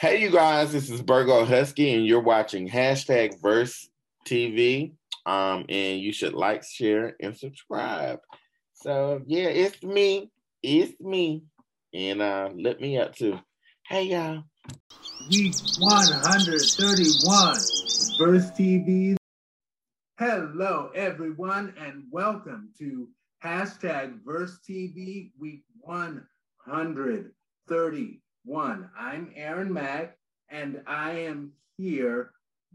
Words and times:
Hey, 0.00 0.22
you 0.22 0.30
guys, 0.30 0.70
this 0.70 0.90
is 0.90 1.02
Bergo 1.02 1.44
Husky, 1.44 1.92
and 1.92 2.06
you're 2.06 2.22
watching 2.22 2.68
hashtag 2.68 3.42
Verse 3.42 3.88
TV. 4.24 4.92
Um, 5.26 5.64
and 5.68 6.00
you 6.00 6.12
should 6.12 6.34
like, 6.34 6.62
share, 6.62 7.16
and 7.20 7.36
subscribe. 7.36 8.20
So 8.74 9.22
yeah, 9.26 9.48
it's 9.48 9.82
me. 9.82 10.30
It's 10.62 11.00
me. 11.00 11.42
And 11.92 12.22
uh 12.22 12.50
let 12.54 12.80
me 12.80 12.96
up 12.96 13.16
too. 13.16 13.40
Hey 13.88 14.04
y'all. 14.04 14.44
Week 15.28 15.56
131 15.80 17.56
Verse 18.20 18.52
TV. 18.52 19.16
Hello 20.16 20.92
everyone 20.94 21.74
and 21.76 22.04
welcome 22.12 22.70
to 22.78 23.08
hashtag 23.44 24.20
Verse 24.24 24.60
TV 24.64 25.32
week 25.40 25.64
131. 25.80 28.20
I'm 28.56 29.30
Aaron 29.36 29.70
Mack 29.70 30.16
and 30.48 30.80
I 30.86 31.10
am 31.10 31.52
here 31.76 32.30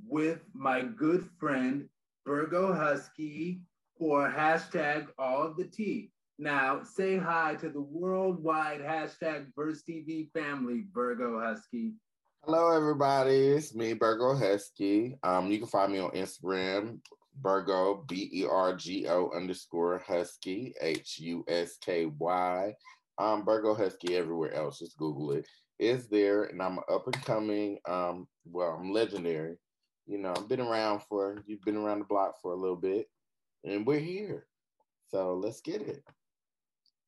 with 0.08 0.41
my 0.54 0.84
good 0.84 1.27
friend 1.40 1.90
Bergo 2.27 2.77
Husky 2.77 3.62
for 3.98 4.30
hashtag 4.30 5.08
all 5.17 5.41
of 5.41 5.58
the 5.58 5.66
tea. 5.66 6.12
Now 6.38 6.84
say 6.84 7.17
hi 7.17 7.55
to 7.55 7.70
the 7.70 7.81
worldwide 7.81 8.81
hashtag 8.81 9.48
Verse 9.55 9.81
TV 9.81 10.31
family, 10.31 10.86
Bergo 10.95 11.44
Husky. 11.44 11.94
Hello, 12.44 12.70
everybody. 12.70 13.48
It's 13.48 13.73
me, 13.73 13.95
Bergo 13.95 14.38
Husky. 14.38 15.17
Um, 15.23 15.50
you 15.50 15.58
can 15.58 15.67
find 15.67 15.92
me 15.92 15.98
on 15.98 16.12
Instagram, 16.12 17.00
Bergo, 17.42 18.08
B 18.08 18.30
E 18.31 18.45
R 18.45 18.76
G 18.76 19.08
O 19.08 19.31
underscore 19.36 20.03
Husky, 20.08 20.76
H 20.81 21.17
U 21.20 21.44
S 21.48 21.78
K 21.84 22.05
Y. 22.05 22.76
Um, 23.17 23.44
Bergo 23.44 23.76
Husky 23.76 24.16
everywhere 24.16 24.53
else. 24.53 24.78
Just 24.78 24.98
Google 24.98 25.31
it. 25.31 25.48
It's 25.80 26.08
there, 26.08 26.44
and 26.44 26.62
I'm 26.62 26.80
up 26.80 27.08
and 27.08 27.26
coming. 27.26 27.80
Um, 27.88 28.27
well, 28.45 28.77
I'm 28.80 28.91
legendary. 28.91 29.58
You 30.05 30.18
know, 30.18 30.34
I've 30.36 30.48
been 30.48 30.62
around 30.62 31.02
for, 31.03 31.44
you've 31.45 31.64
been 31.64 31.78
around 31.78 32.00
the 32.00 32.06
block 32.06 32.36
for 32.42 32.53
a 32.53 32.58
little 32.58 32.75
bit, 32.75 33.08
and 33.64 33.86
we're 33.86 34.00
here. 34.00 34.45
So 35.09 35.36
let's 35.36 35.61
get 35.61 35.81
it. 35.81 36.03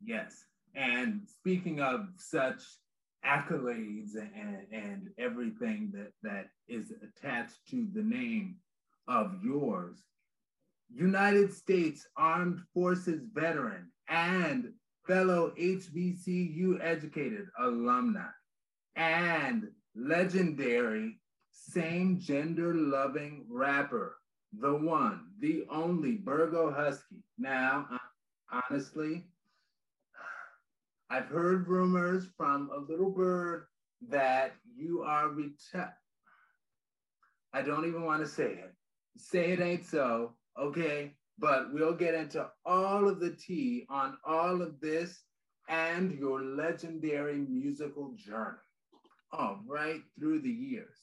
Yes. 0.01 0.45
And 0.75 1.21
speaking 1.27 1.79
of 1.79 2.07
such 2.17 2.61
accolades 3.25 4.15
and, 4.15 4.65
and 4.71 5.09
everything 5.17 5.91
that, 5.93 6.11
that 6.21 6.47
is 6.67 6.91
attached 7.01 7.57
to 7.71 7.87
the 7.93 8.03
name 8.03 8.57
of 9.07 9.33
yours, 9.43 10.03
United 10.93 11.53
States 11.53 12.07
Armed 12.17 12.59
Forces 12.73 13.21
veteran 13.33 13.89
and 14.07 14.71
fellow 15.07 15.51
HBCU 15.59 16.79
educated 16.81 17.47
alumni, 17.59 18.27
and 18.95 19.69
legendary 19.95 21.19
same 21.51 22.19
gender 22.19 22.73
loving 22.73 23.45
rapper, 23.49 24.17
the 24.59 24.73
one, 24.73 25.27
the 25.39 25.65
only 25.69 26.17
Bergo 26.17 26.73
Husky. 26.73 27.23
Now, 27.37 27.87
uh, 27.91 28.61
honestly, 28.69 29.25
I've 31.09 31.27
heard 31.27 31.67
rumors 31.67 32.27
from 32.37 32.69
a 32.75 32.79
little 32.79 33.11
bird 33.11 33.67
that 34.09 34.53
you 34.75 35.01
are 35.01 35.29
retired. 35.29 35.93
I 37.53 37.61
don't 37.61 37.85
even 37.85 38.03
want 38.03 38.21
to 38.21 38.27
say 38.27 38.51
it. 38.51 38.73
Say 39.17 39.51
it 39.51 39.61
ain't 39.61 39.85
so, 39.85 40.33
okay? 40.59 41.13
But 41.39 41.73
we'll 41.73 41.95
get 41.95 42.15
into 42.15 42.49
all 42.65 43.07
of 43.07 43.19
the 43.19 43.31
tea 43.31 43.85
on 43.89 44.17
all 44.25 44.61
of 44.61 44.79
this 44.81 45.23
and 45.69 46.11
your 46.19 46.41
legendary 46.41 47.37
musical 47.37 48.13
journey, 48.17 48.57
right, 49.65 50.01
through 50.19 50.41
the 50.41 50.49
years. 50.49 50.97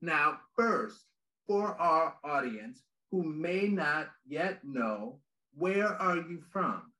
Now, 0.00 0.38
first, 0.56 1.06
for 1.46 1.76
our 1.80 2.14
audience 2.24 2.82
who 3.10 3.22
may 3.22 3.68
not 3.68 4.08
yet 4.26 4.60
know, 4.64 5.18
where 5.56 5.88
are 5.88 6.16
you 6.16 6.42
from? 6.52 6.92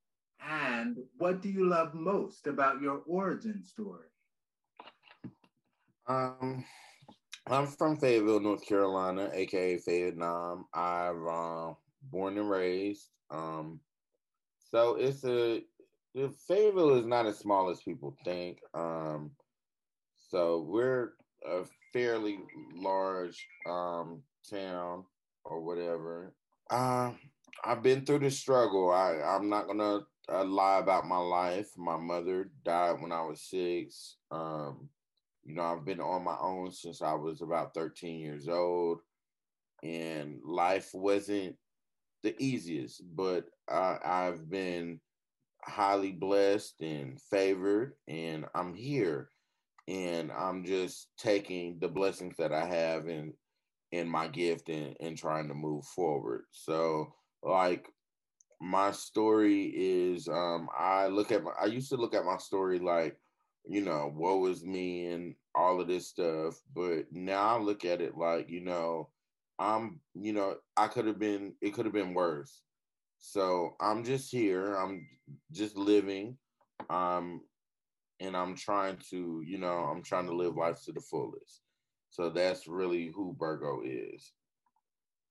And 0.49 0.97
what 1.19 1.43
do 1.43 1.49
you 1.49 1.69
love 1.69 1.95
most 1.95 2.47
about 2.47 2.81
your 2.81 3.03
origin 3.07 3.63
story? 3.63 4.07
Um, 6.07 6.65
I'm 7.47 7.67
from 7.67 7.99
Fayetteville, 7.99 8.41
North 8.41 8.67
Carolina, 8.67 9.31
aka 9.33 9.79
Vietnam. 9.87 10.65
I'm 10.73 11.29
uh, 11.29 11.75
born 12.11 12.39
and 12.39 12.49
raised. 12.49 13.09
Um, 13.31 13.81
so 14.71 14.95
it's 14.95 15.25
a 15.25 15.63
Fayetteville 16.49 16.95
is 16.95 17.07
not 17.07 17.27
as 17.27 17.39
small 17.39 17.69
as 17.69 17.83
people 17.83 18.17
think. 18.25 18.59
Um, 18.75 19.33
so 20.29 20.67
we're 20.69 21.13
a 21.47 21.65
fairly 21.93 22.39
large 22.75 23.47
um 23.67 24.23
town 24.49 25.05
or 25.45 25.61
whatever. 25.61 26.35
Uh, 26.71 27.13
I've 27.65 27.83
been 27.83 28.05
through 28.05 28.21
the 28.21 28.31
struggle. 28.31 28.91
I 28.91 29.21
I'm 29.23 29.49
not 29.49 29.67
gonna 29.67 30.01
uh, 30.31 30.45
lie 30.45 30.79
about 30.79 31.07
my 31.07 31.19
life. 31.19 31.71
My 31.77 31.97
mother 31.97 32.51
died 32.65 33.01
when 33.01 33.13
I 33.13 33.23
was 33.23 33.41
six. 33.41 34.17
Um, 34.31 34.89
you 35.45 35.55
know, 35.55 35.63
I've 35.63 35.85
been 35.85 36.01
on 36.01 36.25
my 36.25 36.37
own 36.41 36.71
since 36.73 37.01
I 37.01 37.15
was 37.15 37.41
about 37.41 37.75
13 37.75 38.21
years 38.21 38.49
old, 38.49 39.01
and 39.83 40.41
life 40.45 40.91
wasn't 40.93 41.57
the 42.23 42.35
easiest, 42.39 43.03
but 43.17 43.47
I, 43.69 43.99
I've 44.05 44.51
been 44.51 45.01
highly 45.65 46.13
blessed 46.13 46.81
and 46.81 47.21
favored, 47.31 47.95
and 48.07 48.45
I'm 48.55 48.75
here, 48.75 49.31
and 49.89 50.31
I'm 50.31 50.65
just 50.65 51.09
taking 51.19 51.79
the 51.81 51.89
blessings 51.89 52.37
that 52.39 52.53
I 52.53 52.67
have 52.67 53.09
in 53.09 53.33
in 53.91 54.07
my 54.07 54.29
gift 54.29 54.69
and, 54.69 54.95
and 55.01 55.17
trying 55.17 55.49
to 55.49 55.55
move 55.55 55.85
forward. 55.87 56.43
So, 56.51 57.15
like 57.43 57.89
my 58.61 58.91
story 58.93 59.73
is 59.75 60.29
um 60.29 60.69
I 60.77 61.07
look 61.07 61.33
at 61.33 61.43
my 61.43 61.53
I 61.61 61.67
used 61.67 61.89
to 61.91 61.97
look 61.97 62.15
at 62.15 62.25
my 62.25 62.37
story 62.37 62.79
like, 62.79 63.17
you 63.67 63.81
know, 63.81 64.13
woe 64.15 64.47
is 64.47 64.65
me 64.65 65.07
and 65.07 65.35
all 65.55 65.81
of 65.81 65.89
this 65.89 66.09
stuff. 66.09 66.61
But 66.75 67.07
now 67.11 67.57
I 67.57 67.61
look 67.61 67.85
at 67.85 68.03
it 68.03 68.17
like, 68.17 68.51
you 68.51 68.61
know, 68.61 69.09
I'm, 69.59 70.01
you 70.15 70.33
know, 70.33 70.57
I 70.77 70.89
could 70.89 71.07
have 71.07 71.19
been 71.19 71.55
it 71.63 71.73
could 71.73 71.87
have 71.87 71.95
been 71.95 72.15
worse. 72.15 72.61
So 73.21 73.75
I'm 73.81 74.05
just 74.05 74.31
here. 74.31 74.75
I'm 74.75 75.07
just 75.51 75.77
living. 75.77 76.37
Um 76.91 77.41
and 78.21 78.37
I'm 78.37 78.55
trying 78.57 78.99
to, 79.11 79.43
you 79.47 79.59
know, 79.59 79.89
I'm 79.91 80.03
trying 80.03 80.27
to 80.27 80.35
live 80.35 80.57
life 80.57 80.83
to 80.85 80.93
the 80.93 81.01
fullest. 81.01 81.63
So 82.11 82.31
that's 82.31 82.67
really 82.67 83.07
who 83.15 83.37
Bergo 83.39 83.81
is. 83.85 84.33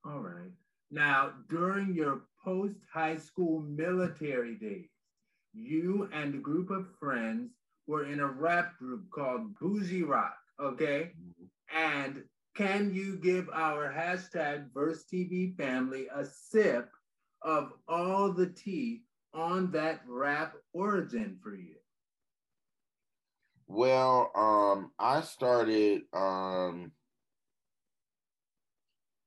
All 0.05 0.19
right. 0.19 0.51
Now, 0.89 1.31
during 1.49 1.93
your 1.93 2.21
post 2.43 2.77
high 2.93 3.17
school 3.17 3.61
military 3.61 4.55
days, 4.55 4.89
you 5.53 6.09
and 6.13 6.35
a 6.35 6.37
group 6.37 6.69
of 6.69 6.87
friends 6.99 7.51
were 7.87 8.05
in 8.05 8.19
a 8.19 8.27
rap 8.27 8.77
group 8.77 9.09
called 9.11 9.57
Bougie 9.59 10.03
Rock, 10.03 10.37
okay? 10.61 11.11
Mm-hmm. 11.19 11.77
And 11.77 12.23
can 12.55 12.93
you 12.93 13.17
give 13.17 13.49
our 13.53 13.91
hashtag 13.91 14.71
Verse 14.73 15.03
TV 15.11 15.55
family 15.57 16.07
a 16.13 16.25
sip 16.25 16.89
of 17.41 17.73
all 17.87 18.31
the 18.31 18.47
tea 18.47 19.03
on 19.33 19.71
that 19.71 20.01
rap 20.07 20.53
origin 20.73 21.37
for 21.41 21.55
you? 21.55 21.76
Well, 23.67 24.31
um, 24.35 24.91
I 24.97 25.21
started 25.21 26.03
um 26.13 26.91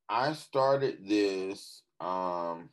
I 0.08 0.32
started 0.32 1.06
this 1.06 1.82
um 2.00 2.70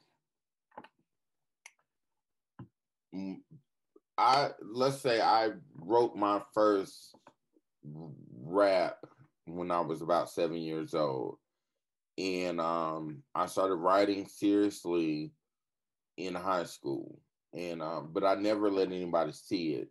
I 4.18 4.50
let's 4.64 4.98
say 5.00 5.22
I 5.22 5.52
wrote 5.76 6.16
my 6.16 6.42
first 6.54 7.16
rap 8.42 8.98
when 9.46 9.72
I 9.72 9.80
was 9.82 10.02
about 10.02 10.30
seven 10.30 10.58
years 10.58 10.94
old. 10.94 11.38
And 12.18 12.60
um, 12.60 13.24
I 13.36 13.46
started 13.46 13.76
writing 13.76 14.28
seriously 14.28 15.32
in 16.18 16.34
high 16.34 16.64
school. 16.64 17.20
And 17.54 17.82
um, 17.82 18.10
but 18.12 18.24
I 18.24 18.36
never 18.36 18.72
let 18.72 18.88
anybody 18.88 19.32
see 19.32 19.74
it. 19.74 19.90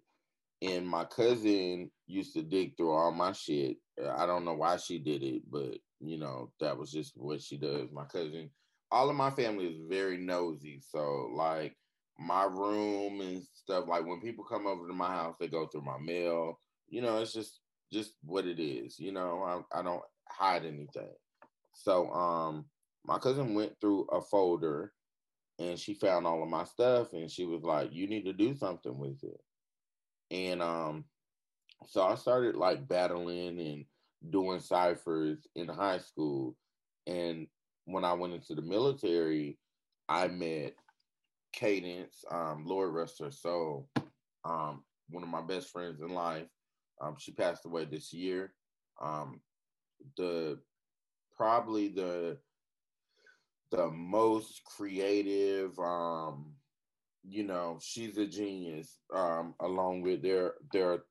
And 0.62 0.88
my 0.88 1.04
cousin 1.04 1.90
used 2.06 2.32
to 2.34 2.42
dig 2.42 2.76
through 2.76 2.92
all 2.92 3.12
my 3.12 3.32
shit. 3.32 3.76
I 4.16 4.26
don't 4.26 4.44
know 4.44 4.54
why 4.54 4.76
she 4.76 4.98
did 4.98 5.22
it, 5.22 5.42
but 5.50 5.78
you 6.00 6.18
know, 6.18 6.50
that 6.60 6.76
was 6.76 6.90
just 6.90 7.12
what 7.16 7.42
she 7.42 7.56
does. 7.56 7.90
My 7.92 8.04
cousin, 8.04 8.50
all 8.90 9.10
of 9.10 9.16
my 9.16 9.30
family 9.30 9.66
is 9.66 9.80
very 9.88 10.16
nosy. 10.18 10.80
So 10.80 11.30
like 11.34 11.76
my 12.18 12.44
room 12.44 13.20
and 13.20 13.42
stuff. 13.54 13.84
Like 13.88 14.06
when 14.06 14.20
people 14.20 14.44
come 14.44 14.66
over 14.66 14.86
to 14.86 14.94
my 14.94 15.08
house, 15.08 15.36
they 15.38 15.48
go 15.48 15.66
through 15.66 15.82
my 15.82 15.98
mail. 15.98 16.58
You 16.88 17.02
know, 17.02 17.18
it's 17.18 17.32
just 17.32 17.60
just 17.92 18.12
what 18.24 18.46
it 18.46 18.60
is. 18.60 18.98
You 18.98 19.12
know, 19.12 19.64
I, 19.72 19.78
I 19.78 19.82
don't 19.82 20.02
hide 20.28 20.64
anything. 20.64 21.14
So 21.74 22.10
um, 22.10 22.66
my 23.04 23.18
cousin 23.18 23.54
went 23.54 23.74
through 23.80 24.06
a 24.12 24.20
folder 24.20 24.92
and 25.58 25.78
she 25.78 25.94
found 25.94 26.26
all 26.26 26.42
of 26.42 26.48
my 26.48 26.64
stuff 26.64 27.12
and 27.12 27.30
she 27.30 27.44
was 27.44 27.62
like, 27.62 27.92
"You 27.92 28.06
need 28.06 28.24
to 28.24 28.32
do 28.32 28.54
something 28.54 28.96
with 28.98 29.22
it." 29.22 29.40
And 30.30 30.62
um, 30.62 31.04
so 31.86 32.02
I 32.02 32.14
started 32.16 32.56
like 32.56 32.88
battling 32.88 33.60
and 33.60 33.84
doing 34.30 34.60
ciphers 34.60 35.46
in 35.54 35.68
high 35.68 35.98
school. 35.98 36.56
And 37.06 37.46
when 37.84 38.04
I 38.04 38.12
went 38.14 38.34
into 38.34 38.54
the 38.54 38.62
military, 38.62 39.58
I 40.08 40.28
met 40.28 40.74
Cadence, 41.52 42.24
um, 42.30 42.64
Lord 42.66 42.92
rest 42.92 43.20
her 43.20 43.30
soul, 43.30 43.88
um, 44.44 44.82
one 45.08 45.22
of 45.22 45.28
my 45.28 45.42
best 45.42 45.70
friends 45.70 46.00
in 46.00 46.08
life. 46.08 46.48
Um, 47.00 47.16
she 47.18 47.32
passed 47.32 47.64
away 47.64 47.84
this 47.84 48.12
year. 48.12 48.52
Um, 49.00 49.40
the 50.16 50.58
probably 51.36 51.88
the 51.88 52.38
the 53.70 53.90
most 53.90 54.62
creative 54.64 55.78
um 55.78 56.52
you 57.28 57.42
know 57.42 57.78
she's 57.82 58.16
a 58.18 58.26
genius 58.26 58.98
um 59.14 59.54
along 59.60 60.02
with 60.02 60.22
their 60.22 60.54
their 60.72 61.02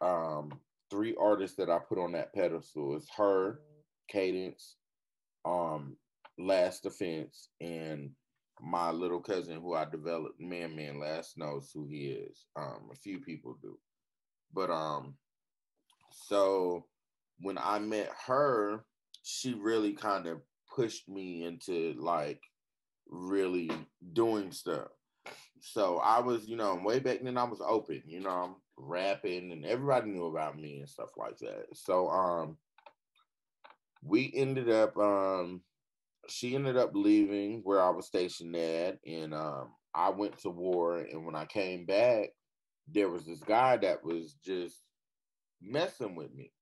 um 0.00 0.50
three 0.90 1.14
artists 1.20 1.56
that 1.56 1.68
I 1.70 1.78
put 1.78 1.98
on 1.98 2.12
that 2.12 2.32
pedestal. 2.32 2.96
It's 2.96 3.10
her 3.16 3.60
Cadence 4.08 4.76
um 5.44 5.96
Last 6.38 6.82
Defense 6.82 7.48
and 7.60 8.10
my 8.60 8.90
little 8.90 9.20
cousin 9.20 9.60
who 9.60 9.74
I 9.74 9.84
developed 9.84 10.40
man 10.40 10.76
man 10.76 11.00
last 11.00 11.36
knows 11.36 11.70
who 11.74 11.86
he 11.88 12.08
is. 12.08 12.46
Um 12.56 12.88
a 12.92 12.96
few 12.96 13.20
people 13.20 13.58
do. 13.60 13.78
But 14.54 14.70
um 14.70 15.14
so 16.10 16.86
when 17.40 17.58
I 17.58 17.78
met 17.78 18.10
her 18.26 18.84
she 19.22 19.54
really 19.54 19.92
kind 19.92 20.26
of 20.26 20.40
pushed 20.74 21.08
me 21.08 21.44
into 21.44 21.94
like 21.98 22.40
really 23.08 23.70
doing 24.12 24.52
stuff. 24.52 24.88
So 25.60 25.98
I 25.98 26.20
was, 26.20 26.46
you 26.48 26.56
know, 26.56 26.74
way 26.84 26.98
back 26.98 27.20
then 27.22 27.38
I 27.38 27.44
was 27.44 27.60
open, 27.66 28.02
you 28.06 28.20
know, 28.20 28.30
I'm 28.30 28.54
rapping 28.76 29.52
and 29.52 29.64
everybody 29.64 30.10
knew 30.10 30.26
about 30.26 30.58
me 30.58 30.80
and 30.80 30.88
stuff 30.88 31.10
like 31.16 31.38
that. 31.38 31.66
So 31.74 32.08
um 32.08 32.58
we 34.02 34.32
ended 34.34 34.70
up 34.70 34.96
um 34.96 35.62
she 36.28 36.54
ended 36.54 36.76
up 36.76 36.90
leaving 36.94 37.60
where 37.62 37.82
I 37.82 37.90
was 37.90 38.06
stationed 38.06 38.54
at 38.56 38.98
and 39.06 39.34
um 39.34 39.72
I 39.94 40.10
went 40.10 40.38
to 40.40 40.50
war 40.50 40.98
and 40.98 41.24
when 41.24 41.34
I 41.34 41.46
came 41.46 41.86
back 41.86 42.30
there 42.88 43.08
was 43.08 43.24
this 43.24 43.40
guy 43.40 43.76
that 43.78 44.04
was 44.04 44.34
just 44.44 44.76
messing 45.60 46.14
with 46.14 46.32
me. 46.34 46.52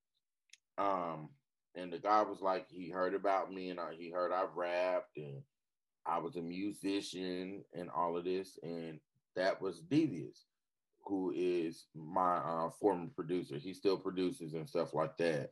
Um 0.79 1.31
and 1.75 1.93
the 1.93 1.99
guy 1.99 2.23
was 2.23 2.41
like, 2.41 2.67
he 2.71 2.89
heard 2.89 3.15
about 3.15 3.53
me 3.53 3.71
and 3.71 3.81
I, 3.81 3.95
he 3.99 4.11
heard 4.11 4.31
I 4.33 4.45
rapped 4.55 5.17
and 5.17 5.43
I 6.07 6.19
was 6.19 6.37
a 6.37 6.43
musician 6.43 7.65
and 7.73 7.91
all 7.91 8.17
of 8.17 8.25
this. 8.25 8.59
And 8.63 9.01
that 9.37 9.61
was 9.61 9.81
Devious, 9.81 10.47
who 11.05 11.33
is 11.35 11.87
my 11.95 12.37
uh, 12.37 12.71
former 12.81 13.09
producer. 13.15 13.57
He 13.57 13.75
still 13.75 13.97
produces 13.97 14.55
and 14.55 14.69
stuff 14.69 14.95
like 14.95 15.17
that. 15.19 15.51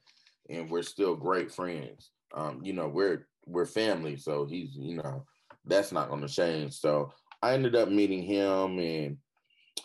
And 0.48 0.70
we're 0.70 0.82
still 0.82 1.14
great 1.14 1.52
friends. 1.52 2.10
Um, 2.34 2.60
you 2.62 2.72
know, 2.72 2.88
we're 2.88 3.26
we're 3.46 3.66
family, 3.66 4.16
so 4.16 4.46
he's 4.46 4.74
you 4.74 4.96
know 4.96 5.24
that's 5.66 5.92
not 5.92 6.08
going 6.08 6.22
to 6.22 6.28
change. 6.28 6.72
So 6.72 7.12
I 7.42 7.52
ended 7.52 7.76
up 7.76 7.88
meeting 7.88 8.22
him, 8.22 8.78
and 8.78 9.18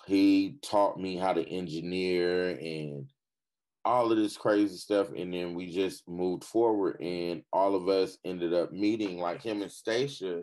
he 0.06 0.58
taught 0.64 1.00
me 1.00 1.18
how 1.18 1.34
to 1.34 1.48
engineer 1.48 2.50
and 2.50 3.08
all 3.88 4.12
of 4.12 4.18
this 4.18 4.36
crazy 4.36 4.76
stuff 4.76 5.08
and 5.16 5.34
then 5.34 5.54
we 5.54 5.66
just 5.72 6.06
moved 6.10 6.44
forward 6.44 7.00
and 7.00 7.42
all 7.54 7.74
of 7.74 7.88
us 7.88 8.18
ended 8.26 8.54
up 8.54 8.74
meeting 8.74 9.18
like 9.18 9.42
him 9.42 9.62
and 9.62 9.72
Stacia 9.72 10.42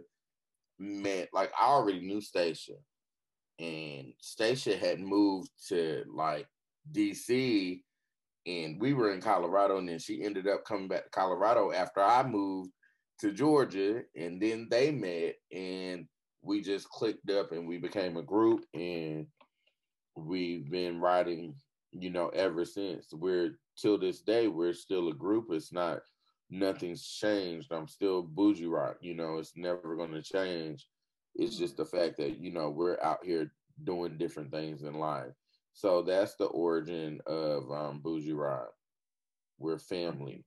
met 0.84 1.28
like 1.32 1.52
I 1.60 1.66
already 1.66 2.00
knew 2.00 2.20
Stacia 2.20 2.75
and 3.58 4.12
Stacia 4.20 4.76
had 4.76 5.00
moved 5.00 5.50
to 5.69 6.04
like 6.12 6.46
DC 6.92 7.81
and 8.46 8.81
we 8.81 8.94
were 8.94 9.12
in 9.12 9.20
Colorado 9.20 9.78
and 9.78 9.88
then 9.88 9.98
she 9.98 10.22
ended 10.22 10.46
up 10.46 10.64
coming 10.64 10.88
back 10.88 11.04
to 11.04 11.10
Colorado 11.10 11.72
after 11.72 12.02
I 12.02 12.22
moved 12.22 12.70
to 13.20 13.32
Georgia 13.32 14.02
and 14.16 14.40
then 14.40 14.69
they 14.70 14.90
met 14.90 15.36
and 15.52 16.06
we 16.42 16.60
just 16.60 16.88
clicked 16.90 17.31
up 17.31 17.52
and 17.52 17.66
we 17.66 17.78
became 17.78 18.16
a 18.16 18.22
group 18.22 18.64
and 18.75 19.26
we've 20.16 20.70
been 20.70 21.00
writing 21.00 21.54
you 21.94 22.10
know, 22.10 22.28
ever 22.28 22.64
since. 22.64 23.06
We're 23.12 23.58
till 23.78 23.98
this 23.98 24.20
day, 24.20 24.48
we're 24.48 24.72
still 24.72 25.08
a 25.08 25.14
group. 25.14 25.46
It's 25.50 25.72
not 25.72 26.00
nothing's 26.50 27.06
changed. 27.06 27.73
I'm 27.73 27.88
still 27.88 28.23
bougie 28.23 28.67
rock, 28.67 28.96
you 29.00 29.14
know, 29.14 29.38
it's 29.38 29.56
never 29.56 29.96
gonna 29.96 30.23
change. 30.23 30.87
It's 31.35 31.56
just 31.56 31.76
the 31.76 31.85
fact 31.85 32.17
that, 32.19 32.38
you 32.38 32.52
know, 32.52 32.70
we're 32.70 33.00
out 33.00 33.25
here 33.25 33.52
doing 33.82 34.19
different 34.19 34.52
things 34.52 34.82
in 34.82 34.94
life. 34.94 35.32
So 35.73 36.02
that's 36.02 36.37
the 36.37 36.46
origin 36.46 37.20
of 37.26 37.70
um, 37.73 38.00
Bougie 38.00 38.32
Rock. 38.32 38.70
We're 39.58 39.79
family. 39.79 40.44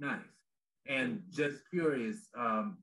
Nice. 0.00 0.20
And 0.88 1.22
just 1.30 1.68
curious, 1.68 2.28
um, 2.38 2.78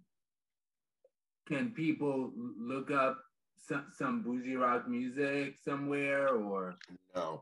can 1.48 1.72
people 1.72 2.32
look 2.36 2.92
up 2.92 3.18
some 3.58 3.86
some 3.98 4.22
bougie 4.22 4.56
rock 4.56 4.88
music 4.88 5.56
somewhere 5.64 6.30
or 6.30 6.76
no 7.16 7.42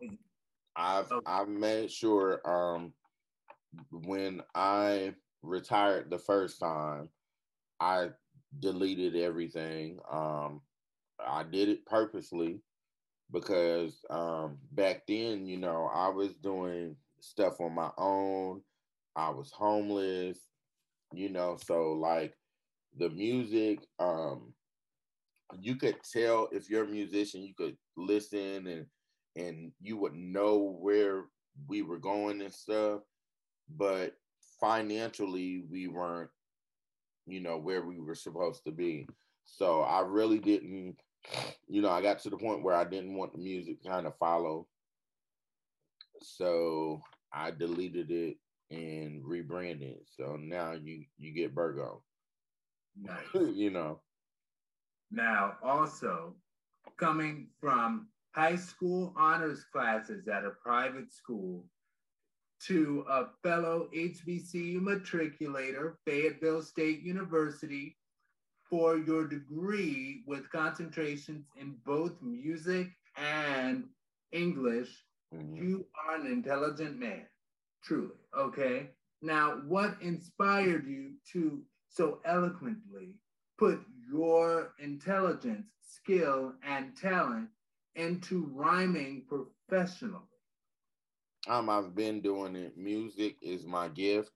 i've 0.76 1.12
okay. 1.12 1.24
i've 1.26 1.48
made 1.48 1.92
sure 1.92 2.42
um 2.46 2.94
when 3.92 4.42
i 4.56 5.14
retired 5.44 6.10
the 6.10 6.18
first 6.18 6.60
time 6.60 7.10
i 7.80 8.10
deleted 8.60 9.16
everything 9.16 10.00
um 10.12 10.62
i 11.26 11.44
did 11.44 11.70
it 11.70 11.86
purposely 11.86 12.62
because 13.32 14.04
um 14.10 14.58
back 14.74 15.04
then 15.08 15.46
you 15.46 15.58
know 15.58 15.90
i 15.94 16.10
was 16.10 16.34
doing 16.36 16.96
stuff 17.22 17.62
on 17.62 17.74
my 17.74 17.90
own 17.98 18.62
i 19.16 19.30
was 19.30 19.52
homeless 19.52 20.40
you 21.14 21.30
know 21.30 21.58
so 21.64 21.94
like 21.94 22.36
the 22.98 23.10
music 23.10 23.80
um 24.00 24.54
you 25.60 25.76
could 25.76 25.98
tell 26.04 26.48
if 26.52 26.70
you're 26.70 26.84
a 26.86 26.88
musician, 26.88 27.42
you 27.42 27.54
could 27.54 27.78
listen 27.98 28.68
and 28.68 28.86
and 29.36 29.72
you 29.82 29.98
would 29.98 30.14
know 30.14 30.78
where 30.80 31.26
we 31.68 31.82
were 31.82 32.00
going 32.00 32.42
and 32.42 32.54
stuff. 32.54 33.02
But 33.78 34.14
financially, 34.60 35.64
we 35.70 35.88
weren't, 35.88 36.30
you 37.26 37.40
know, 37.40 37.58
where 37.58 37.84
we 37.84 38.00
were 38.00 38.16
supposed 38.16 38.64
to 38.66 38.72
be. 38.72 39.08
So 39.46 39.82
I 39.82 40.02
really 40.02 40.40
didn't, 40.40 40.96
you 41.68 41.82
know, 41.82 41.90
I 41.90 42.02
got 42.02 42.20
to 42.20 42.30
the 42.30 42.38
point 42.38 42.64
where 42.64 42.76
I 42.76 42.84
didn't 42.84 43.16
want 43.16 43.34
the 43.34 43.40
music 43.40 43.84
kind 43.86 44.08
of 44.08 44.18
follow. 44.18 44.68
So 46.22 47.02
I 47.34 47.52
deleted 47.52 48.12
it 48.12 48.38
and 48.70 49.22
rebranded. 49.26 49.98
So 50.18 50.38
now 50.40 50.74
you 50.74 51.06
you 51.18 51.34
get 51.34 51.54
Virgo. 51.54 52.04
Nice. 53.00 53.18
you 53.34 53.70
know. 53.70 54.02
Now, 55.12 55.58
also 55.64 56.36
coming 56.98 57.48
from 57.60 58.08
high 58.34 58.56
school 58.56 59.14
honors 59.18 59.66
classes 59.74 60.28
at 60.28 60.46
a 60.46 60.52
private 60.64 61.12
school 61.12 61.66
to 62.68 63.06
a 63.10 63.26
fellow 63.44 63.90
HBCU 63.96 64.80
matriculator, 64.80 65.96
Fayetteville 66.06 66.62
State 66.62 67.02
University, 67.02 67.98
for 68.70 68.98
your 68.98 69.28
degree 69.28 70.24
with 70.28 70.50
concentrations 70.50 71.46
in 71.60 71.76
both 71.86 72.14
music 72.22 72.88
and 73.18 73.84
English, 74.32 74.90
mm-hmm. 75.36 75.56
you 75.56 75.86
are 76.08 76.16
an 76.16 76.28
intelligent 76.28 76.98
man, 76.98 77.26
truly. 77.84 78.16
Okay. 78.38 78.92
Now, 79.22 79.62
what 79.68 79.98
inspired 80.02 80.88
you 80.88 81.12
to 81.34 81.62
so 81.90 82.20
eloquently 82.26 83.16
put 83.60 83.82
your 84.10 84.74
intelligence, 84.80 85.68
skill, 85.82 86.54
and 86.66 86.96
talent 86.96 87.50
into 87.96 88.50
rhyming 88.54 89.26
professionally? 89.28 90.31
Um, 91.48 91.70
I've 91.70 91.96
been 91.96 92.22
doing 92.22 92.56
it. 92.56 92.78
Music 92.78 93.36
is 93.42 93.66
my 93.66 93.88
gift. 93.88 94.32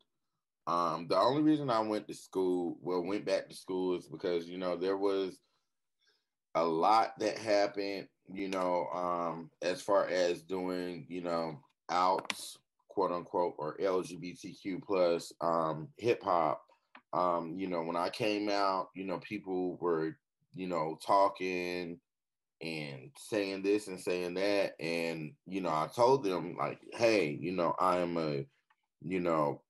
Um, 0.67 1.07
the 1.07 1.17
only 1.17 1.43
reason 1.43 1.69
I 1.69 1.79
went 1.79 2.07
to 2.07 2.13
school, 2.13 2.77
well, 2.81 3.03
went 3.03 3.25
back 3.25 3.50
to 3.50 3.55
school 3.55 3.95
is 3.95 4.07
because, 4.07 4.47
you 4.47 4.57
know, 4.57 4.75
there 4.75 4.97
was 4.97 5.38
a 6.55 6.65
lot 6.65 7.19
that 7.19 7.38
happened, 7.38 8.07
you 8.33 8.47
know, 8.47 8.88
um, 8.93 9.51
as 9.62 9.81
far 9.81 10.07
as 10.07 10.41
doing, 10.41 11.05
you 11.07 11.21
know, 11.21 11.59
outs, 11.89 12.57
quote 12.88 13.12
unquote, 13.12 13.53
or 13.59 13.77
LGBTQ 13.77 14.81
plus 14.83 15.31
um, 15.41 15.89
hip 15.97 16.24
hop 16.24 16.65
um, 17.15 17.53
you 17.57 17.67
know, 17.67 17.81
when 17.81 17.95
I 17.95 18.09
came 18.09 18.50
out, 18.50 18.89
you 18.93 19.05
know, 19.05 19.19
people 19.19 19.77
were, 19.77 20.17
you 20.53 20.67
know, 20.67 21.00
talking 21.05 21.97
and 22.65 23.12
saying 23.17 23.62
this 23.62 23.88
and 23.88 24.00
saying 24.00 24.34
that. 24.36 24.74
And, 24.79 25.34
you 25.45 25.62
know, 25.62 25.69
I 25.69 25.88
told 25.93 26.24
them, 26.24 26.55
like, 26.57 26.79
hey, 26.93 27.38
you 27.39 27.51
know, 27.51 27.75
I 27.79 27.98
am 27.98 28.17
a, 28.17 28.45
you 29.01 29.19
know, 29.19 29.62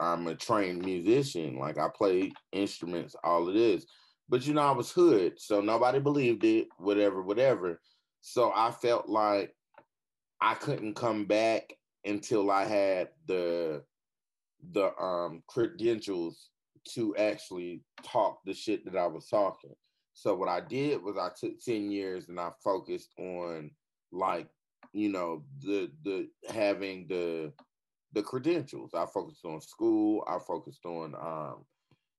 I'm 0.00 0.26
a 0.26 0.34
trained 0.34 0.84
musician. 0.84 1.58
Like, 1.58 1.78
I 1.78 1.88
play 1.88 2.32
instruments, 2.52 3.14
all 3.22 3.48
of 3.48 3.54
this. 3.54 3.84
But, 4.28 4.46
you 4.46 4.54
know, 4.54 4.62
I 4.62 4.72
was 4.72 4.90
hood. 4.90 5.34
So 5.38 5.60
nobody 5.60 5.98
believed 5.98 6.44
it, 6.44 6.68
whatever, 6.78 7.22
whatever. 7.22 7.80
So 8.20 8.52
I 8.54 8.70
felt 8.70 9.08
like 9.08 9.54
I 10.40 10.54
couldn't 10.54 10.94
come 10.94 11.24
back 11.26 11.74
until 12.04 12.50
I 12.50 12.64
had 12.64 13.08
the 13.26 13.82
the 14.72 14.90
um 15.00 15.42
credentials 15.46 16.50
to 16.94 17.14
actually 17.16 17.82
talk 18.02 18.40
the 18.44 18.54
shit 18.54 18.84
that 18.84 18.96
I 18.96 19.06
was 19.06 19.28
talking. 19.28 19.74
So 20.18 20.34
what 20.34 20.48
I 20.48 20.60
did 20.60 21.00
was 21.00 21.16
I 21.16 21.30
took 21.38 21.60
10 21.60 21.92
years 21.92 22.28
and 22.28 22.40
I 22.40 22.50
focused 22.64 23.12
on 23.20 23.70
like, 24.10 24.48
you 24.92 25.10
know, 25.10 25.44
the 25.60 25.92
the 26.02 26.28
having 26.52 27.06
the 27.06 27.52
the 28.12 28.22
credentials. 28.24 28.94
I 28.94 29.06
focused 29.06 29.44
on 29.44 29.60
school, 29.60 30.24
I 30.26 30.38
focused 30.40 30.84
on 30.84 31.14
um 31.14 31.64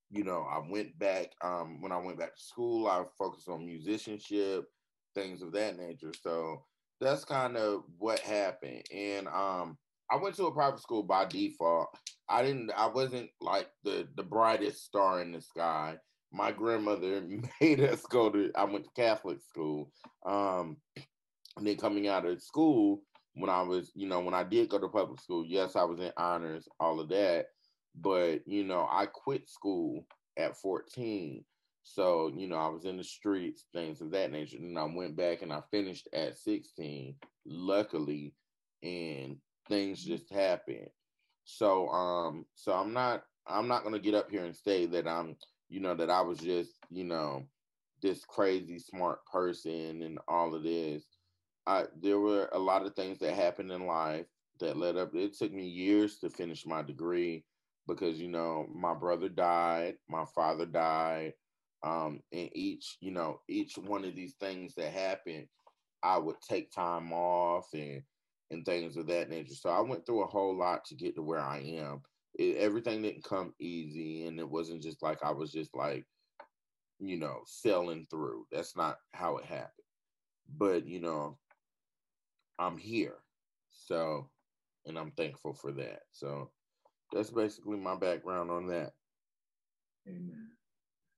you 0.10 0.24
know, 0.24 0.48
I 0.50 0.62
went 0.66 0.98
back 0.98 1.34
um 1.44 1.82
when 1.82 1.92
I 1.92 1.98
went 1.98 2.18
back 2.18 2.38
to 2.38 2.42
school, 2.42 2.88
I 2.88 3.04
focused 3.18 3.50
on 3.50 3.66
musicianship, 3.66 4.70
things 5.14 5.42
of 5.42 5.52
that 5.52 5.78
nature. 5.78 6.14
So 6.24 6.64
that's 7.02 7.26
kind 7.26 7.58
of 7.58 7.84
what 7.98 8.20
happened. 8.20 8.84
And 8.96 9.28
um 9.28 9.78
I 10.10 10.16
went 10.16 10.36
to 10.36 10.46
a 10.46 10.54
private 10.54 10.80
school 10.80 11.04
by 11.04 11.26
default. 11.26 11.90
I 12.30 12.44
didn't 12.44 12.72
I 12.78 12.88
wasn't 12.88 13.30
like 13.42 13.68
the 13.84 14.08
the 14.16 14.24
brightest 14.24 14.86
star 14.86 15.22
in 15.22 15.34
the 15.34 15.42
sky. 15.42 15.98
My 16.32 16.52
grandmother 16.52 17.24
made 17.62 17.82
us 17.82 18.02
go 18.04 18.30
to 18.30 18.52
I 18.56 18.64
went 18.66 18.86
to 18.86 18.92
Catholic 18.96 19.40
school. 19.42 19.92
Um 20.26 20.78
and 21.58 21.68
then 21.68 21.78
coming 21.78 22.08
out 22.08 22.26
of 22.26 22.42
school 22.42 23.02
when 23.34 23.50
I 23.50 23.62
was, 23.62 23.92
you 23.96 24.08
know, 24.08 24.20
when 24.20 24.34
I 24.34 24.44
did 24.44 24.70
go 24.70 24.80
to 24.80 24.88
public 24.88 25.20
school, 25.22 25.46
yes, 25.46 25.76
I 25.76 25.84
was 25.84 26.00
in 26.00 26.12
honors, 26.18 26.68
all 26.80 27.00
of 27.00 27.10
that. 27.10 27.48
But, 27.96 28.48
you 28.48 28.64
know, 28.64 28.88
I 28.90 29.08
quit 29.08 29.50
school 29.50 30.06
at 30.38 30.58
14. 30.58 31.44
So, 31.84 32.32
you 32.36 32.48
know, 32.48 32.58
I 32.58 32.68
was 32.68 32.86
in 32.86 32.98
the 32.98 33.04
streets, 33.04 33.66
things 33.74 34.02
of 34.02 34.12
that 34.12 34.32
nature. 34.32 34.58
And 34.58 34.78
I 34.78 34.84
went 34.84 35.16
back 35.16 35.42
and 35.42 35.52
I 35.52 35.62
finished 35.72 36.08
at 36.14 36.38
16, 36.38 37.16
luckily. 37.46 38.34
And 38.84 39.38
things 39.68 40.04
just 40.04 40.32
happened. 40.32 40.90
So 41.46 41.88
um 41.90 42.46
so 42.56 42.74
I'm 42.74 42.94
not 42.94 43.24
I'm 43.48 43.68
not 43.68 43.84
gonna 43.84 44.00
get 44.00 44.14
up 44.14 44.30
here 44.30 44.46
and 44.46 44.56
say 44.56 44.86
that 44.88 45.08
I'm 45.08 45.36
you 45.70 45.80
know 45.80 45.96
that 45.96 46.10
I 46.10 46.22
was 46.22 46.40
just 46.40 46.72
you 46.90 47.04
know 47.04 47.46
this 48.02 48.24
crazy 48.26 48.80
smart 48.80 49.26
person 49.26 50.02
and 50.02 50.20
all 50.28 50.54
of 50.56 50.64
this. 50.64 51.04
I 51.68 51.86
there 52.02 52.20
were 52.20 52.50
a 52.52 52.60
lot 52.60 52.86
of 52.86 52.96
things 52.96 53.20
that 53.20 53.34
happened 53.34 53.72
in 53.72 53.86
life 53.86 54.26
that 54.60 54.78
led 54.78 54.98
up. 54.98 55.16
It 55.16 55.38
took 55.38 55.52
me 55.52 55.66
years 55.68 56.20
to 56.20 56.30
finish 56.30 56.66
my 56.66 56.82
degree 56.82 57.44
because 57.88 58.20
you 58.20 58.30
know 58.30 58.68
my 58.74 58.94
brother 58.94 59.30
died, 59.30 59.96
my 60.08 60.26
father 60.36 60.66
died, 60.66 61.34
um, 61.84 62.22
and 62.32 62.50
each 62.54 62.98
you 63.02 63.12
know 63.12 63.42
each 63.48 63.78
one 63.78 64.06
of 64.06 64.16
these 64.16 64.36
things 64.40 64.74
that 64.76 64.92
happened, 64.94 65.48
I 66.04 66.18
would 66.18 66.38
take 66.48 66.72
time 66.72 67.12
off 67.14 67.68
and 67.74 68.02
and 68.52 68.66
things 68.66 68.98
of 68.98 69.08
that 69.08 69.30
nature. 69.30 69.54
So 69.54 69.70
I 69.70 69.82
went 69.82 70.06
through 70.06 70.24
a 70.24 70.28
whole 70.28 70.58
lot 70.58 70.86
to 70.86 70.96
get 70.96 71.16
to 71.16 71.22
where 71.22 71.42
I 71.42 71.60
am. 71.60 72.02
It, 72.36 72.58
everything 72.58 73.02
didn't 73.02 73.24
come 73.24 73.54
easy, 73.60 74.26
and 74.26 74.40
it 74.40 74.50
wasn't 74.50 74.82
just 74.82 75.02
like 75.02 75.24
I 75.24 75.32
was 75.32 75.52
just 75.52 75.76
like, 75.76 76.06
you 77.00 77.18
know, 77.18 77.42
selling 77.46 78.08
through. 78.10 78.46
That's 78.52 78.76
not 78.76 78.98
how 79.14 79.38
it 79.38 79.46
happened. 79.46 79.72
But 80.58 80.88
you 80.88 81.00
know, 81.00 81.38
I'm 82.58 82.78
here, 82.78 83.18
so, 83.70 84.30
and 84.86 84.98
I'm 84.98 85.12
thankful 85.12 85.54
for 85.54 85.72
that. 85.74 86.02
So 86.12 86.52
that's 87.12 87.30
basically 87.30 87.78
my 87.78 87.96
background 87.96 88.52
on 88.52 88.68
that. 88.68 88.94
Amen. 90.08 90.50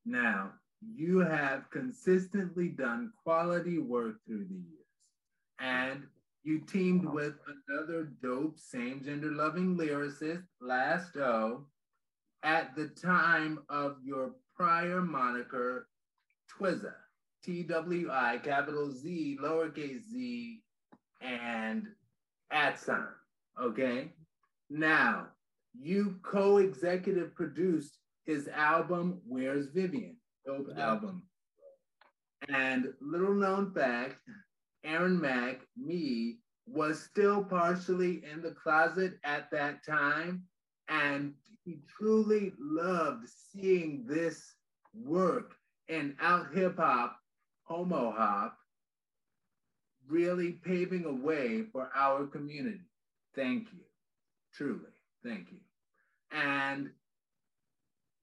Now, 0.05 0.51
you 0.95 1.19
have 1.19 1.69
consistently 1.69 2.69
done 2.69 3.13
quality 3.23 3.77
work 3.77 4.15
through 4.25 4.45
the 4.45 4.55
years, 4.55 4.85
and 5.59 6.03
you 6.43 6.59
teamed 6.59 7.05
with 7.05 7.35
another 7.69 8.11
dope, 8.21 8.57
same 8.57 9.03
gender 9.03 9.31
loving 9.31 9.77
lyricist, 9.77 10.43
Last 10.59 11.15
O, 11.17 11.67
at 12.43 12.75
the 12.75 12.87
time 12.87 13.59
of 13.69 13.97
your 14.03 14.33
prior 14.55 15.01
moniker, 15.01 15.87
Twizza, 16.49 16.93
T 17.43 17.63
W 17.63 18.09
I, 18.11 18.39
capital 18.43 18.91
Z, 18.91 19.37
lowercase 19.41 20.01
z, 20.11 20.61
and 21.21 21.87
at 22.51 22.79
sign. 22.79 23.05
Okay. 23.61 24.13
Now, 24.69 25.27
you 25.79 26.19
co 26.23 26.57
executive 26.57 27.35
produced 27.35 27.97
his 28.25 28.47
album, 28.47 29.21
Where's 29.27 29.67
Vivian? 29.67 30.17
Dope 30.45 30.67
yeah. 30.75 30.89
album. 30.89 31.23
And 32.49 32.93
little 32.99 33.33
known 33.33 33.71
fact, 33.73 34.15
Aaron 34.83 35.19
Mack, 35.19 35.61
me, 35.77 36.39
was 36.65 37.01
still 37.03 37.43
partially 37.43 38.23
in 38.31 38.41
the 38.41 38.51
closet 38.51 39.19
at 39.23 39.49
that 39.51 39.85
time. 39.85 40.43
And 40.89 41.33
he 41.63 41.79
truly 41.87 42.53
loved 42.59 43.27
seeing 43.29 44.05
this 44.07 44.55
work 44.93 45.53
and 45.89 46.15
out 46.21 46.53
hip 46.53 46.77
hop, 46.77 47.17
homo 47.63 48.11
hop, 48.11 48.57
really 50.07 50.53
paving 50.63 51.05
a 51.05 51.13
way 51.13 51.63
for 51.71 51.89
our 51.95 52.25
community. 52.25 52.81
Thank 53.35 53.71
you. 53.73 53.79
Truly. 54.53 54.89
Thank 55.23 55.51
you. 55.51 55.59
And 56.31 56.89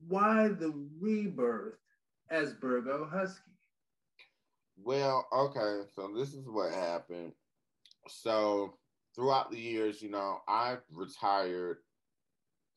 why 0.07 0.49
the 0.49 0.73
rebirth 1.01 1.79
as 2.31 2.55
Bergo 2.55 3.09
Husky? 3.11 3.48
Well, 4.83 5.27
okay, 5.33 5.89
so 5.95 6.13
this 6.15 6.35
is 6.35 6.49
what 6.49 6.73
happened. 6.73 7.33
So 8.09 8.79
throughout 9.15 9.51
the 9.51 9.59
years, 9.59 10.03
you 10.03 10.11
know, 10.11 10.41
I 10.49 10.79
retired 10.93 11.79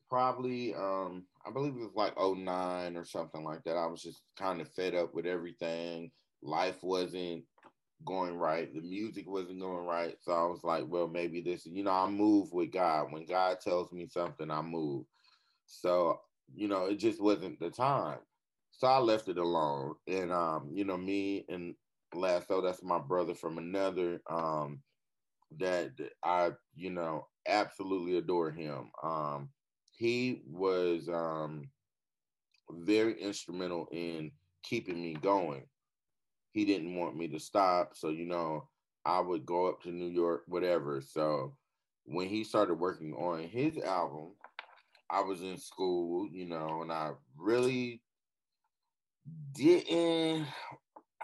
probably 0.08 0.74
um 0.74 1.26
I 1.46 1.50
believe 1.50 1.74
it 1.74 1.80
was 1.80 1.94
like 1.94 2.14
09 2.18 2.96
or 2.96 3.04
something 3.04 3.44
like 3.44 3.62
that. 3.64 3.76
I 3.76 3.86
was 3.86 4.02
just 4.02 4.22
kind 4.36 4.60
of 4.60 4.68
fed 4.72 4.94
up 4.94 5.14
with 5.14 5.26
everything. 5.26 6.10
Life 6.42 6.82
wasn't 6.82 7.44
going 8.04 8.36
right. 8.36 8.72
The 8.74 8.80
music 8.80 9.28
wasn't 9.28 9.60
going 9.60 9.86
right. 9.86 10.16
So 10.20 10.32
I 10.32 10.44
was 10.44 10.64
like, 10.64 10.84
well, 10.88 11.08
maybe 11.08 11.40
this, 11.40 11.66
you 11.66 11.84
know, 11.84 11.92
I 11.92 12.08
move 12.08 12.52
with 12.52 12.72
God. 12.72 13.12
When 13.12 13.26
God 13.26 13.60
tells 13.60 13.92
me 13.92 14.06
something, 14.06 14.50
I 14.50 14.62
move. 14.62 15.06
So, 15.66 16.20
you 16.54 16.68
know, 16.68 16.86
it 16.86 16.96
just 16.96 17.20
wasn't 17.22 17.60
the 17.60 17.70
time. 17.70 18.18
So 18.72 18.86
I 18.86 18.98
left 18.98 19.28
it 19.28 19.38
alone. 19.38 19.94
And 20.06 20.32
um, 20.32 20.70
you 20.72 20.84
know, 20.84 20.96
me 20.96 21.44
and 21.48 21.74
Lasso, 22.14 22.60
that's 22.60 22.82
my 22.82 22.98
brother 22.98 23.34
from 23.34 23.58
another 23.58 24.20
um 24.28 24.82
that 25.58 25.92
I, 26.24 26.52
you 26.74 26.90
know, 26.90 27.26
absolutely 27.46 28.16
adore 28.16 28.50
him. 28.50 28.90
Um 29.02 29.50
he 29.92 30.42
was 30.46 31.08
um 31.08 31.70
very 32.70 33.20
instrumental 33.20 33.88
in 33.92 34.32
keeping 34.62 35.00
me 35.00 35.14
going. 35.14 35.64
He 36.52 36.64
didn't 36.64 36.96
want 36.96 37.16
me 37.16 37.28
to 37.28 37.40
stop, 37.40 37.96
so 37.96 38.08
you 38.08 38.26
know, 38.26 38.68
I 39.04 39.20
would 39.20 39.44
go 39.46 39.68
up 39.68 39.82
to 39.82 39.90
New 39.90 40.08
York, 40.08 40.42
whatever. 40.46 41.00
So 41.00 41.56
when 42.04 42.28
he 42.28 42.44
started 42.44 42.74
working 42.74 43.14
on 43.14 43.42
his 43.42 43.78
album, 43.78 44.32
I 45.10 45.20
was 45.20 45.42
in 45.42 45.58
school, 45.58 46.28
you 46.30 46.46
know, 46.46 46.82
and 46.82 46.92
I 46.92 47.12
really 47.36 48.02
didn't 49.52 50.46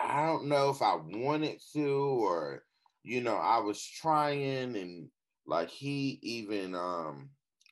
I 0.09 0.27
don't 0.27 0.47
know 0.47 0.71
if 0.71 0.81
I 0.81 0.97
wanted 0.97 1.61
to 1.75 1.89
or 1.89 2.65
you 3.05 3.21
know, 3.23 3.37
I 3.37 3.59
was 3.61 3.83
trying 3.83 4.77
and 4.77 5.09
like 5.47 5.71
he 5.71 6.19
even 6.23 6.75
um 6.75 7.31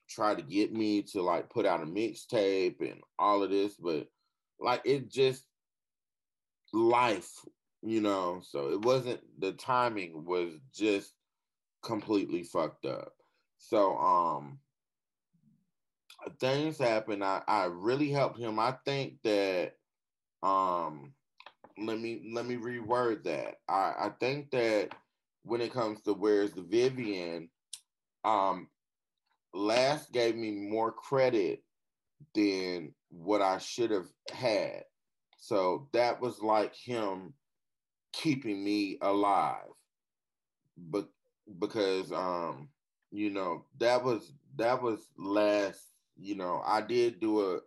tried 0.09 0.39
to 0.39 0.43
get 0.43 0.73
me 0.73 1.03
to 1.03 1.23
like 1.23 1.51
put 1.51 1.67
out 1.67 1.83
a 1.83 1.87
mixtape 1.87 2.81
and 2.81 3.01
all 3.19 3.43
of 3.43 3.51
this, 3.51 3.75
but 3.75 4.07
like 4.61 4.83
it 4.85 5.11
just 5.11 5.45
life, 6.73 7.31
you 7.83 8.01
know, 8.01 8.41
so 8.43 8.71
it 8.71 8.81
wasn't 8.83 9.21
the 9.39 9.53
timing 9.53 10.25
was 10.25 10.53
just 10.75 11.13
completely 11.83 12.43
fucked 12.43 12.87
up. 12.87 13.13
So 13.59 13.97
um 13.97 14.59
things 16.41 16.79
happened. 16.79 17.25
I, 17.25 17.43
I 17.47 17.65
really 17.65 18.11
helped 18.11 18.39
him. 18.39 18.59
I 18.59 18.75
think 18.85 19.15
that 19.25 19.73
um 20.43 21.13
let 21.79 22.01
me 22.01 22.31
let 22.33 22.47
me 22.47 22.57
reword 22.57 23.25
that. 23.25 23.57
I, 23.69 23.95
I 23.99 24.11
think 24.21 24.51
that 24.51 24.91
when 25.45 25.61
it 25.61 25.73
comes 25.73 26.01
to 26.03 26.13
where's 26.13 26.53
the 26.53 26.63
Vivian, 26.63 27.49
um, 28.25 28.69
last 29.55 30.13
gave 30.13 30.37
me 30.37 30.51
more 30.51 30.93
credit 30.93 31.63
than 32.35 32.95
what 33.11 33.43
I 33.43 33.59
should 33.59 33.91
have 33.91 34.09
had. 34.33 34.85
So 35.39 35.89
that 35.93 36.21
was 36.21 36.41
like 36.41 36.75
him 36.75 37.35
keeping 38.13 38.65
me 38.65 38.99
alive. 39.01 39.69
But 40.77 41.09
because 41.59 42.13
um, 42.13 42.69
you 43.11 43.31
know, 43.31 43.65
that 43.79 44.03
was 44.03 44.33
that 44.57 44.83
was 44.83 45.09
last, 45.17 45.81
you 46.17 46.35
know, 46.35 46.63
I 46.65 46.81
did 46.81 47.21
do 47.21 47.41
a 47.41 47.61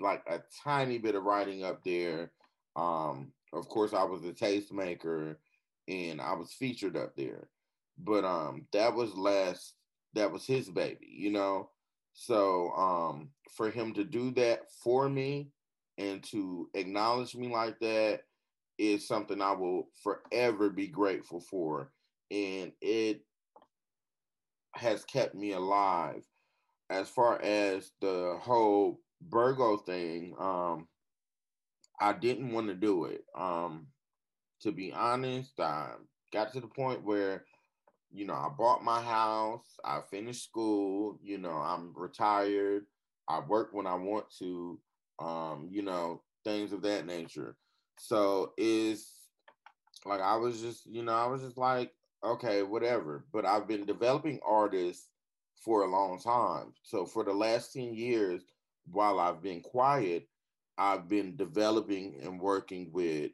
like 0.00 0.22
a 0.28 0.40
tiny 0.64 0.98
bit 0.98 1.14
of 1.14 1.24
writing 1.24 1.64
up 1.64 1.82
there. 1.84 2.30
Um, 2.76 3.32
of 3.52 3.68
course 3.68 3.92
I 3.92 4.04
was 4.04 4.24
a 4.24 4.32
tastemaker 4.32 5.36
and 5.86 6.20
I 6.20 6.34
was 6.34 6.52
featured 6.52 6.96
up 6.96 7.16
there. 7.16 7.48
But 7.98 8.24
um 8.24 8.66
that 8.72 8.94
was 8.94 9.14
last 9.14 9.74
that 10.14 10.32
was 10.32 10.46
his 10.46 10.68
baby, 10.68 11.08
you 11.10 11.30
know. 11.30 11.70
So 12.12 12.70
um, 12.72 13.30
for 13.56 13.70
him 13.70 13.94
to 13.94 14.04
do 14.04 14.32
that 14.32 14.70
for 14.82 15.08
me 15.08 15.50
and 15.98 16.22
to 16.24 16.68
acknowledge 16.74 17.34
me 17.34 17.48
like 17.48 17.78
that 17.80 18.22
is 18.78 19.06
something 19.06 19.40
I 19.40 19.52
will 19.52 19.88
forever 20.02 20.70
be 20.70 20.88
grateful 20.88 21.40
for. 21.40 21.92
And 22.30 22.72
it 22.80 23.22
has 24.74 25.04
kept 25.04 25.34
me 25.34 25.52
alive. 25.52 26.24
As 26.90 27.08
far 27.08 27.40
as 27.42 27.92
the 28.00 28.38
whole 28.40 29.00
Virgo 29.28 29.76
thing, 29.76 30.34
um, 30.38 30.88
I 32.00 32.12
didn't 32.12 32.52
want 32.52 32.68
to 32.68 32.74
do 32.74 33.06
it. 33.06 33.24
Um, 33.36 33.86
to 34.62 34.72
be 34.72 34.92
honest, 34.92 35.58
I 35.60 35.90
got 36.32 36.52
to 36.52 36.60
the 36.60 36.66
point 36.66 37.04
where, 37.04 37.44
you 38.10 38.26
know, 38.26 38.34
I 38.34 38.48
bought 38.56 38.84
my 38.84 39.02
house, 39.02 39.78
I 39.84 40.00
finished 40.10 40.44
school, 40.44 41.18
you 41.22 41.38
know, 41.38 41.52
I'm 41.52 41.92
retired, 41.94 42.84
I 43.28 43.40
work 43.40 43.70
when 43.72 43.86
I 43.86 43.94
want 43.94 44.26
to, 44.38 44.78
um, 45.18 45.68
you 45.70 45.82
know, 45.82 46.22
things 46.44 46.72
of 46.72 46.82
that 46.82 47.06
nature. 47.06 47.56
So 47.98 48.52
is 48.56 49.12
like 50.06 50.20
I 50.20 50.36
was 50.36 50.60
just, 50.60 50.86
you 50.86 51.02
know, 51.02 51.14
I 51.14 51.26
was 51.26 51.42
just 51.42 51.58
like, 51.58 51.92
okay, 52.24 52.62
whatever. 52.62 53.26
But 53.32 53.44
I've 53.44 53.68
been 53.68 53.84
developing 53.84 54.40
artists 54.46 55.08
for 55.64 55.82
a 55.82 55.90
long 55.90 56.18
time. 56.20 56.72
So 56.82 57.04
for 57.04 57.24
the 57.24 57.32
last 57.32 57.72
10 57.72 57.94
years, 57.94 58.42
while 58.90 59.18
I've 59.18 59.42
been 59.42 59.60
quiet, 59.60 60.28
I've 60.78 61.08
been 61.08 61.36
developing 61.36 62.14
and 62.22 62.40
working 62.40 62.90
with 62.92 63.32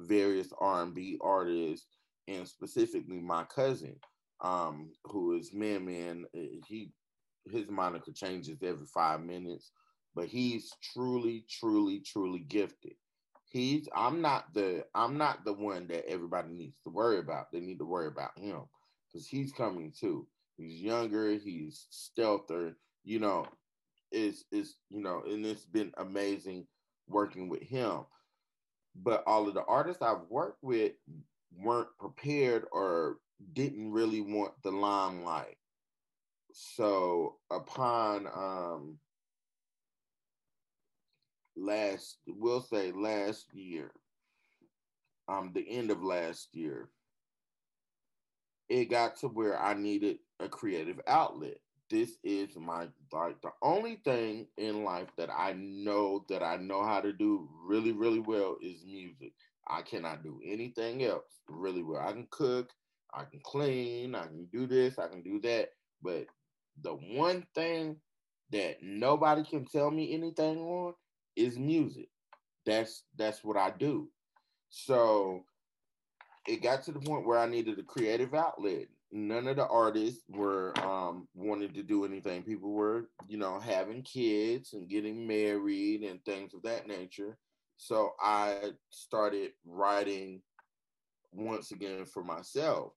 various 0.00 0.48
R&B 0.58 1.18
artists 1.20 1.86
and 2.26 2.48
specifically 2.48 3.20
my 3.20 3.44
cousin, 3.44 3.96
um, 4.40 4.90
who 5.04 5.36
is 5.36 5.52
Man 5.52 5.84
Man. 5.84 6.24
Eh, 6.34 6.60
he 6.66 6.92
his 7.50 7.68
moniker 7.68 8.12
changes 8.12 8.58
every 8.62 8.86
five 8.86 9.22
minutes, 9.22 9.70
but 10.14 10.26
he's 10.26 10.70
truly, 10.82 11.44
truly, 11.48 12.00
truly 12.00 12.40
gifted. 12.40 12.94
He's 13.50 13.88
I'm 13.94 14.20
not 14.20 14.52
the 14.54 14.84
I'm 14.94 15.16
not 15.16 15.44
the 15.44 15.54
one 15.54 15.88
that 15.88 16.08
everybody 16.08 16.50
needs 16.50 16.76
to 16.84 16.90
worry 16.90 17.18
about. 17.18 17.50
They 17.52 17.60
need 17.60 17.78
to 17.78 17.86
worry 17.86 18.08
about 18.08 18.38
him 18.38 18.62
because 19.06 19.26
he's 19.26 19.52
coming 19.52 19.92
too. 19.98 20.26
He's 20.56 20.80
younger, 20.80 21.30
he's 21.32 21.86
stealther, 21.90 22.76
you 23.04 23.20
know, 23.20 23.46
it's 24.12 24.44
it's 24.52 24.76
you 24.90 25.02
know, 25.02 25.22
and 25.26 25.46
it's 25.46 25.64
been 25.64 25.92
amazing 25.96 26.66
working 27.08 27.48
with 27.48 27.62
him. 27.62 28.00
But 28.94 29.22
all 29.26 29.48
of 29.48 29.54
the 29.54 29.64
artists 29.64 30.02
I've 30.02 30.28
worked 30.28 30.62
with 30.62 30.92
weren't 31.56 31.88
prepared 31.98 32.64
or 32.72 33.18
didn't 33.52 33.92
really 33.92 34.20
want 34.20 34.52
the 34.62 34.70
limelight. 34.70 35.56
So 36.52 37.36
upon 37.50 38.26
um 38.26 38.98
last 41.56 42.18
we'll 42.26 42.62
say 42.62 42.92
last 42.92 43.46
year, 43.52 43.92
um 45.28 45.52
the 45.54 45.68
end 45.68 45.90
of 45.90 46.02
last 46.02 46.48
year, 46.54 46.90
it 48.68 48.90
got 48.90 49.16
to 49.18 49.28
where 49.28 49.60
I 49.60 49.74
needed 49.74 50.18
a 50.40 50.48
creative 50.48 51.00
outlet. 51.06 51.58
This 51.90 52.18
is 52.22 52.50
my 52.56 52.88
like 53.12 53.40
the 53.40 53.50
only 53.62 54.00
thing 54.04 54.46
in 54.58 54.84
life 54.84 55.08
that 55.16 55.30
I 55.30 55.54
know 55.54 56.24
that 56.28 56.42
I 56.42 56.56
know 56.56 56.84
how 56.84 57.00
to 57.00 57.12
do 57.12 57.48
really, 57.66 57.92
really 57.92 58.20
well 58.20 58.56
is 58.62 58.84
music. 58.84 59.32
I 59.66 59.82
cannot 59.82 60.22
do 60.22 60.40
anything 60.44 61.04
else 61.04 61.40
really 61.48 61.82
well. 61.82 62.00
I 62.00 62.12
can 62.12 62.26
cook, 62.30 62.70
I 63.12 63.24
can 63.24 63.40
clean, 63.42 64.14
I 64.14 64.24
can 64.26 64.46
do 64.52 64.66
this, 64.66 64.98
I 64.98 65.08
can 65.08 65.22
do 65.22 65.40
that. 65.40 65.70
But 66.02 66.26
the 66.82 66.92
one 66.92 67.46
thing 67.54 67.96
that 68.50 68.82
nobody 68.82 69.44
can 69.44 69.64
tell 69.64 69.90
me 69.90 70.14
anything 70.14 70.58
on 70.58 70.94
is 71.36 71.58
music. 71.58 72.08
That's 72.66 73.04
that's 73.16 73.42
what 73.44 73.56
I 73.56 73.70
do. 73.78 74.08
So 74.70 75.44
it 76.46 76.62
got 76.62 76.82
to 76.84 76.92
the 76.92 77.00
point 77.00 77.26
where 77.26 77.38
I 77.38 77.46
needed 77.46 77.78
a 77.78 77.82
creative 77.82 78.34
outlet. 78.34 78.88
None 79.10 79.48
of 79.48 79.56
the 79.56 79.66
artists 79.66 80.22
were 80.28 80.78
um, 80.80 81.28
wanting 81.34 81.72
to 81.72 81.82
do 81.82 82.04
anything. 82.04 82.42
People 82.42 82.72
were, 82.72 83.08
you 83.26 83.38
know, 83.38 83.58
having 83.58 84.02
kids 84.02 84.74
and 84.74 84.88
getting 84.88 85.26
married 85.26 86.02
and 86.02 86.22
things 86.24 86.52
of 86.52 86.62
that 86.62 86.86
nature. 86.86 87.38
So 87.78 88.12
I 88.20 88.72
started 88.90 89.52
writing 89.64 90.42
once 91.32 91.70
again 91.70 92.04
for 92.04 92.22
myself. 92.22 92.92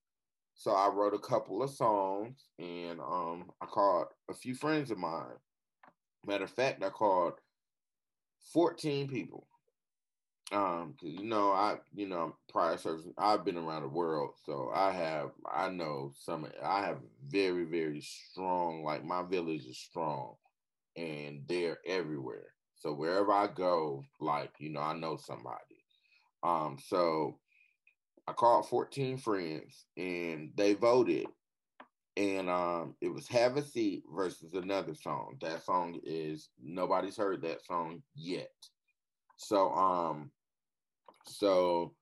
So 0.54 0.72
I 0.72 0.90
wrote 0.90 1.14
a 1.14 1.20
couple 1.20 1.64
of 1.64 1.70
songs 1.70 2.50
and 2.60 3.00
um, 3.00 3.52
I 3.62 3.66
called 3.66 4.08
a 4.30 4.34
few 4.34 4.54
friends 4.54 4.92
of 4.92 4.98
mine. 4.98 5.38
Matter 6.26 6.44
of 6.44 6.52
fact, 6.52 6.84
I 6.84 6.90
called 6.90 7.34
14 8.54 9.08
people. 9.08 9.48
Um, 10.52 10.96
cause 11.00 11.10
you 11.10 11.24
know, 11.24 11.52
I 11.52 11.78
you 11.96 12.08
know, 12.08 12.36
prior 12.50 12.78
service, 12.78 13.08
I've 13.18 13.46
been 13.46 13.58
around 13.58 13.84
the 13.84 13.88
world, 13.90 14.32
so 14.46 14.70
I 14.74 14.92
have 14.92 15.32
I 15.50 15.70
know 15.70 16.12
some 16.20 16.46
I 16.64 16.86
have 16.86 16.98
very, 17.28 17.64
very 17.64 18.02
strong, 18.02 18.84
like 18.84 19.06
my 19.06 19.24
village 19.24 19.66
is 19.66 19.78
strong 19.78 20.36
and 20.96 21.44
they're 21.48 21.78
everywhere. 21.86 22.48
So 22.76 22.94
wherever 22.94 23.32
I 23.32 23.48
go, 23.48 24.04
like, 24.20 24.52
you 24.60 24.70
know, 24.70 24.82
I 24.82 24.94
know 24.94 25.18
somebody. 25.18 25.86
Um, 26.44 26.78
so 26.84 27.38
I 28.28 28.34
called 28.34 28.68
14 28.68 29.18
friends 29.18 29.86
and 29.98 30.52
they 30.56 30.74
voted. 30.74 31.28
And 32.18 32.50
um, 32.50 32.96
it 33.00 33.08
was 33.08 33.28
Have 33.30 33.56
a 33.56 33.64
Seat 33.64 34.04
versus 34.14 34.54
another 34.54 34.94
song. 34.96 35.38
That 35.42 35.64
song 35.64 36.00
is 36.04 36.50
nobody's 36.62 37.16
heard 37.16 37.42
that 37.44 37.64
song 37.66 38.02
yet. 38.16 38.52
So 39.38 39.72
um, 39.72 40.32
so 41.26 41.94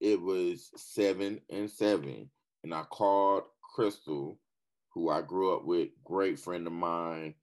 it 0.00 0.20
was 0.20 0.70
seven 0.76 1.40
and 1.50 1.70
seven. 1.70 2.30
And 2.64 2.74
I 2.74 2.82
called 2.82 3.44
Crystal, 3.74 4.38
who 4.92 5.10
I 5.10 5.22
grew 5.22 5.54
up 5.56 5.64
with, 5.64 5.88
great 6.04 6.38
friend 6.38 6.66
of 6.66 6.72
mine 6.72 7.34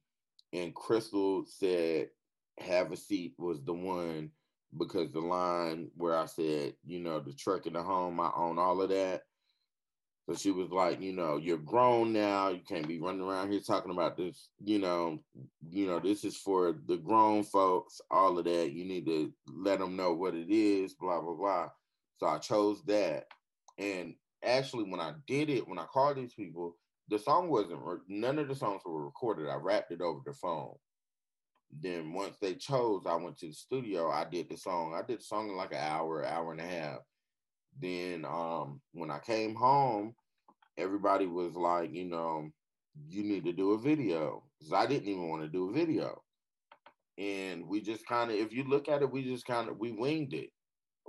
and 0.52 0.74
Crystal 0.74 1.44
said 1.46 2.08
have 2.58 2.92
a 2.92 2.96
seat 2.96 3.34
was 3.38 3.62
the 3.64 3.72
one 3.72 4.30
because 4.76 5.12
the 5.12 5.20
line 5.20 5.90
where 5.96 6.16
I 6.16 6.26
said, 6.26 6.74
you 6.84 7.00
know, 7.00 7.20
the 7.20 7.32
truck 7.32 7.66
and 7.66 7.76
the 7.76 7.82
home, 7.82 8.20
I 8.20 8.30
own 8.36 8.58
all 8.58 8.80
of 8.80 8.88
that. 8.90 9.22
So 10.28 10.34
she 10.34 10.50
was 10.50 10.70
like, 10.70 11.00
you 11.00 11.12
know, 11.12 11.36
you're 11.36 11.56
grown 11.56 12.12
now. 12.12 12.48
You 12.48 12.60
can't 12.68 12.88
be 12.88 12.98
running 12.98 13.20
around 13.20 13.52
here 13.52 13.60
talking 13.60 13.92
about 13.92 14.16
this, 14.16 14.48
you 14.64 14.80
know, 14.80 15.20
you 15.70 15.86
know, 15.86 16.00
this 16.00 16.24
is 16.24 16.36
for 16.36 16.74
the 16.86 16.96
grown 16.96 17.44
folks, 17.44 18.00
all 18.10 18.36
of 18.36 18.44
that. 18.44 18.72
You 18.72 18.84
need 18.84 19.06
to 19.06 19.32
let 19.48 19.78
them 19.78 19.94
know 19.94 20.14
what 20.14 20.34
it 20.34 20.50
is, 20.50 20.94
blah, 20.94 21.20
blah, 21.20 21.34
blah. 21.34 21.68
So 22.18 22.26
I 22.26 22.38
chose 22.38 22.82
that. 22.86 23.26
And 23.78 24.14
actually, 24.44 24.84
when 24.84 25.00
I 25.00 25.12
did 25.28 25.48
it, 25.48 25.68
when 25.68 25.78
I 25.78 25.84
called 25.84 26.16
these 26.16 26.34
people, 26.34 26.76
the 27.08 27.18
song 27.20 27.48
wasn't 27.48 27.80
none 28.08 28.40
of 28.40 28.48
the 28.48 28.54
songs 28.56 28.82
were 28.84 29.04
recorded. 29.04 29.48
I 29.48 29.54
rapped 29.54 29.92
it 29.92 30.00
over 30.00 30.20
the 30.26 30.32
phone. 30.32 30.74
Then 31.80 32.12
once 32.12 32.36
they 32.40 32.54
chose, 32.54 33.02
I 33.06 33.14
went 33.14 33.38
to 33.38 33.46
the 33.46 33.52
studio. 33.52 34.10
I 34.10 34.24
did 34.24 34.48
the 34.48 34.56
song. 34.56 34.94
I 34.94 35.06
did 35.06 35.20
the 35.20 35.24
song 35.24 35.50
in 35.50 35.56
like 35.56 35.72
an 35.72 35.78
hour, 35.78 36.26
hour 36.26 36.50
and 36.50 36.60
a 36.60 36.64
half. 36.64 36.98
Then 37.80 38.24
um, 38.24 38.80
when 38.92 39.10
I 39.10 39.18
came 39.18 39.54
home, 39.54 40.14
everybody 40.76 41.26
was 41.26 41.54
like, 41.54 41.92
you 41.92 42.04
know, 42.04 42.50
you 43.08 43.22
need 43.22 43.44
to 43.44 43.52
do 43.52 43.72
a 43.72 43.78
video 43.78 44.42
because 44.58 44.72
I 44.72 44.86
didn't 44.86 45.08
even 45.08 45.28
want 45.28 45.42
to 45.42 45.48
do 45.48 45.70
a 45.70 45.72
video. 45.72 46.22
And 47.18 47.66
we 47.66 47.80
just 47.80 48.06
kind 48.06 48.30
of, 48.30 48.36
if 48.36 48.52
you 48.52 48.64
look 48.64 48.88
at 48.88 49.02
it, 49.02 49.10
we 49.10 49.22
just 49.22 49.46
kind 49.46 49.68
of 49.68 49.78
we 49.78 49.92
winged 49.92 50.34
it. 50.34 50.50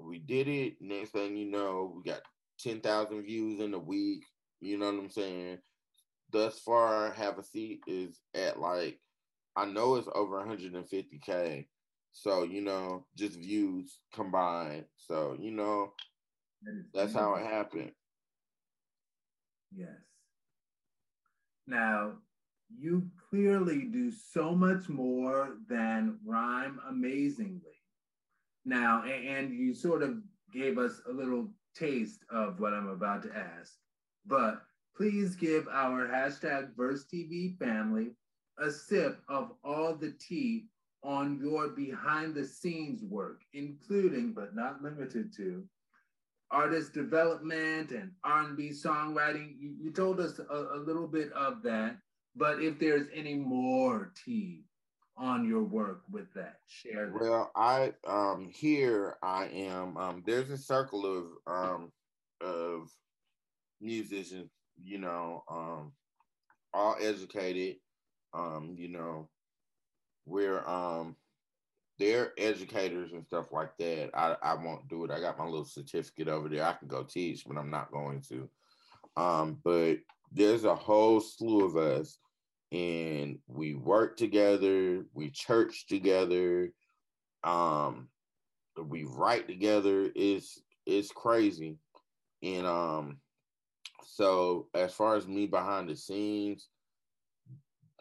We 0.02 0.20
did 0.20 0.48
it. 0.48 0.76
Next 0.80 1.12
thing 1.12 1.36
you 1.36 1.50
know, 1.50 1.94
we 1.96 2.10
got 2.10 2.22
ten 2.60 2.82
thousand 2.82 3.24
views 3.24 3.60
in 3.60 3.74
a 3.74 3.80
week. 3.80 4.24
You 4.62 4.78
know 4.78 4.86
what 4.88 5.00
I'm 5.00 5.10
saying? 5.10 5.60
thus 6.32 6.60
far 6.60 7.12
have 7.14 7.38
a 7.38 7.44
seat 7.44 7.82
is 7.88 8.20
at 8.36 8.60
like 8.60 9.00
I 9.56 9.66
know 9.66 9.96
it's 9.96 10.08
over 10.14 10.44
150k. 10.44 11.66
So 12.12 12.44
you 12.44 12.62
know, 12.62 13.06
just 13.16 13.40
views 13.40 14.00
combined. 14.14 14.86
So 14.98 15.36
you 15.40 15.52
know, 15.52 15.94
that's 16.94 17.14
how 17.14 17.36
it 17.36 17.46
happened. 17.46 17.92
Yes. 19.76 19.90
Now, 21.68 22.14
you 22.76 23.10
clearly 23.30 23.84
do 23.84 24.12
so 24.12 24.56
much 24.56 24.90
more 24.90 25.58
than 25.70 26.20
rhyme 26.26 26.80
amazingly. 26.90 27.62
Now, 28.66 29.04
and 29.04 29.54
you 29.54 29.74
sort 29.74 30.04
of 30.04 30.18
gave 30.54 30.78
us 30.78 31.02
a 31.10 31.12
little 31.12 31.50
taste 31.76 32.24
of 32.30 32.60
what 32.60 32.74
I'm 32.74 32.90
about 32.90 33.24
to 33.24 33.36
ask, 33.36 33.74
but 34.26 34.62
please 34.96 35.36
give 35.36 35.68
our 35.68 36.08
hashtag 36.08 36.74
VersTV 36.76 37.58
family 37.58 38.12
a 38.58 38.72
sip 38.72 39.20
of 39.30 39.52
all 39.64 39.96
the 39.96 40.14
tea 40.20 40.66
on 41.04 41.40
your 41.42 41.70
behind 41.70 42.34
the 42.34 42.44
scenes 42.44 43.04
work, 43.04 43.42
including 43.54 44.34
but 44.34 44.56
not 44.56 44.82
limited 44.82 45.32
to 45.38 45.64
artist 46.52 46.94
development 46.94 47.92
and 47.92 48.12
R&B 48.24 48.70
songwriting. 48.70 49.56
You, 49.60 49.74
you 49.80 49.92
told 49.92 50.20
us 50.20 50.40
a, 50.40 50.56
a, 50.56 50.78
little 50.78 51.08
bit 51.08 51.32
of 51.34 51.62
that, 51.64 51.98
but 52.36 52.62
if 52.62 52.80
there's 52.80 53.08
any 53.14 53.36
more 53.36 54.14
tea 54.26 54.64
on 55.18 55.48
your 55.48 55.64
work 55.64 56.04
with 56.12 56.32
that, 56.36 56.60
share 56.68 57.08
that. 57.08 57.22
Well, 57.22 57.52
I 57.56 57.94
um 58.06 58.50
here 58.54 59.18
I 59.24 59.46
am. 59.48 59.98
Um, 59.98 60.24
there's 60.26 60.50
a 60.50 60.58
circle 60.58 61.06
of 61.06 61.26
um 61.52 61.92
of 62.42 62.90
musicians, 63.82 64.52
you 64.82 65.00
know, 65.00 65.44
um, 65.50 65.92
all 66.74 66.96
educated. 67.02 67.78
Um, 68.34 68.76
you 68.78 68.90
know, 68.90 69.28
we're 70.26 70.66
um 70.68 71.16
they're 72.00 72.34
educators 72.38 73.12
and 73.14 73.26
stuff 73.26 73.52
like 73.52 73.76
that. 73.78 74.12
I, 74.14 74.36
I 74.42 74.54
won't 74.54 74.88
do 74.88 75.04
it. 75.04 75.12
I 75.12 75.20
got 75.20 75.38
my 75.38 75.46
little 75.46 75.66
certificate 75.66 76.28
over 76.28 76.50
there. 76.50 76.66
I 76.66 76.74
can 76.74 76.88
go 76.88 77.04
teach, 77.04 77.44
but 77.48 77.58
I'm 77.58 77.72
not 77.72 77.92
going 77.92 78.22
to. 78.30 78.50
Um, 79.16 79.58
but 79.64 79.98
there's 80.32 80.64
a 80.64 80.76
whole 80.76 81.20
slew 81.20 81.66
of 81.66 81.76
us, 81.76 82.20
and 82.72 83.40
we 83.48 83.74
work 83.74 84.18
together, 84.18 85.06
we 85.14 85.32
church 85.32 85.88
together, 85.88 86.72
um, 87.44 88.10
we 88.78 89.06
write 89.06 89.48
together. 89.48 90.10
It's 90.16 90.62
it's 90.86 91.12
crazy. 91.12 91.78
And 92.44 92.68
um, 92.68 93.18
so 94.06 94.68
as 94.74 94.94
far 94.94 95.16
as 95.16 95.28
me 95.28 95.48
behind 95.48 95.90
the 95.90 95.96
scenes, 95.96 96.68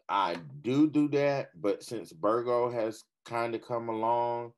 I 0.09 0.37
do 0.63 0.89
do 0.89 1.09
that, 1.09 1.51
but 1.61 1.83
since 1.83 2.13
Bergo 2.13 2.73
has 2.73 3.05
kind 3.27 3.55
of 3.55 3.67
come 3.67 3.89
along, 3.89 4.53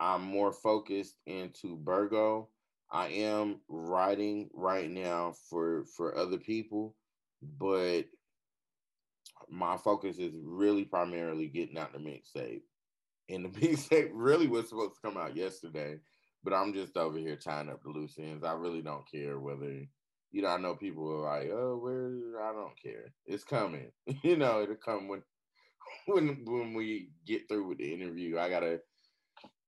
I'm 0.00 0.22
more 0.22 0.52
focused 0.52 1.16
into 1.26 1.76
Bergo. 1.76 2.48
I 2.90 3.08
am 3.08 3.60
writing 3.68 4.50
right 4.52 4.90
now 4.90 5.34
for 5.48 5.84
for 5.96 6.16
other 6.16 6.38
people, 6.38 6.94
but 7.58 8.02
my 9.48 9.76
focus 9.76 10.18
is 10.18 10.34
really 10.42 10.84
primarily 10.84 11.48
getting 11.48 11.78
out 11.78 11.92
the 11.92 11.98
mixtape. 11.98 12.62
And 13.28 13.44
the 13.44 13.48
mixtape 13.60 14.10
really 14.12 14.48
was 14.48 14.68
supposed 14.68 14.94
to 14.96 15.00
come 15.00 15.16
out 15.16 15.36
yesterday, 15.36 15.98
but 16.42 16.52
I'm 16.52 16.74
just 16.74 16.96
over 16.96 17.18
here 17.18 17.36
tying 17.36 17.70
up 17.70 17.82
the 17.82 17.90
loose 17.90 18.18
ends. 18.18 18.44
I 18.44 18.52
really 18.52 18.82
don't 18.82 19.10
care 19.10 19.38
whether 19.38 19.86
you 20.34 20.42
know, 20.42 20.48
I 20.48 20.58
know 20.58 20.74
people 20.74 21.08
are 21.08 21.38
like, 21.38 21.48
oh, 21.52 21.78
where 21.80 22.42
I 22.42 22.52
don't 22.52 22.76
care. 22.82 23.14
It's 23.24 23.44
coming. 23.44 23.92
you 24.24 24.36
know, 24.36 24.62
it'll 24.62 24.74
come 24.74 25.06
when 25.06 25.22
when 26.06 26.44
when 26.44 26.74
we 26.74 27.10
get 27.26 27.48
through 27.48 27.68
with 27.68 27.78
the 27.78 27.92
interview. 27.92 28.38
I 28.38 28.48
gotta 28.48 28.80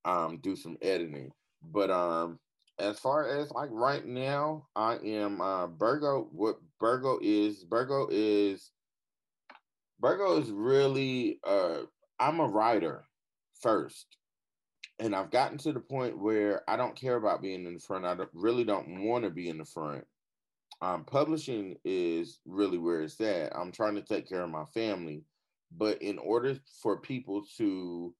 um 0.04 0.38
do 0.42 0.56
some 0.56 0.76
editing. 0.82 1.32
But 1.62 1.90
um 1.90 2.38
as 2.78 2.98
far 2.98 3.28
as 3.28 3.50
like 3.50 3.70
right 3.72 4.04
now, 4.04 4.66
I 4.74 4.96
am 4.96 5.40
uh 5.40 5.66
Bergo. 5.68 6.28
What 6.30 6.56
Bergo 6.80 7.18
is, 7.22 7.64
Bergo 7.64 8.08
is 8.10 8.70
Bergo 10.02 10.40
is 10.40 10.50
really 10.50 11.40
uh 11.44 11.82
I'm 12.18 12.40
a 12.40 12.46
writer 12.46 13.04
first. 13.60 14.06
And 14.98 15.14
I've 15.14 15.30
gotten 15.30 15.58
to 15.58 15.72
the 15.72 15.80
point 15.80 16.18
where 16.18 16.62
I 16.66 16.78
don't 16.78 16.96
care 16.96 17.16
about 17.16 17.42
being 17.42 17.66
in 17.66 17.74
the 17.74 17.80
front. 17.80 18.06
I 18.06 18.14
don't, 18.14 18.30
really 18.32 18.64
don't 18.64 19.04
want 19.04 19.24
to 19.24 19.30
be 19.30 19.50
in 19.50 19.58
the 19.58 19.64
front 19.66 20.06
um, 20.80 21.04
publishing 21.04 21.76
is 21.84 22.40
really 22.44 22.78
where 22.78 23.02
it's 23.02 23.20
at. 23.20 23.56
I'm 23.56 23.72
trying 23.72 23.94
to 23.94 24.02
take 24.02 24.28
care 24.28 24.42
of 24.42 24.50
my 24.50 24.64
family, 24.74 25.22
but 25.70 26.00
in 26.02 26.18
order 26.18 26.56
for 26.82 27.00
people 27.00 27.44
to, 27.58 28.14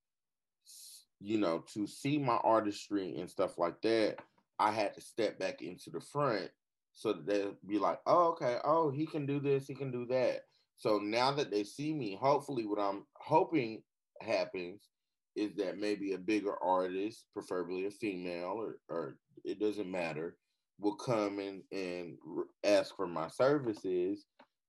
you 1.20 1.38
know, 1.38 1.64
to 1.74 1.86
see 1.86 2.18
my 2.18 2.36
artistry 2.36 3.16
and 3.18 3.30
stuff 3.30 3.58
like 3.58 3.80
that, 3.82 4.16
I 4.58 4.70
had 4.70 4.94
to 4.94 5.00
step 5.00 5.38
back 5.38 5.62
into 5.62 5.90
the 5.90 6.00
front 6.00 6.50
so 6.94 7.12
that 7.12 7.26
they'll 7.26 7.56
be 7.66 7.78
like, 7.78 8.00
oh, 8.06 8.28
okay, 8.28 8.56
oh, 8.64 8.90
he 8.90 9.06
can 9.06 9.26
do 9.26 9.38
this, 9.38 9.66
he 9.66 9.74
can 9.74 9.90
do 9.90 10.06
that. 10.06 10.40
So 10.76 10.98
now 10.98 11.30
that 11.32 11.50
they 11.50 11.64
see 11.64 11.92
me, 11.92 12.18
hopefully, 12.20 12.66
what 12.66 12.80
I'm 12.80 13.04
hoping 13.14 13.82
happens 14.20 14.88
is 15.34 15.54
that 15.56 15.78
maybe 15.78 16.12
a 16.12 16.18
bigger 16.18 16.54
artist, 16.62 17.26
preferably 17.32 17.86
a 17.86 17.90
female, 17.90 18.54
or, 18.56 18.78
or 18.88 19.16
it 19.44 19.60
doesn't 19.60 19.90
matter, 19.90 20.36
will 20.78 20.96
come 20.96 21.38
in 21.38 21.62
and 21.72 22.16
ask 22.64 22.94
for 22.96 23.06
my 23.06 23.28
services 23.28 24.24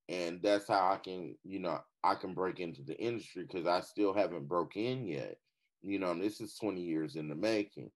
and 0.09 0.41
that's 0.41 0.67
how 0.67 0.91
i 0.93 0.97
can 0.97 1.35
you 1.43 1.59
know 1.59 1.79
i 2.03 2.15
can 2.15 2.33
break 2.33 2.59
into 2.59 2.81
the 2.83 2.97
industry 2.97 3.43
because 3.43 3.67
i 3.67 3.81
still 3.81 4.13
haven't 4.13 4.47
broke 4.47 4.75
in 4.77 5.05
yet. 5.05 5.37
You 5.81 5.99
know 5.99 6.13
this 6.13 6.41
is 6.41 6.55
20 6.55 6.81
years 6.81 7.15
in 7.15 7.27
the 7.29 7.35
making. 7.35 7.91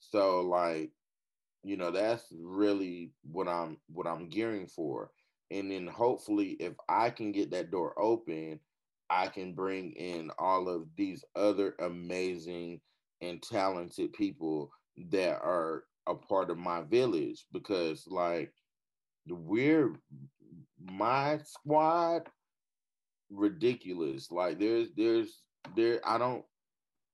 So 0.00 0.40
like 0.42 0.90
you 1.62 1.76
know 1.76 1.90
that's 1.90 2.24
really 2.40 3.12
what 3.22 3.48
i'm 3.48 3.78
what 3.88 4.06
i'm 4.06 4.28
gearing 4.28 4.66
for. 4.66 5.10
And 5.50 5.70
then 5.70 5.86
hopefully 5.86 6.56
if 6.60 6.74
i 6.88 7.10
can 7.10 7.32
get 7.32 7.50
that 7.52 7.70
door 7.70 7.98
open 7.98 8.60
i 9.10 9.28
can 9.28 9.54
bring 9.54 9.92
in 9.92 10.30
all 10.38 10.68
of 10.68 10.86
these 10.96 11.24
other 11.36 11.74
amazing 11.80 12.80
and 13.20 13.42
talented 13.42 14.12
people 14.12 14.70
that 15.10 15.40
are 15.42 15.84
a 16.08 16.14
part 16.14 16.50
of 16.50 16.58
my 16.58 16.82
village 16.82 17.46
because 17.52 18.06
like 18.08 18.52
we're 19.28 19.94
my 20.90 21.38
squad 21.44 22.28
ridiculous. 23.30 24.30
Like 24.30 24.58
there's 24.58 24.88
there's 24.96 25.42
there 25.74 26.00
I 26.04 26.18
don't 26.18 26.44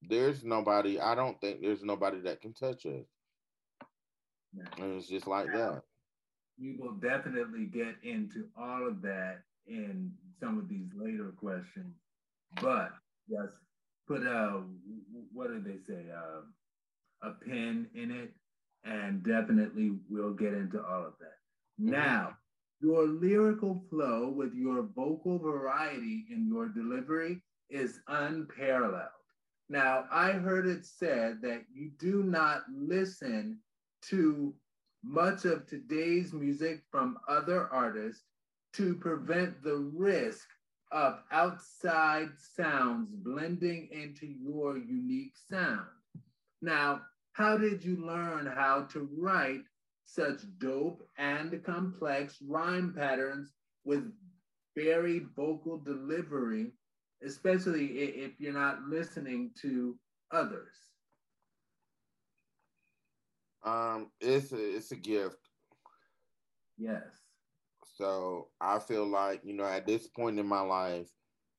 there's 0.02 0.44
nobody 0.44 1.00
I 1.00 1.14
don't 1.14 1.40
think 1.40 1.60
there's 1.60 1.82
nobody 1.82 2.20
that 2.20 2.40
can 2.40 2.52
touch 2.54 2.86
us. 2.86 3.06
And 4.78 4.98
it's 4.98 5.08
just 5.08 5.26
like 5.26 5.46
that. 5.46 5.82
We 6.60 6.76
will 6.78 6.92
definitely 6.92 7.64
get 7.64 7.94
into 8.02 8.48
all 8.58 8.86
of 8.86 9.00
that 9.02 9.42
in 9.66 10.12
some 10.38 10.58
of 10.58 10.68
these 10.68 10.88
later 10.94 11.32
questions, 11.36 11.94
but 12.60 12.90
just 13.30 13.54
put 14.06 14.22
a 14.26 14.62
what 15.32 15.48
do 15.48 15.60
they 15.60 15.78
say? 15.86 16.04
Uh, 16.14 16.42
a 17.26 17.30
pin 17.30 17.86
in 17.94 18.10
it 18.10 18.32
and 18.84 19.22
definitely 19.22 19.92
we'll 20.10 20.34
get 20.34 20.52
into 20.52 20.84
all 20.84 21.06
of 21.06 21.14
that. 21.20 21.38
Mm-hmm. 21.80 21.90
Now, 21.90 22.36
your 22.82 23.06
lyrical 23.06 23.84
flow 23.88 24.28
with 24.28 24.52
your 24.54 24.82
vocal 24.94 25.38
variety 25.38 26.26
in 26.30 26.46
your 26.48 26.68
delivery 26.68 27.40
is 27.70 28.00
unparalleled. 28.08 29.08
Now, 29.68 30.04
I 30.10 30.32
heard 30.32 30.66
it 30.66 30.84
said 30.84 31.40
that 31.42 31.62
you 31.72 31.92
do 31.98 32.24
not 32.24 32.64
listen 32.70 33.58
to 34.08 34.52
much 35.04 35.44
of 35.44 35.66
today's 35.66 36.32
music 36.32 36.82
from 36.90 37.18
other 37.28 37.68
artists 37.72 38.24
to 38.74 38.94
prevent 38.96 39.62
the 39.62 39.76
risk 39.94 40.46
of 40.90 41.20
outside 41.30 42.30
sounds 42.36 43.08
blending 43.12 43.88
into 43.92 44.26
your 44.26 44.76
unique 44.76 45.34
sound. 45.48 45.86
Now, 46.60 47.02
how 47.32 47.56
did 47.56 47.82
you 47.84 47.96
learn 48.04 48.46
how 48.46 48.82
to 48.92 49.08
write 49.16 49.62
such 50.14 50.42
dope 50.58 51.08
and 51.18 51.62
complex 51.64 52.38
rhyme 52.46 52.94
patterns 52.96 53.52
with 53.84 54.12
very 54.76 55.20
vocal 55.36 55.78
delivery, 55.78 56.72
especially 57.24 57.86
if 57.86 58.32
you're 58.38 58.52
not 58.52 58.82
listening 58.88 59.50
to 59.62 59.98
others? 60.32 60.74
Um, 63.64 64.10
it's 64.20 64.52
a, 64.52 64.76
it's 64.76 64.92
a 64.92 64.96
gift. 64.96 65.36
Yes. 66.78 67.02
So 67.94 68.48
I 68.60 68.78
feel 68.78 69.06
like 69.06 69.40
you 69.44 69.54
know 69.54 69.64
at 69.64 69.86
this 69.86 70.08
point 70.08 70.38
in 70.38 70.46
my 70.46 70.60
life, 70.60 71.08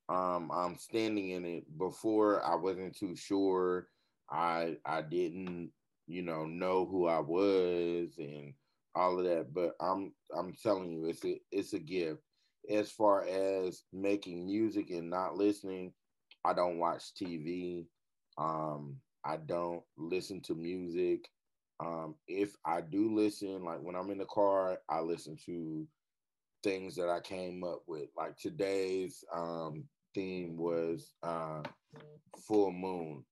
um, 0.08 0.50
I'm 0.52 0.76
standing 0.76 1.30
in 1.30 1.44
it. 1.44 1.78
Before 1.78 2.44
I 2.44 2.56
wasn't 2.56 2.96
too 2.96 3.16
sure 3.16 3.88
I 4.30 4.76
I 4.84 5.02
didn't, 5.02 5.70
you 6.06 6.22
know, 6.22 6.44
know 6.44 6.86
who 6.86 7.06
I 7.06 7.20
was 7.20 8.14
and 8.18 8.54
all 8.94 9.18
of 9.18 9.24
that. 9.24 9.52
But 9.52 9.74
I'm 9.80 10.12
I'm 10.36 10.54
telling 10.62 10.90
you, 10.90 11.06
it's 11.06 11.24
a 11.24 11.40
it's 11.50 11.72
a 11.72 11.78
gift. 11.78 12.20
As 12.70 12.90
far 12.90 13.26
as 13.26 13.82
making 13.92 14.46
music 14.46 14.90
and 14.90 15.10
not 15.10 15.36
listening, 15.36 15.92
I 16.44 16.54
don't 16.54 16.78
watch 16.78 17.14
TV. 17.14 17.86
Um, 18.38 18.96
I 19.24 19.36
don't 19.36 19.82
listen 19.96 20.40
to 20.42 20.54
music. 20.54 21.28
Um, 21.80 22.14
if 22.28 22.54
I 22.64 22.80
do 22.80 23.14
listen, 23.14 23.64
like 23.64 23.80
when 23.82 23.96
I'm 23.96 24.10
in 24.10 24.18
the 24.18 24.26
car, 24.26 24.78
I 24.88 25.00
listen 25.00 25.36
to 25.46 25.86
things 26.62 26.96
that 26.96 27.08
I 27.08 27.20
came 27.20 27.64
up 27.64 27.82
with. 27.86 28.08
Like 28.16 28.36
today's 28.38 29.24
um, 29.34 29.84
theme 30.14 30.56
was 30.56 31.12
uh, 31.22 31.62
full 32.46 32.72
moon. 32.72 33.24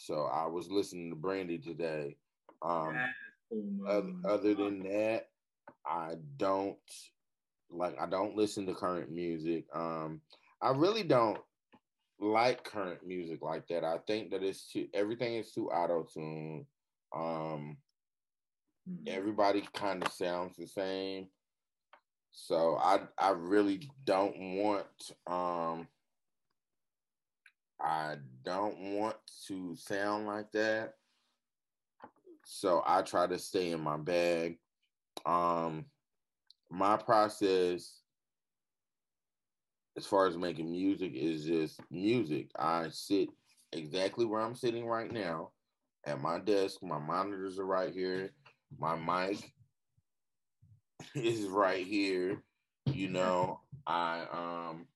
So 0.00 0.24
I 0.24 0.46
was 0.46 0.70
listening 0.70 1.10
to 1.10 1.16
Brandy 1.16 1.58
today. 1.58 2.16
Um, 2.62 2.96
other, 3.86 4.12
other 4.24 4.54
than 4.54 4.82
that, 4.84 5.28
I 5.86 6.14
don't 6.36 6.76
like 7.70 7.96
I 8.00 8.06
don't 8.06 8.36
listen 8.36 8.66
to 8.66 8.74
current 8.74 9.10
music. 9.10 9.64
Um, 9.74 10.20
I 10.62 10.70
really 10.70 11.02
don't 11.02 11.38
like 12.18 12.64
current 12.64 13.06
music 13.06 13.42
like 13.42 13.66
that. 13.68 13.84
I 13.84 13.98
think 14.06 14.30
that 14.30 14.42
it's 14.42 14.70
too 14.72 14.88
everything 14.94 15.34
is 15.34 15.52
too 15.52 15.70
auto 15.70 16.06
tune. 16.12 16.66
Um, 17.14 17.76
Mm-hmm. 18.88 19.04
Everybody 19.08 19.68
kind 19.74 20.02
of 20.02 20.12
sounds 20.12 20.56
the 20.56 20.66
same. 20.66 21.28
So 22.32 22.76
I 22.80 23.00
I 23.18 23.30
really 23.30 23.90
don't 24.04 24.38
want 24.56 24.86
um 25.26 25.86
I 27.82 28.16
don't 28.44 28.78
want 28.94 29.16
to 29.48 29.74
sound 29.76 30.26
like 30.26 30.52
that. 30.52 30.94
So 32.44 32.82
I 32.86 33.02
try 33.02 33.26
to 33.26 33.38
stay 33.38 33.70
in 33.70 33.80
my 33.80 33.96
bag. 33.96 34.58
Um 35.26 35.86
my 36.70 36.96
process 36.96 38.00
as 39.96 40.06
far 40.06 40.26
as 40.26 40.36
making 40.36 40.70
music 40.70 41.12
is 41.14 41.44
just 41.44 41.80
music. 41.90 42.50
I 42.58 42.88
sit 42.90 43.28
exactly 43.72 44.24
where 44.24 44.40
I'm 44.40 44.54
sitting 44.54 44.86
right 44.86 45.10
now 45.10 45.50
at 46.04 46.20
my 46.20 46.38
desk. 46.38 46.82
My 46.82 46.98
monitors 46.98 47.58
are 47.58 47.66
right 47.66 47.92
here. 47.92 48.30
My 48.78 48.96
mic 48.96 49.52
is 51.14 51.46
right 51.46 51.86
here. 51.86 52.42
You 52.86 53.08
know, 53.08 53.60
I 53.86 54.24
um 54.32 54.86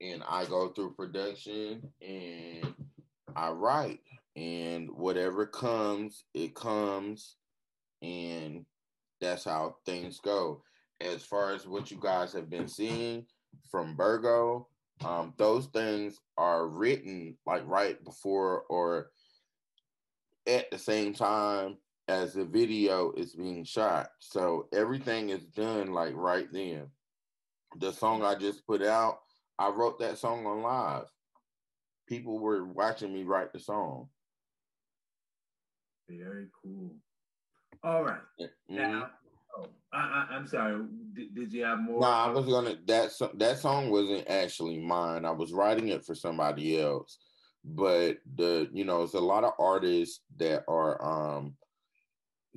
and 0.00 0.22
I 0.28 0.44
go 0.44 0.68
through 0.68 0.94
production 0.94 1.90
and 2.00 2.74
I 3.34 3.50
write 3.50 4.00
and 4.34 4.90
whatever 4.90 5.46
comes, 5.46 6.24
it 6.34 6.54
comes 6.54 7.36
and 8.02 8.64
that's 9.20 9.44
how 9.44 9.76
things 9.86 10.20
go. 10.20 10.62
As 11.00 11.22
far 11.22 11.52
as 11.52 11.66
what 11.66 11.90
you 11.90 11.98
guys 12.00 12.32
have 12.32 12.48
been 12.48 12.68
seeing 12.68 13.26
from 13.70 13.96
Virgo, 13.96 14.68
um, 15.04 15.34
those 15.36 15.66
things 15.66 16.20
are 16.38 16.66
written 16.66 17.36
like 17.46 17.62
right 17.66 18.02
before 18.04 18.62
or 18.68 19.10
at 20.46 20.70
the 20.70 20.78
same 20.78 21.12
time 21.12 21.76
as 22.08 22.34
the 22.34 22.44
video 22.44 23.12
is 23.12 23.34
being 23.34 23.64
shot. 23.64 24.08
So 24.20 24.68
everything 24.72 25.30
is 25.30 25.44
done 25.44 25.92
like 25.92 26.14
right 26.14 26.46
then. 26.52 26.86
The 27.78 27.92
song 27.92 28.22
I 28.22 28.36
just 28.36 28.66
put 28.66 28.82
out, 28.82 29.18
I 29.58 29.70
wrote 29.70 29.98
that 30.00 30.18
song 30.18 30.46
on 30.46 30.62
live. 30.62 31.06
People 32.08 32.38
were 32.38 32.64
watching 32.64 33.12
me 33.12 33.24
write 33.24 33.52
the 33.52 33.60
song. 33.60 34.08
Very 36.08 36.46
cool. 36.62 36.94
All 37.82 38.04
right. 38.04 38.20
mm-hmm. 38.40 38.76
Now, 38.76 39.10
oh, 39.58 39.66
I, 39.92 40.26
am 40.32 40.46
sorry. 40.46 40.84
Did, 41.14 41.34
did, 41.34 41.52
you 41.52 41.64
have 41.64 41.80
more? 41.80 42.00
No, 42.00 42.06
nah, 42.06 42.26
I 42.26 42.30
was 42.30 42.46
gonna. 42.46 42.76
That 42.86 43.10
that 43.34 43.58
song 43.58 43.90
wasn't 43.90 44.28
actually 44.28 44.78
mine. 44.78 45.24
I 45.24 45.32
was 45.32 45.52
writing 45.52 45.88
it 45.88 46.04
for 46.04 46.14
somebody 46.14 46.80
else. 46.80 47.18
But 47.64 48.18
the 48.36 48.68
you 48.72 48.84
know, 48.84 49.02
it's 49.02 49.14
a 49.14 49.20
lot 49.20 49.44
of 49.44 49.52
artists 49.58 50.20
that 50.36 50.62
are 50.68 51.02
um 51.34 51.54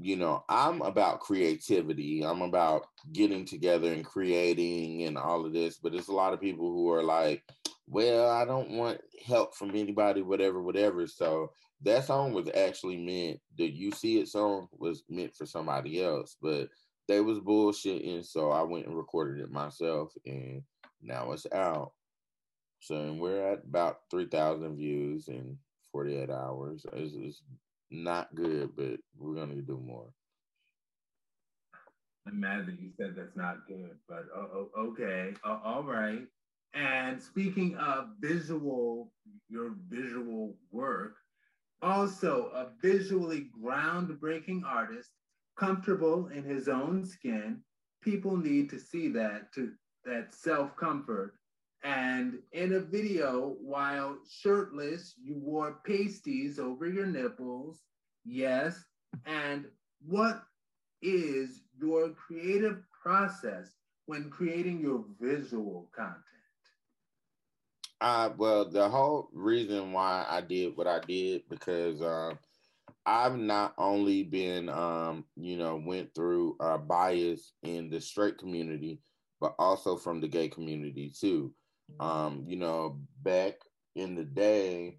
you 0.01 0.15
know, 0.15 0.43
I'm 0.47 0.81
about 0.81 1.19
creativity. 1.19 2.23
I'm 2.23 2.41
about 2.41 2.88
getting 3.12 3.45
together 3.45 3.91
and 3.91 4.05
creating 4.05 5.03
and 5.03 5.17
all 5.17 5.45
of 5.45 5.53
this. 5.53 5.77
But 5.77 5.91
there's 5.91 6.07
a 6.07 6.13
lot 6.13 6.33
of 6.33 6.39
people 6.39 6.71
who 6.71 6.89
are 6.91 7.03
like, 7.03 7.43
well, 7.88 8.29
I 8.29 8.45
don't 8.45 8.71
want 8.71 9.01
help 9.25 9.55
from 9.55 9.71
anybody, 9.71 10.21
whatever, 10.21 10.62
whatever. 10.62 11.05
So 11.07 11.51
that 11.81 12.05
song 12.05 12.33
was 12.33 12.49
actually 12.55 12.97
meant, 12.97 13.39
the 13.57 13.65
You 13.65 13.91
See 13.91 14.19
It 14.19 14.29
song 14.29 14.67
was 14.77 15.03
meant 15.09 15.35
for 15.35 15.45
somebody 15.45 16.01
else, 16.01 16.38
but 16.41 16.69
they 17.07 17.19
was 17.19 17.39
bullshitting. 17.39 18.25
So 18.25 18.51
I 18.51 18.62
went 18.62 18.85
and 18.85 18.95
recorded 18.95 19.41
it 19.43 19.51
myself 19.51 20.13
and 20.25 20.63
now 21.01 21.31
it's 21.31 21.47
out. 21.53 21.91
So 22.79 23.13
we're 23.13 23.45
at 23.51 23.63
about 23.65 23.99
3,000 24.12 24.77
views 24.77 25.27
in 25.27 25.57
48 25.91 26.29
hours. 26.29 26.85
It's, 26.93 27.13
it's 27.15 27.41
not 27.91 28.34
good, 28.36 28.75
but 28.75 28.99
we're 29.17 29.36
gonna 29.36 29.62
do 29.62 29.78
more. 29.78 30.13
I'm 32.28 32.39
mad 32.39 32.67
that 32.67 32.80
you 32.80 32.91
said 32.97 33.15
that's 33.15 33.36
not 33.36 33.67
good, 33.67 33.97
but 34.08 34.25
oh, 34.36 34.69
okay, 34.78 35.34
uh, 35.43 35.60
all 35.63 35.84
right. 35.84 36.21
And 36.73 37.21
speaking 37.21 37.75
of 37.78 38.10
visual, 38.19 39.12
your 39.49 39.73
visual 39.88 40.56
work, 40.71 41.15
also 41.82 42.52
a 42.54 42.67
visually 42.82 43.49
groundbreaking 43.60 44.63
artist, 44.63 45.10
comfortable 45.58 46.28
in 46.28 46.43
his 46.43 46.67
own 46.67 47.06
skin. 47.06 47.62
People 48.02 48.38
need 48.38 48.69
to 48.69 48.80
see 48.80 49.10
that 49.10 49.52
to 49.54 49.71
that 50.06 50.34
self 50.34 50.75
comfort 50.75 51.38
and 51.84 52.39
in 52.52 52.74
a 52.74 52.80
video, 52.80 53.56
while 53.62 54.18
shirtless, 54.30 55.15
you 55.22 55.36
wore 55.38 55.80
pasties 55.86 56.60
over 56.60 56.88
your 56.88 57.06
nipples. 57.06 57.82
Yes. 58.26 58.84
And 59.26 59.65
what 60.06 60.44
is 61.02 61.62
your 61.80 62.10
creative 62.10 62.84
process 63.02 63.76
when 64.08 64.30
creating 64.30 64.82
your 64.82 65.06
visual 65.22 65.89
content? 65.96 66.24
Uh, 68.02 68.30
well, 68.38 68.70
the 68.70 68.88
whole 68.88 69.30
reason 69.34 69.92
why 69.92 70.26
I 70.30 70.42
did 70.42 70.76
what 70.76 70.88
I 70.88 71.00
did 71.00 71.44
because 71.50 72.02
um, 72.02 72.39
I've 73.06 73.38
not 73.38 73.74
only 73.78 74.24
been, 74.24 74.70
um, 74.70 75.26
you 75.36 75.58
know, 75.58 75.82
went 75.86 76.13
through 76.13 76.56
uh, 76.60 76.78
bias 76.78 77.54
in 77.63 77.89
the 77.89 78.00
straight 78.00 78.38
community, 78.38 79.02
but 79.42 79.54
also 79.60 79.98
from 79.98 80.22
the 80.22 80.28
gay 80.28 80.48
community 80.48 81.12
too. 81.18 81.54
Um, 81.99 82.45
you 82.47 82.56
know, 82.56 82.99
back 83.23 83.56
in 83.95 84.15
the 84.15 84.23
day, 84.23 84.97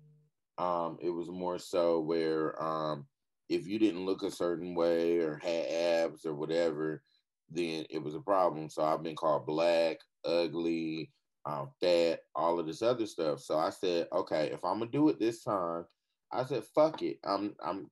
um, 0.58 0.98
it 1.00 1.10
was 1.10 1.28
more 1.28 1.58
so 1.58 2.00
where 2.00 2.62
um, 2.62 3.06
if 3.48 3.66
you 3.66 3.78
didn't 3.78 4.04
look 4.04 4.22
a 4.22 4.30
certain 4.30 4.74
way 4.74 5.18
or 5.18 5.40
had 5.42 5.66
abs 5.66 6.26
or 6.26 6.34
whatever, 6.34 7.02
then 7.50 7.84
it 7.90 8.02
was 8.02 8.14
a 8.14 8.20
problem. 8.20 8.68
So 8.68 8.84
I've 8.84 9.02
been 9.02 9.16
called 9.16 9.46
black, 9.46 9.98
ugly, 10.24 11.10
um, 11.46 11.70
fat, 11.80 12.20
all 12.34 12.60
of 12.60 12.66
this 12.66 12.82
other 12.82 13.06
stuff. 13.06 13.40
So 13.40 13.58
I 13.58 13.70
said, 13.70 14.06
okay, 14.12 14.50
if 14.52 14.64
I'm 14.64 14.78
gonna 14.78 14.90
do 14.90 15.08
it 15.08 15.18
this 15.18 15.42
time, 15.42 15.84
I 16.32 16.44
said, 16.44 16.64
fuck 16.74 17.02
it. 17.02 17.18
I'm 17.24 17.54
I'm 17.64 17.88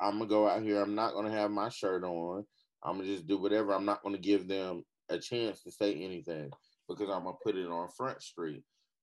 I'm 0.00 0.18
gonna 0.18 0.26
go 0.26 0.48
out 0.48 0.62
here. 0.62 0.80
I'm 0.80 0.94
not 0.94 1.14
gonna 1.14 1.30
have 1.30 1.50
my 1.50 1.68
shirt 1.68 2.04
on. 2.04 2.44
I'm 2.82 2.96
gonna 2.96 3.08
just 3.08 3.26
do 3.26 3.38
whatever. 3.38 3.74
I'm 3.74 3.84
not 3.84 4.02
gonna 4.02 4.18
give 4.18 4.48
them 4.48 4.84
a 5.08 5.18
chance 5.18 5.62
to 5.64 5.70
say 5.70 5.94
anything 5.94 6.50
because 6.94 7.14
I'm 7.14 7.24
gonna 7.24 7.36
put 7.42 7.56
it 7.56 7.68
on 7.68 7.88
Front 7.88 8.22
Street. 8.22 8.62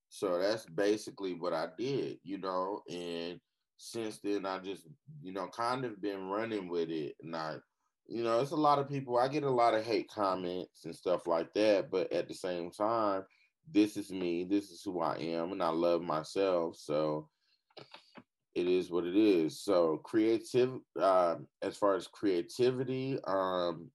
So 0.09 0.39
that's 0.39 0.65
basically 0.65 1.35
what 1.35 1.53
I 1.53 1.67
did, 1.77 2.17
you 2.23 2.39
know. 2.39 2.81
And 2.89 3.39
since 3.77 4.19
then, 4.19 4.45
I 4.45 4.59
just, 4.59 4.87
you 5.21 5.31
know, 5.31 5.47
kind 5.47 5.85
of 5.85 6.01
been 6.01 6.27
running 6.27 6.67
with 6.67 6.89
it. 6.89 7.15
And 7.21 7.35
I, 7.35 7.57
you 8.07 8.23
know, 8.23 8.39
it's 8.39 8.51
a 8.51 8.55
lot 8.55 8.79
of 8.79 8.89
people. 8.89 9.17
I 9.17 9.27
get 9.27 9.43
a 9.43 9.49
lot 9.49 9.75
of 9.75 9.85
hate 9.85 10.09
comments 10.09 10.85
and 10.85 10.95
stuff 10.95 11.27
like 11.27 11.53
that. 11.53 11.91
But 11.91 12.11
at 12.11 12.27
the 12.27 12.33
same 12.33 12.71
time, 12.71 13.23
this 13.71 13.97
is 13.97 14.11
me. 14.11 14.43
This 14.43 14.71
is 14.71 14.81
who 14.83 14.99
I 14.99 15.17
am, 15.17 15.51
and 15.51 15.61
I 15.61 15.69
love 15.69 16.01
myself. 16.01 16.75
So 16.77 17.29
it 18.55 18.67
is 18.67 18.89
what 18.89 19.05
it 19.05 19.15
is. 19.15 19.61
So 19.61 19.97
creative, 19.97 20.79
uh, 20.99 21.35
as 21.61 21.77
far 21.77 21.95
as 21.95 22.07
creativity, 22.07 23.19
um, 23.27 23.91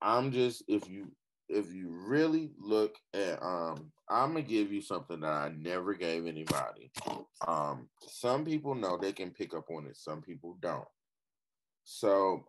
I'm 0.00 0.30
just 0.32 0.62
if 0.68 0.88
you 0.88 1.10
if 1.52 1.72
you 1.72 1.90
really 1.90 2.50
look 2.58 2.96
at 3.14 3.42
um 3.42 3.92
I'm 4.08 4.32
gonna 4.32 4.42
give 4.42 4.72
you 4.72 4.80
something 4.80 5.20
that 5.20 5.30
I 5.30 5.52
never 5.56 5.94
gave 5.94 6.26
anybody. 6.26 6.90
Um 7.46 7.88
some 8.00 8.44
people 8.44 8.74
know 8.74 8.96
they 8.96 9.12
can 9.12 9.30
pick 9.30 9.54
up 9.54 9.70
on 9.70 9.86
it, 9.86 9.96
some 9.96 10.22
people 10.22 10.56
don't. 10.60 10.88
So 11.84 12.44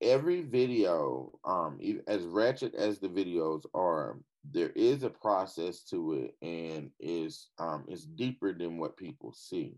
every 0.00 0.42
video, 0.42 1.32
um 1.44 1.78
as 2.06 2.24
ratchet 2.24 2.74
as 2.74 2.98
the 3.00 3.08
videos 3.08 3.62
are, 3.74 4.18
there 4.52 4.70
is 4.70 5.02
a 5.02 5.10
process 5.10 5.82
to 5.90 6.12
it 6.12 6.34
and 6.46 6.90
is 7.00 7.48
um 7.58 7.84
it's 7.88 8.04
deeper 8.04 8.52
than 8.52 8.78
what 8.78 8.96
people 8.96 9.32
see. 9.32 9.74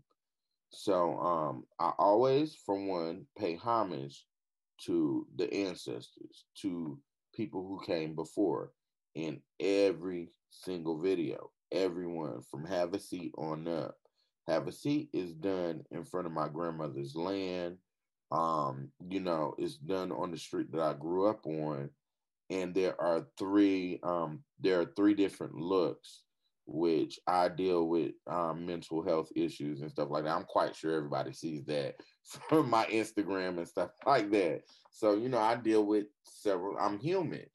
So 0.71 1.17
um 1.19 1.63
I 1.79 1.91
always 1.97 2.55
for 2.65 2.75
one 2.75 3.25
pay 3.37 3.55
homage 3.55 4.25
to 4.85 5.27
the 5.35 5.53
ancestors, 5.53 6.45
to 6.61 6.97
people 7.39 7.65
who 7.65 7.79
came 7.85 8.15
before 8.15 8.69
in 9.15 9.39
every 9.61 10.27
single 10.49 10.99
video. 10.99 11.51
Everyone 11.71 12.41
from 12.51 12.65
Have 12.65 12.93
a 12.93 12.99
Seat 12.99 13.33
on 13.37 13.65
up. 13.65 13.95
Have 14.49 14.67
a 14.67 14.73
Seat 14.73 15.07
is 15.13 15.31
done 15.31 15.85
in 15.89 16.03
front 16.03 16.27
of 16.27 16.33
my 16.33 16.49
grandmother's 16.49 17.15
land. 17.15 17.77
Um, 18.29 18.89
you 19.09 19.21
know, 19.21 19.55
it's 19.57 19.77
done 19.77 20.11
on 20.11 20.31
the 20.31 20.37
street 20.37 20.69
that 20.73 20.81
I 20.81 20.91
grew 20.91 21.27
up 21.29 21.45
on. 21.45 21.89
And 22.49 22.75
there 22.75 22.99
are 22.99 23.25
three, 23.37 24.01
um, 24.03 24.43
there 24.59 24.81
are 24.81 24.91
three 24.97 25.13
different 25.13 25.55
looks 25.55 26.23
which 26.71 27.19
I 27.25 27.49
deal 27.49 27.87
with 27.87 28.11
um, 28.27 28.65
mental 28.65 29.03
health 29.03 29.29
issues 29.35 29.81
and 29.81 29.91
stuff 29.91 30.09
like 30.11 30.23
that. 30.23 30.35
I'm 30.35 30.43
quite 30.43 30.75
sure 30.75 30.95
everybody 30.95 31.33
sees 31.33 31.65
that 31.65 31.95
from 32.49 32.69
my 32.69 32.85
Instagram 32.85 33.57
and 33.57 33.67
stuff 33.67 33.89
like 34.05 34.29
that. 34.31 34.61
So, 34.91 35.15
you 35.15 35.29
know, 35.29 35.39
I 35.39 35.55
deal 35.55 35.85
with 35.85 36.05
several, 36.23 36.77
I'm 36.77 36.99
human. 36.99 37.45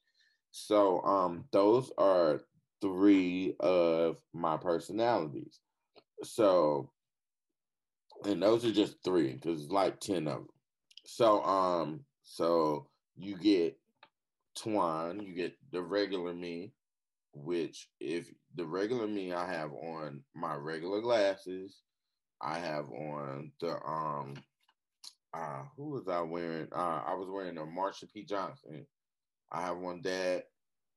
So, 0.50 1.00
um, 1.02 1.44
those 1.52 1.92
are 1.98 2.40
three 2.80 3.54
of 3.60 4.18
my 4.32 4.56
personalities. 4.56 5.60
So, 6.22 6.90
and 8.24 8.42
those 8.42 8.64
are 8.64 8.72
just 8.72 8.96
three 9.04 9.32
because 9.34 9.62
it's 9.62 9.72
like 9.72 10.00
10 10.00 10.26
of 10.28 10.34
them. 10.34 10.48
So, 11.04 11.42
um, 11.42 12.04
So 12.22 12.88
you 13.16 13.36
get 13.36 13.76
Twan, 14.58 15.24
you 15.24 15.34
get 15.34 15.54
the 15.72 15.82
regular 15.82 16.32
me, 16.32 16.72
which 17.32 17.88
if 18.00 18.30
the 18.56 18.64
regular 18.64 19.06
me 19.06 19.32
I 19.32 19.46
have 19.52 19.72
on 19.72 20.22
my 20.34 20.54
regular 20.54 21.00
glasses, 21.00 21.80
I 22.40 22.58
have 22.58 22.90
on 22.90 23.52
the 23.60 23.76
um 23.84 24.34
uh 25.32 25.62
who 25.76 25.90
was 25.90 26.08
I 26.08 26.20
wearing? 26.20 26.68
Uh 26.72 27.02
I 27.06 27.14
was 27.14 27.28
wearing 27.28 27.58
a 27.58 27.62
Marsha 27.62 28.10
P. 28.12 28.24
Johnson. 28.24 28.86
I 29.50 29.62
have 29.62 29.76
on 29.78 30.00
that. 30.02 30.44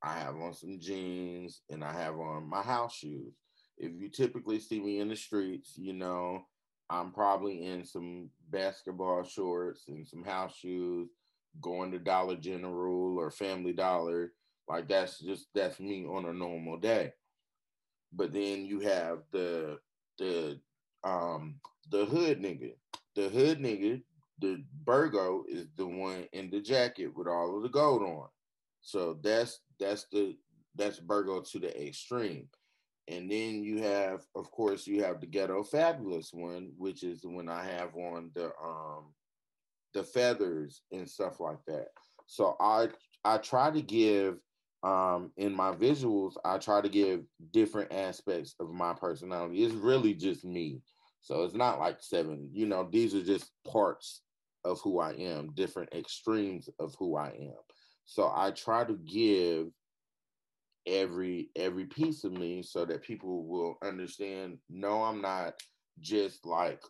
I 0.03 0.19
have 0.19 0.35
on 0.35 0.53
some 0.53 0.79
jeans 0.79 1.61
and 1.69 1.83
I 1.83 1.93
have 1.93 2.15
on 2.19 2.47
my 2.47 2.61
house 2.61 2.95
shoes. 2.95 3.33
If 3.77 3.91
you 3.99 4.09
typically 4.09 4.59
see 4.59 4.79
me 4.79 4.99
in 4.99 5.09
the 5.09 5.15
streets, 5.15 5.73
you 5.77 5.93
know, 5.93 6.43
I'm 6.89 7.11
probably 7.11 7.65
in 7.65 7.83
some 7.83 8.29
basketball 8.49 9.23
shorts 9.23 9.85
and 9.87 10.07
some 10.07 10.23
house 10.23 10.55
shoes, 10.55 11.09
going 11.61 11.91
to 11.91 11.99
Dollar 11.99 12.35
General 12.35 13.17
or 13.19 13.31
Family 13.31 13.73
Dollar. 13.73 14.33
Like 14.67 14.87
that's 14.87 15.19
just 15.19 15.47
that's 15.53 15.79
me 15.79 16.05
on 16.05 16.25
a 16.25 16.33
normal 16.33 16.77
day. 16.77 17.13
But 18.17 18.33
then 18.33 18.65
you 18.65 18.79
have 18.81 19.19
the 19.31 19.77
the 20.17 20.59
um 21.03 21.59
the 21.89 22.05
hood 22.05 22.41
nigga. 22.41 22.73
The 23.15 23.29
hood 23.29 23.59
nigga, 23.59 24.01
the 24.39 24.63
Bergo 24.83 25.43
is 25.47 25.67
the 25.77 25.85
one 25.85 26.27
in 26.33 26.49
the 26.49 26.61
jacket 26.61 27.15
with 27.15 27.27
all 27.27 27.55
of 27.55 27.63
the 27.63 27.69
gold 27.69 28.01
on. 28.01 28.27
So 28.81 29.19
that's 29.23 29.59
that's 29.79 30.07
the 30.11 30.35
that's 30.75 30.99
Bergo 30.99 31.49
to 31.51 31.59
the 31.59 31.87
extreme. 31.87 32.47
And 33.09 33.31
then 33.31 33.63
you 33.63 33.81
have, 33.83 34.21
of 34.35 34.51
course, 34.51 34.85
you 34.85 35.03
have 35.03 35.21
the 35.21 35.27
ghetto 35.27 35.63
fabulous 35.63 36.31
one, 36.33 36.71
which 36.77 37.03
is 37.03 37.21
when 37.23 37.47
I 37.47 37.63
have 37.63 37.95
on 37.95 38.31
the 38.33 38.51
um 38.63 39.13
the 39.93 40.03
feathers 40.03 40.81
and 40.91 41.09
stuff 41.09 41.39
like 41.39 41.63
that. 41.67 41.87
So 42.25 42.55
I 42.59 42.89
I 43.23 43.37
try 43.37 43.71
to 43.71 43.81
give 43.81 44.39
um 44.83 45.31
in 45.37 45.55
my 45.55 45.71
visuals, 45.71 46.33
I 46.45 46.57
try 46.57 46.81
to 46.81 46.89
give 46.89 47.21
different 47.51 47.91
aspects 47.91 48.55
of 48.59 48.71
my 48.71 48.93
personality. 48.93 49.63
It's 49.63 49.73
really 49.73 50.13
just 50.13 50.45
me. 50.45 50.81
So 51.21 51.43
it's 51.43 51.55
not 51.55 51.79
like 51.79 51.97
seven, 51.99 52.49
you 52.53 52.67
know, 52.67 52.87
these 52.89 53.13
are 53.13 53.23
just 53.23 53.51
parts 53.67 54.21
of 54.63 54.79
who 54.81 54.99
I 54.99 55.13
am, 55.13 55.51
different 55.53 55.93
extremes 55.93 56.69
of 56.79 56.95
who 56.99 57.17
I 57.17 57.29
am. 57.29 57.57
So 58.05 58.31
I 58.33 58.51
try 58.51 58.85
to 58.85 58.93
give 58.93 59.67
every 60.87 61.49
every 61.55 61.85
piece 61.85 62.23
of 62.23 62.31
me 62.31 62.63
so 62.63 62.85
that 62.85 63.03
people 63.03 63.45
will 63.45 63.77
understand 63.83 64.57
no 64.69 65.03
i'm 65.03 65.21
not 65.21 65.53
just 65.99 66.45
like 66.45 66.81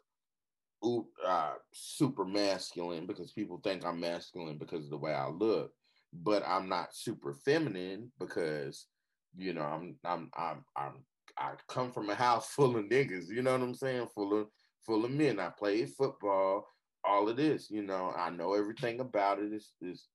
uh, 1.27 1.53
super 1.73 2.23
masculine 2.23 3.07
because 3.07 3.31
people 3.31 3.59
think 3.63 3.83
i'm 3.83 3.99
masculine 3.99 4.57
because 4.59 4.85
of 4.85 4.91
the 4.91 4.97
way 4.97 5.13
i 5.13 5.27
look 5.27 5.71
but 6.13 6.43
i'm 6.47 6.69
not 6.69 6.95
super 6.95 7.33
feminine 7.33 8.11
because 8.19 8.87
you 9.35 9.53
know 9.53 9.61
i'm 9.61 9.95
i'm 10.05 10.29
i'm, 10.35 10.63
I'm 10.75 11.03
i 11.37 11.51
come 11.67 11.91
from 11.91 12.09
a 12.09 12.15
house 12.15 12.49
full 12.55 12.77
of 12.77 12.85
niggas 12.85 13.29
you 13.29 13.41
know 13.41 13.51
what 13.53 13.61
i'm 13.61 13.75
saying 13.75 14.07
full 14.13 14.39
of 14.39 14.47
full 14.85 15.05
of 15.05 15.11
men 15.11 15.39
i 15.39 15.49
played 15.49 15.89
football 15.97 16.67
all 17.03 17.29
of 17.29 17.37
this 17.37 17.69
you 17.69 17.83
know 17.83 18.13
i 18.17 18.29
know 18.29 18.53
everything 18.53 18.99
about 18.99 19.39
it 19.39 19.51
it's 19.81 20.07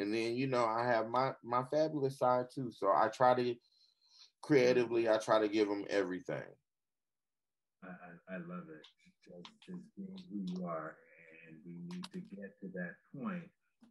and 0.00 0.14
then 0.14 0.34
you 0.34 0.46
know 0.46 0.64
I 0.64 0.86
have 0.86 1.08
my 1.08 1.32
my 1.44 1.62
fabulous 1.70 2.18
side 2.18 2.46
too. 2.52 2.70
So 2.72 2.88
I 2.88 3.08
try 3.08 3.34
to 3.34 3.54
creatively, 4.42 5.08
I 5.08 5.18
try 5.18 5.38
to 5.38 5.48
give 5.48 5.68
them 5.68 5.84
everything. 5.90 6.42
I, 7.84 8.34
I 8.34 8.38
love 8.38 8.64
it. 8.68 8.86
Just, 9.24 9.50
just 9.64 9.82
being 9.96 10.18
who 10.30 10.58
you 10.58 10.66
are, 10.66 10.96
and 11.46 11.56
we 11.64 11.74
need 11.94 12.04
to 12.12 12.18
get 12.34 12.58
to 12.60 12.68
that 12.74 12.94
point 13.14 13.44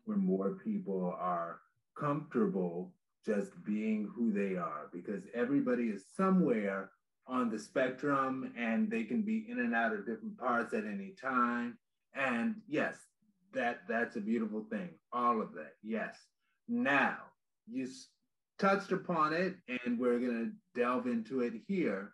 where 0.10 0.17
more 0.17 0.58
people 0.63 1.15
are 1.19 1.60
comfortable 1.95 2.91
just 3.24 3.52
being 3.63 4.10
who 4.15 4.32
they 4.32 4.56
are, 4.56 4.89
because 4.91 5.22
everybody 5.36 5.84
is 5.84 6.06
somewhere 6.17 6.89
on 7.28 7.52
the 7.52 7.60
spectrum, 7.60 8.52
and 8.58 8.89
they 8.89 9.04
can 9.04 9.22
be 9.22 9.45
in 9.48 9.60
and 9.60 9.76
out 9.76 9.93
of 9.93 10.08
different 10.08 10.36
parts 10.36 10.74
at 10.74 10.84
any 10.84 11.13
time. 11.22 11.78
And 12.15 12.56
yes, 12.67 12.95
that 13.54 13.82
that's 13.88 14.15
a 14.15 14.22
beautiful 14.22 14.65
thing. 14.72 14.89
All 15.13 15.39
of 15.39 15.54
that, 15.54 15.74
yes. 15.84 16.15
Now 16.67 17.17
you 17.72 17.88
touched 18.58 18.91
upon 18.91 19.34
it, 19.34 19.58
and 19.86 20.00
we're 20.00 20.17
going 20.17 20.52
to 20.76 20.82
delve 20.82 21.06
into 21.06 21.41
it 21.41 21.54
here. 21.67 22.13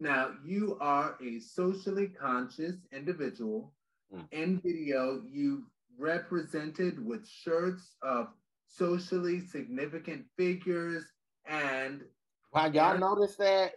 Now 0.00 0.30
you 0.42 0.78
are 0.80 1.16
a 1.22 1.38
socially 1.40 2.08
conscious 2.08 2.76
individual. 2.92 3.74
Mm. 4.14 4.24
In 4.32 4.60
video, 4.64 5.22
you 5.30 5.66
represented 5.98 7.04
with 7.04 7.26
shirts 7.28 7.96
of 8.02 8.28
socially 8.66 9.40
significant 9.40 10.24
figures 10.36 11.04
and. 11.46 12.02
Why 12.50 12.68
y'all 12.68 12.98
notice 12.98 13.36
that? 13.36 13.72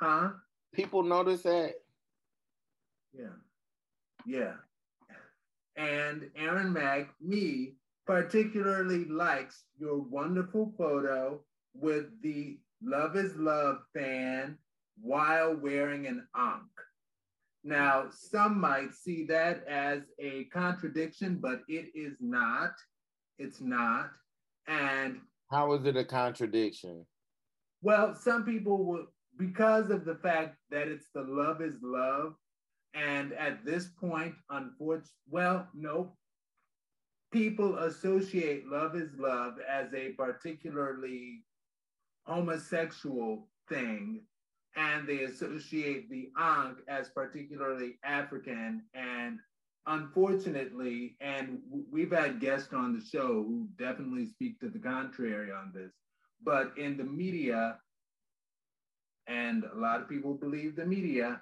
Huh? 0.00 0.30
People 0.74 1.02
notice 1.02 1.42
that. 1.42 1.74
Yeah. 3.12 3.26
Yeah 4.26 4.52
and 5.76 6.30
Aaron 6.36 6.72
Mack, 6.72 7.08
me, 7.20 7.74
particularly 8.06 9.04
likes 9.04 9.64
your 9.78 9.98
wonderful 9.98 10.72
photo 10.78 11.40
with 11.74 12.06
the 12.22 12.58
Love 12.82 13.16
is 13.16 13.36
Love 13.36 13.78
fan 13.94 14.56
while 15.00 15.54
wearing 15.56 16.06
an 16.06 16.26
Ankh. 16.34 16.62
Now, 17.66 18.04
some 18.12 18.60
might 18.60 18.94
see 18.94 19.24
that 19.24 19.66
as 19.66 20.02
a 20.20 20.44
contradiction, 20.52 21.38
but 21.42 21.62
it 21.68 21.90
is 21.96 22.14
not. 22.20 22.70
It's 23.40 23.60
not. 23.60 24.10
And 24.68 25.18
how 25.50 25.72
is 25.72 25.84
it 25.84 25.96
a 25.96 26.04
contradiction? 26.04 27.04
Well, 27.82 28.14
some 28.14 28.44
people 28.44 28.84
will, 28.84 29.06
because 29.36 29.90
of 29.90 30.04
the 30.04 30.14
fact 30.14 30.58
that 30.70 30.86
it's 30.86 31.08
the 31.12 31.22
love 31.22 31.60
is 31.60 31.78
love, 31.82 32.34
and 32.94 33.32
at 33.32 33.64
this 33.64 33.88
point, 34.00 34.34
unfortunately, 34.48 35.10
well, 35.28 35.66
no, 35.74 36.12
people 37.32 37.78
associate 37.78 38.68
love 38.68 38.94
is 38.94 39.10
love 39.18 39.54
as 39.68 39.92
a 39.92 40.10
particularly 40.10 41.42
homosexual 42.26 43.48
thing, 43.68 44.22
and 44.76 45.08
they 45.08 45.22
associate 45.22 46.08
the 46.10 46.30
Ankh 46.38 46.78
as 46.86 47.08
particularly 47.08 47.98
African. 48.04 48.82
And 48.94 49.38
unfortunately, 49.86 51.16
and 51.20 51.60
we've 51.90 52.12
had 52.12 52.40
guests 52.40 52.72
on 52.74 52.92
the 52.92 53.04
show 53.04 53.26
who 53.26 53.68
definitely 53.78 54.26
speak 54.26 54.60
to 54.60 54.68
the 54.68 54.78
contrary 54.78 55.50
on 55.50 55.72
this, 55.74 55.92
but 56.44 56.72
in 56.76 56.96
the 56.96 57.04
media, 57.04 57.78
and 59.26 59.64
a 59.64 59.78
lot 59.78 60.00
of 60.00 60.08
people 60.08 60.34
believe 60.34 60.76
the 60.76 60.84
media, 60.84 61.40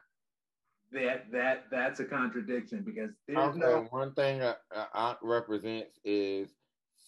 that 0.93 1.27
that 1.33 1.65
that's 1.73 1.99
a 1.99 2.05
contradiction 2.05 2.83
because 2.87 3.11
there's 3.27 3.39
okay, 3.39 3.59
no 3.59 3.87
one 3.91 4.15
thing 4.15 4.41
a, 4.43 4.57
a 4.73 5.19
represents 5.23 5.99
is 6.05 6.51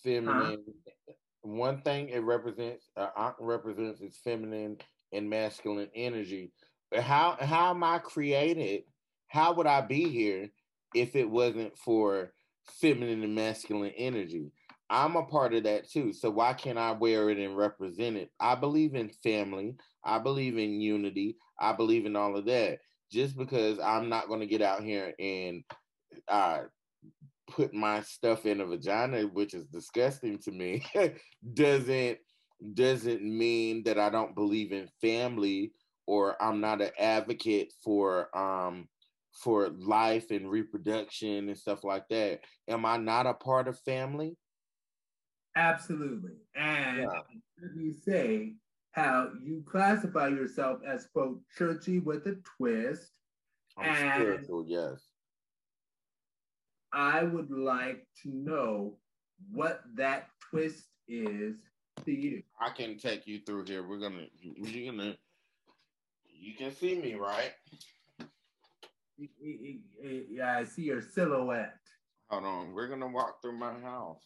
feminine. 0.02 0.58
Huh? 1.06 1.12
One 1.42 1.80
thing 1.82 2.08
it 2.08 2.24
represents 2.24 2.90
uh, 2.96 3.30
represents 3.38 4.00
is 4.00 4.18
feminine 4.24 4.78
and 5.16 5.31
masculine 5.31 5.88
energy. 5.94 6.52
How 6.94 7.37
how 7.40 7.70
am 7.70 7.83
I 7.83 7.98
created? 7.98 8.85
How 9.29 9.55
would 9.55 9.66
I 9.66 9.81
be 9.81 10.09
here 10.09 10.48
if 10.94 11.16
it 11.16 11.29
wasn't 11.29 11.76
for 11.76 12.33
feminine 12.81 13.22
and 13.22 13.35
masculine 13.35 13.92
energy? 13.96 14.52
I'm 14.88 15.16
a 15.16 15.24
part 15.24 15.52
of 15.55 15.64
that 15.64 15.90
too. 15.90 16.12
So 16.12 16.31
why 16.31 16.52
can't 16.52 16.79
I 16.79 16.92
wear 16.92 17.29
it 17.31 17.38
and 17.38 17.57
represent 17.57 18.16
it? 18.16 18.31
I 18.38 18.55
believe 18.55 18.94
in 18.94 19.11
family. 19.22 19.74
I 20.05 20.18
believe 20.20 20.59
in 20.59 20.81
unity. 20.81 21.38
I 21.59 21.72
believe 21.72 22.07
in 22.07 22.14
all 22.14 22.37
of 22.37 22.44
that 22.46 22.79
just 23.11 23.37
because 23.37 23.79
I'm 23.79 24.09
not 24.09 24.29
going 24.29 24.40
to 24.40 24.46
get 24.46 24.62
out 24.62 24.83
here 24.83 25.14
and 25.18 25.64
uh, 26.29 26.62
put 27.50 27.72
my 27.72 28.02
stuff 28.02 28.46
in 28.46 28.61
a 28.61 28.66
vagina, 28.66 29.22
which 29.22 29.55
is 29.55 29.66
disgusting 29.66 30.38
to 30.40 30.51
me, 30.51 30.84
doesn't 31.55 32.18
doesn't 32.74 33.22
mean 33.22 33.82
that 33.84 33.98
I 33.98 34.11
don't 34.11 34.34
believe 34.34 34.72
in 34.72 34.88
family 35.00 35.72
or 36.07 36.40
I'm 36.42 36.61
not 36.61 36.80
an 36.80 36.90
advocate 36.98 37.72
for 37.82 38.36
um 38.36 38.88
for 39.32 39.68
life 39.68 40.30
and 40.30 40.50
reproduction 40.50 41.48
and 41.48 41.59
stuff 41.59 41.84
like 41.84 42.09
that. 42.09 42.40
Am 42.68 42.86
I 42.86 42.96
not 42.96 43.26
a 43.26 43.34
part 43.34 43.68
of 43.68 43.78
family? 43.80 44.36
Absolutely. 45.57 46.32
And 46.54 47.02
yeah. 47.02 47.68
you 47.76 47.94
say 47.94 48.54
how 48.92 49.30
you 49.42 49.62
classify 49.66 50.28
yourself 50.28 50.80
as 50.86 51.07
quote 51.12 51.40
churchy 51.57 51.98
with 51.98 52.26
a 52.26 52.38
twist. 52.57 53.11
I'm 53.76 53.86
and 53.86 54.14
spiritual, 54.14 54.64
yes. 54.66 55.02
I 56.92 57.22
would 57.22 57.50
like 57.50 58.07
to 58.22 58.30
know 58.30 58.96
what 59.52 59.82
that 59.96 60.28
twist 60.50 60.84
is 61.09 61.57
to 62.05 62.12
you. 62.12 62.42
I 62.61 62.70
can 62.70 62.99
take 62.99 63.26
you 63.26 63.40
through 63.40 63.64
here. 63.64 63.86
We're 63.86 63.99
gonna 63.99 64.26
you're 64.40 64.92
gonna 64.92 65.16
you 66.24 66.55
can 66.55 66.74
see 66.74 66.94
me, 66.94 67.14
right? 67.14 67.53
Yeah, 69.18 70.59
I 70.59 70.64
see 70.64 70.82
your 70.82 71.01
silhouette. 71.01 71.78
Hold 72.28 72.44
on, 72.44 72.74
we're 72.74 72.88
gonna 72.88 73.09
walk 73.09 73.40
through 73.40 73.59
my 73.59 73.78
house. 73.80 74.22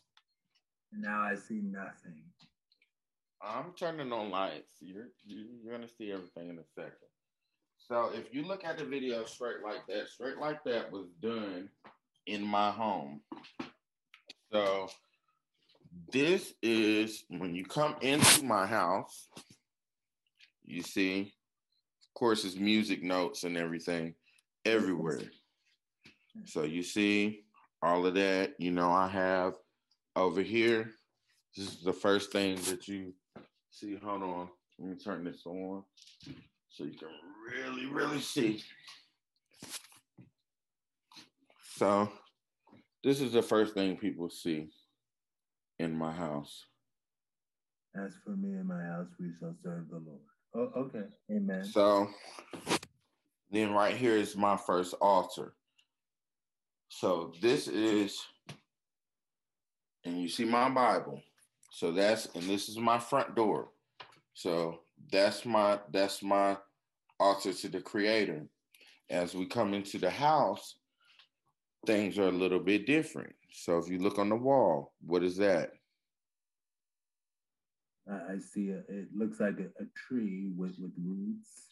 Now 0.93 1.23
I 1.23 1.37
see 1.37 1.61
nothing. 1.63 2.23
I'm 3.43 3.73
turning 3.79 4.13
on 4.13 4.31
lights. 4.31 4.73
You're 4.81 5.09
you're 5.25 5.73
gonna 5.73 5.89
see 5.89 6.13
everything 6.13 6.51
in 6.51 6.59
a 6.59 6.65
second. 6.75 6.93
So 7.79 8.11
if 8.15 8.35
you 8.35 8.45
look 8.45 8.65
at 8.65 8.79
the 8.79 8.85
video 8.85 9.25
straight 9.25 9.63
like 9.65 9.87
that, 9.89 10.09
straight 10.09 10.39
like 10.39 10.63
that 10.65 10.93
was 10.93 11.07
done 11.23 11.69
in 12.27 12.43
my 12.43 12.71
home. 12.71 13.21
So 14.53 14.89
this 16.13 16.55
is 16.63 17.25
when 17.29 17.55
you 17.55 17.65
come 17.65 17.97
into 18.01 18.45
my 18.45 18.67
house, 18.67 19.29
you 20.65 20.83
see, 20.83 21.21
of 21.23 22.15
course, 22.15 22.45
it's 22.45 22.57
music 22.57 23.03
notes 23.03 23.45
and 23.45 23.57
everything 23.57 24.15
everywhere. 24.65 25.21
So 26.45 26.63
you 26.63 26.83
see 26.83 27.45
all 27.83 28.07
of 28.07 28.15
that. 28.15 28.55
You 28.59 28.71
know, 28.71 28.91
I 28.91 29.09
have 29.09 29.55
over 30.15 30.43
here. 30.43 30.93
This 31.57 31.67
is 31.69 31.83
the 31.83 31.93
first 31.93 32.31
thing 32.31 32.57
that 32.69 32.87
you 32.87 33.13
see. 33.71 33.97
Hold 33.97 34.23
on. 34.23 34.49
Let 34.79 34.89
me 34.89 34.97
turn 34.97 35.25
this 35.25 35.43
on 35.45 35.83
so 36.69 36.85
you 36.85 36.97
can 36.97 37.09
really, 37.53 37.87
really 37.87 38.21
see. 38.21 38.63
So 41.75 42.11
this 43.03 43.21
is 43.21 43.33
the 43.33 43.43
first 43.43 43.75
thing 43.75 43.97
people 43.97 44.31
see 44.31 44.69
in 45.81 45.97
my 45.97 46.13
house. 46.13 46.67
As 47.97 48.13
for 48.25 48.37
me 48.37 48.51
and 48.51 48.69
my 48.69 48.83
house, 48.83 49.09
we 49.19 49.31
shall 49.39 49.55
serve 49.65 49.89
the 49.91 49.99
Lord. 49.99 50.21
Oh, 50.55 50.81
okay. 50.83 51.07
Amen. 51.31 51.65
So 51.65 52.09
then 53.51 53.73
right 53.73 53.97
here 53.97 54.17
is 54.17 54.37
my 54.37 54.57
first 54.57 54.95
altar. 55.01 55.55
So 56.89 57.33
this 57.41 57.67
is, 57.67 58.21
and 60.05 60.21
you 60.21 60.29
see 60.29 60.45
my 60.45 60.69
Bible. 60.69 61.23
So 61.73 61.93
that's, 61.93 62.27
and 62.35 62.45
this 62.45 62.69
is 62.69 62.77
my 62.77 62.99
front 62.99 63.35
door. 63.35 63.71
So 64.35 64.81
that's 65.11 65.47
my, 65.47 65.79
that's 65.91 66.23
my 66.23 66.59
altar 67.19 67.53
to 67.53 67.69
the 67.69 67.81
creator. 67.81 68.47
As 69.09 69.35
we 69.35 69.47
come 69.47 69.75
into 69.75 69.99
the 69.99 70.11
house, 70.11 70.77
things 71.87 72.19
are 72.19 72.29
a 72.29 72.33
little 72.33 72.61
bit 72.61 72.87
different. 72.87 73.35
So 73.53 73.79
if 73.79 73.89
you 73.89 73.99
look 73.99 74.19
on 74.19 74.29
the 74.29 74.37
wall, 74.37 74.95
what 75.05 75.23
is 75.23 75.37
that? 75.39 75.73
I 78.09 78.39
see 78.39 78.71
a, 78.71 78.79
it 78.89 79.09
looks 79.15 79.39
like 79.39 79.59
a, 79.61 79.83
a 79.83 79.87
tree 79.95 80.51
with, 80.57 80.77
with 80.81 80.93
roots. 80.99 81.67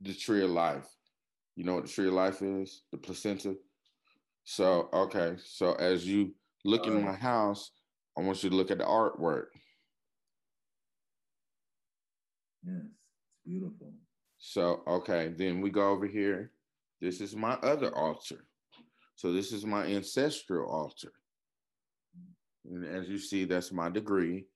The 0.00 0.14
tree 0.14 0.44
of 0.44 0.50
life. 0.50 0.86
You 1.56 1.64
know 1.64 1.74
what 1.74 1.86
the 1.86 1.90
tree 1.90 2.08
of 2.08 2.14
life 2.14 2.42
is? 2.42 2.82
The 2.92 2.98
placenta. 2.98 3.56
So, 4.44 4.88
okay. 4.92 5.36
So 5.42 5.74
as 5.74 6.06
you 6.06 6.34
look 6.64 6.86
in 6.86 6.96
uh, 6.96 7.00
my 7.00 7.14
house, 7.14 7.70
I 8.16 8.20
want 8.20 8.42
you 8.42 8.50
to 8.50 8.56
look 8.56 8.70
at 8.70 8.78
the 8.78 8.84
artwork. 8.84 9.46
Yes, 12.64 12.76
it's 12.82 13.38
beautiful. 13.46 13.92
So, 14.38 14.82
okay, 14.86 15.32
then 15.36 15.60
we 15.60 15.70
go 15.70 15.88
over 15.88 16.06
here. 16.06 16.52
This 17.00 17.20
is 17.20 17.36
my 17.36 17.54
other 17.54 17.94
altar. 17.96 18.44
So 19.16 19.32
this 19.32 19.52
is 19.52 19.64
my 19.64 19.84
ancestral 19.84 20.70
altar. 20.70 21.12
And 22.64 22.84
as 22.84 23.08
you 23.08 23.18
see, 23.18 23.44
that's 23.44 23.72
my 23.72 23.88
degree. 23.88 24.46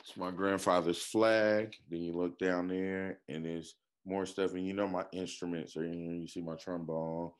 It's 0.00 0.16
my 0.16 0.30
grandfather's 0.30 1.02
flag. 1.02 1.74
Then 1.90 2.00
you 2.02 2.12
look 2.12 2.38
down 2.38 2.68
there 2.68 3.20
and 3.28 3.44
there's 3.44 3.74
more 4.04 4.26
stuff. 4.26 4.52
And 4.52 4.66
you 4.66 4.72
know 4.72 4.88
my 4.88 5.04
instruments 5.12 5.76
are 5.76 5.84
in 5.84 5.92
here. 5.92 6.12
You 6.12 6.28
see 6.28 6.40
my 6.40 6.54
trombone, 6.56 7.30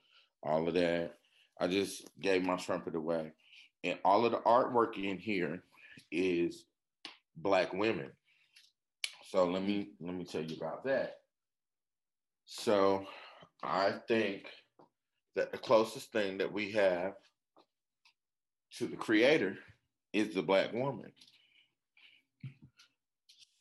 all 0.42 0.68
of 0.68 0.74
that. 0.74 1.14
I 1.60 1.66
just 1.66 2.08
gave 2.20 2.42
my 2.42 2.56
trumpet 2.56 2.94
away. 2.94 3.32
And 3.84 3.98
all 4.04 4.24
of 4.24 4.32
the 4.32 4.38
artwork 4.38 4.96
in 4.96 5.18
here 5.18 5.62
is 6.10 6.64
black 7.36 7.72
women. 7.72 8.10
So 9.28 9.44
let 9.44 9.62
me 9.62 9.90
let 10.00 10.14
me 10.14 10.24
tell 10.24 10.42
you 10.42 10.56
about 10.56 10.84
that. 10.84 11.16
So 12.44 13.06
I 13.66 13.94
think 14.06 14.44
that 15.34 15.50
the 15.50 15.58
closest 15.58 16.12
thing 16.12 16.38
that 16.38 16.52
we 16.52 16.70
have 16.72 17.14
to 18.78 18.86
the 18.86 18.96
creator 18.96 19.56
is 20.12 20.34
the 20.34 20.42
black 20.42 20.72
woman. 20.72 21.10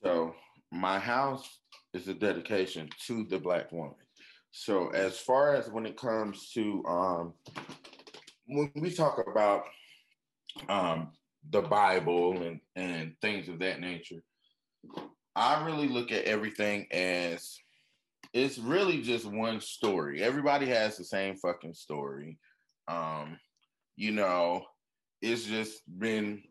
So 0.04 0.36
my 0.72 1.00
house 1.00 1.60
is 1.94 2.08
a 2.08 2.14
dedication 2.14 2.90
to 3.08 3.24
the 3.24 3.40
black 3.40 3.72
woman. 3.72 3.96
So 4.52 4.90
as 4.90 5.18
far 5.18 5.56
as 5.56 5.70
when 5.70 5.86
it 5.86 5.98
comes 5.98 6.52
to 6.52 6.84
um, 6.88 7.34
when 8.48 8.72
we 8.76 8.92
talk 8.92 9.22
about 9.28 9.64
um, 10.70 11.12
the 11.50 11.62
Bible 11.62 12.42
and 12.44 12.60
and 12.76 13.16
things 13.22 13.50
of 13.50 13.60
that 13.60 13.80
nature, 13.80 14.22
I 15.36 15.66
really 15.66 15.88
look 15.88 16.12
at 16.12 16.26
everything 16.26 16.88
as 16.92 17.58
it's 18.36 18.60
really 18.60 19.02
just 19.02 19.26
one 19.26 19.62
story. 19.62 20.22
Everybody 20.22 20.66
has 20.66 20.98
the 20.98 21.06
same 21.06 21.38
fucking 21.38 21.74
story. 21.74 22.38
Um, 22.90 23.40
you 23.96 24.12
know, 24.12 24.66
it's 25.22 25.46
just 25.46 25.82
been, 25.98 26.44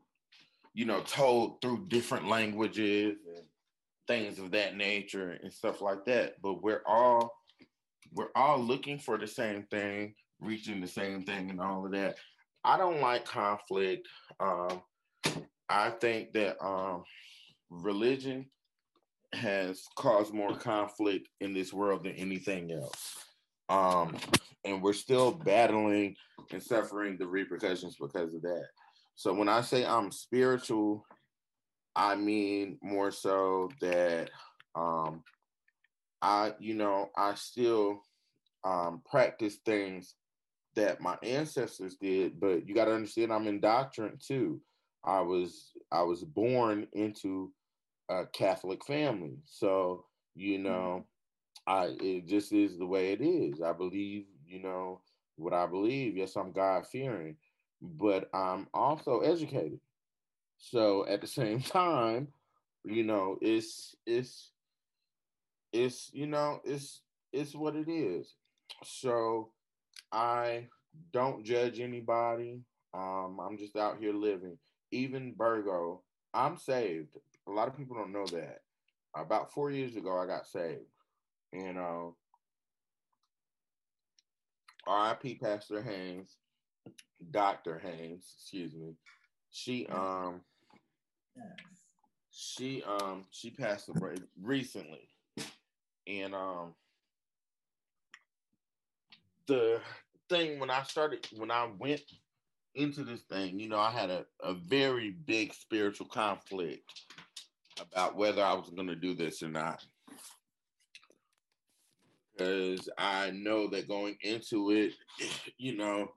you 0.72 0.86
know, 0.86 1.02
told 1.02 1.60
through 1.60 1.88
different 1.88 2.26
languages 2.26 3.18
and 3.28 3.44
things 4.08 4.38
of 4.38 4.50
that 4.52 4.78
nature 4.78 5.38
and 5.42 5.52
stuff 5.52 5.82
like 5.82 6.06
that. 6.06 6.40
But 6.42 6.62
we're 6.62 6.82
all 6.86 7.30
we're 8.14 8.32
all 8.34 8.58
looking 8.58 8.98
for 8.98 9.18
the 9.18 9.26
same 9.26 9.64
thing, 9.70 10.14
reaching 10.40 10.80
the 10.80 10.88
same 10.88 11.24
thing, 11.24 11.50
and 11.50 11.60
all 11.60 11.84
of 11.84 11.92
that. 11.92 12.16
I 12.64 12.78
don't 12.78 13.02
like 13.02 13.26
conflict. 13.26 14.08
Um, 14.40 14.80
I 15.68 15.90
think 15.90 16.32
that 16.32 16.56
um, 16.64 17.02
religion 17.68 18.46
has 19.34 19.84
caused 19.96 20.32
more 20.32 20.56
conflict 20.56 21.28
in 21.40 21.52
this 21.52 21.72
world 21.72 22.04
than 22.04 22.12
anything 22.12 22.72
else. 22.72 23.16
Um, 23.68 24.16
and 24.64 24.82
we're 24.82 24.92
still 24.92 25.32
battling 25.32 26.16
and 26.52 26.62
suffering 26.62 27.16
the 27.18 27.26
repercussions 27.26 27.96
because 28.00 28.34
of 28.34 28.42
that. 28.42 28.66
So 29.16 29.32
when 29.32 29.48
I 29.48 29.60
say 29.60 29.84
I'm 29.84 30.10
spiritual, 30.10 31.04
I 31.96 32.16
mean 32.16 32.78
more 32.82 33.10
so 33.10 33.70
that 33.80 34.30
um, 34.74 35.22
I, 36.20 36.52
you 36.58 36.74
know, 36.74 37.10
I 37.16 37.34
still 37.34 38.02
um, 38.64 39.02
practice 39.08 39.58
things 39.64 40.14
that 40.74 41.00
my 41.00 41.16
ancestors 41.22 41.96
did, 41.96 42.40
but 42.40 42.66
you 42.66 42.74
got 42.74 42.86
to 42.86 42.94
understand 42.94 43.32
I'm 43.32 43.46
indoctrined 43.46 44.20
too. 44.26 44.60
I 45.04 45.20
was 45.20 45.72
I 45.92 46.02
was 46.02 46.24
born 46.24 46.86
into 46.92 47.52
a 48.08 48.26
Catholic 48.26 48.84
family. 48.84 49.38
So, 49.46 50.04
you 50.34 50.58
mm-hmm. 50.58 50.64
know, 50.64 51.04
I 51.66 51.96
it 52.00 52.26
just 52.26 52.52
is 52.52 52.78
the 52.78 52.86
way 52.86 53.12
it 53.12 53.20
is. 53.20 53.60
I 53.62 53.72
believe, 53.72 54.26
you 54.46 54.62
know, 54.62 55.00
what 55.36 55.54
I 55.54 55.66
believe. 55.66 56.16
Yes, 56.16 56.36
I'm 56.36 56.52
God 56.52 56.86
fearing, 56.86 57.36
but 57.80 58.28
I'm 58.34 58.66
also 58.74 59.20
educated. 59.20 59.80
So 60.58 61.06
at 61.06 61.20
the 61.20 61.26
same 61.40 61.60
time, 61.60 62.28
you 62.84 63.04
know, 63.04 63.38
it's 63.40 63.96
it's 64.06 64.50
it's 65.72 66.10
you 66.12 66.26
know, 66.26 66.60
it's 66.64 67.00
it's 67.32 67.54
what 67.54 67.76
it 67.76 67.88
is. 67.88 68.34
So 68.82 69.50
I 70.12 70.68
don't 71.12 71.44
judge 71.44 71.80
anybody. 71.80 72.60
Um, 72.92 73.40
I'm 73.40 73.58
just 73.58 73.76
out 73.76 73.98
here 73.98 74.12
living. 74.12 74.56
Even 74.92 75.34
Bergo, 75.34 76.00
I'm 76.32 76.56
saved 76.56 77.16
a 77.46 77.50
lot 77.50 77.68
of 77.68 77.76
people 77.76 77.96
don't 77.96 78.12
know 78.12 78.26
that. 78.26 78.60
About 79.14 79.52
four 79.52 79.70
years 79.70 79.96
ago, 79.96 80.18
I 80.18 80.26
got 80.26 80.46
saved. 80.46 80.80
And 81.52 81.78
uh, 81.78 82.08
R.I.P. 84.86 85.36
Pastor 85.36 85.82
Haynes, 85.82 86.36
Dr. 87.30 87.78
Haynes, 87.78 88.34
excuse 88.36 88.74
me. 88.74 88.94
She 89.50 89.86
um 89.86 90.40
she 92.32 92.82
um 92.82 93.24
she 93.30 93.50
passed 93.50 93.88
away 93.88 94.16
recently. 94.42 95.08
And 96.08 96.34
um 96.34 96.74
the 99.46 99.80
thing 100.28 100.58
when 100.58 100.70
I 100.70 100.82
started 100.82 101.26
when 101.36 101.52
I 101.52 101.68
went 101.78 102.02
into 102.74 103.04
this 103.04 103.20
thing, 103.22 103.60
you 103.60 103.68
know, 103.68 103.78
I 103.78 103.92
had 103.92 104.10
a, 104.10 104.26
a 104.42 104.54
very 104.54 105.10
big 105.10 105.54
spiritual 105.54 106.08
conflict 106.08 106.82
about 107.80 108.16
whether 108.16 108.42
I 108.42 108.54
was 108.54 108.70
going 108.70 108.88
to 108.88 108.96
do 108.96 109.14
this 109.14 109.42
or 109.42 109.48
not. 109.48 109.84
Because 112.36 112.88
I 112.98 113.30
know 113.30 113.68
that 113.68 113.88
going 113.88 114.16
into 114.22 114.70
it, 114.70 114.92
you 115.58 115.76
know, 115.76 116.08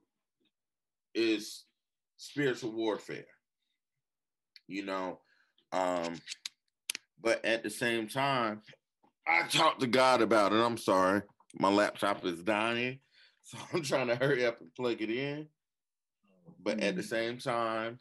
is 1.14 1.66
spiritual 2.18 2.72
warfare. 2.72 3.26
You 4.68 4.86
know, 4.86 5.20
um, 5.72 6.16
but 7.22 7.46
at 7.46 7.64
the 7.64 7.70
same 7.70 8.08
time, 8.08 8.62
I 9.26 9.48
talked 9.48 9.80
to 9.82 9.88
God 9.88 10.22
about 10.22 10.52
it. 10.52 10.58
I'm 10.58 10.78
sorry, 10.78 11.22
my 11.58 11.70
laptop 11.70 12.26
is 12.26 12.44
dying, 12.44 13.00
So 13.48 13.58
I'm 13.74 13.82
trying 13.82 14.08
to 14.08 14.16
hurry 14.18 14.46
up 14.46 14.60
and 14.60 14.74
plug 14.76 15.02
it 15.02 15.10
in. 15.10 15.48
But 16.62 16.82
at 16.82 16.98
the 16.98 17.02
mm-hmm. 17.02 17.10
same 17.10 17.38
time, 17.38 18.00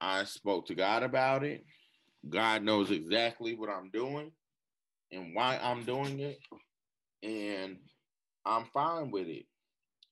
I 0.00 0.24
spoke 0.24 0.66
to 0.66 0.74
God 0.74 1.04
about 1.04 1.44
it. 1.44 1.64
God 2.28 2.62
knows 2.62 2.90
exactly 2.90 3.54
what 3.54 3.68
I'm 3.68 3.90
doing 3.90 4.32
and 5.12 5.34
why 5.34 5.58
I'm 5.62 5.84
doing 5.84 6.20
it. 6.20 6.38
And 7.22 7.78
I'm 8.44 8.64
fine 8.72 9.10
with 9.10 9.28
it. 9.28 9.46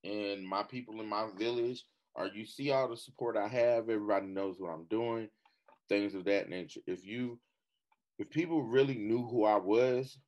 And 0.04 0.46
my 0.46 0.62
people 0.62 1.00
in 1.00 1.08
my 1.08 1.28
village 1.38 1.84
are 2.16 2.26
you 2.26 2.44
see 2.44 2.70
all 2.70 2.88
the 2.88 2.96
support 2.96 3.36
I 3.36 3.48
have, 3.48 3.88
everybody 3.88 4.26
knows 4.26 4.56
what 4.58 4.70
I'm 4.70 4.84
doing, 4.90 5.28
things 5.88 6.14
of 6.14 6.24
that 6.24 6.48
nature. 6.48 6.80
If 6.86 7.04
you 7.04 7.38
if 8.18 8.30
people 8.30 8.62
really 8.62 8.96
knew 8.96 9.26
who 9.26 9.44
I 9.44 9.56
was, 9.56 10.18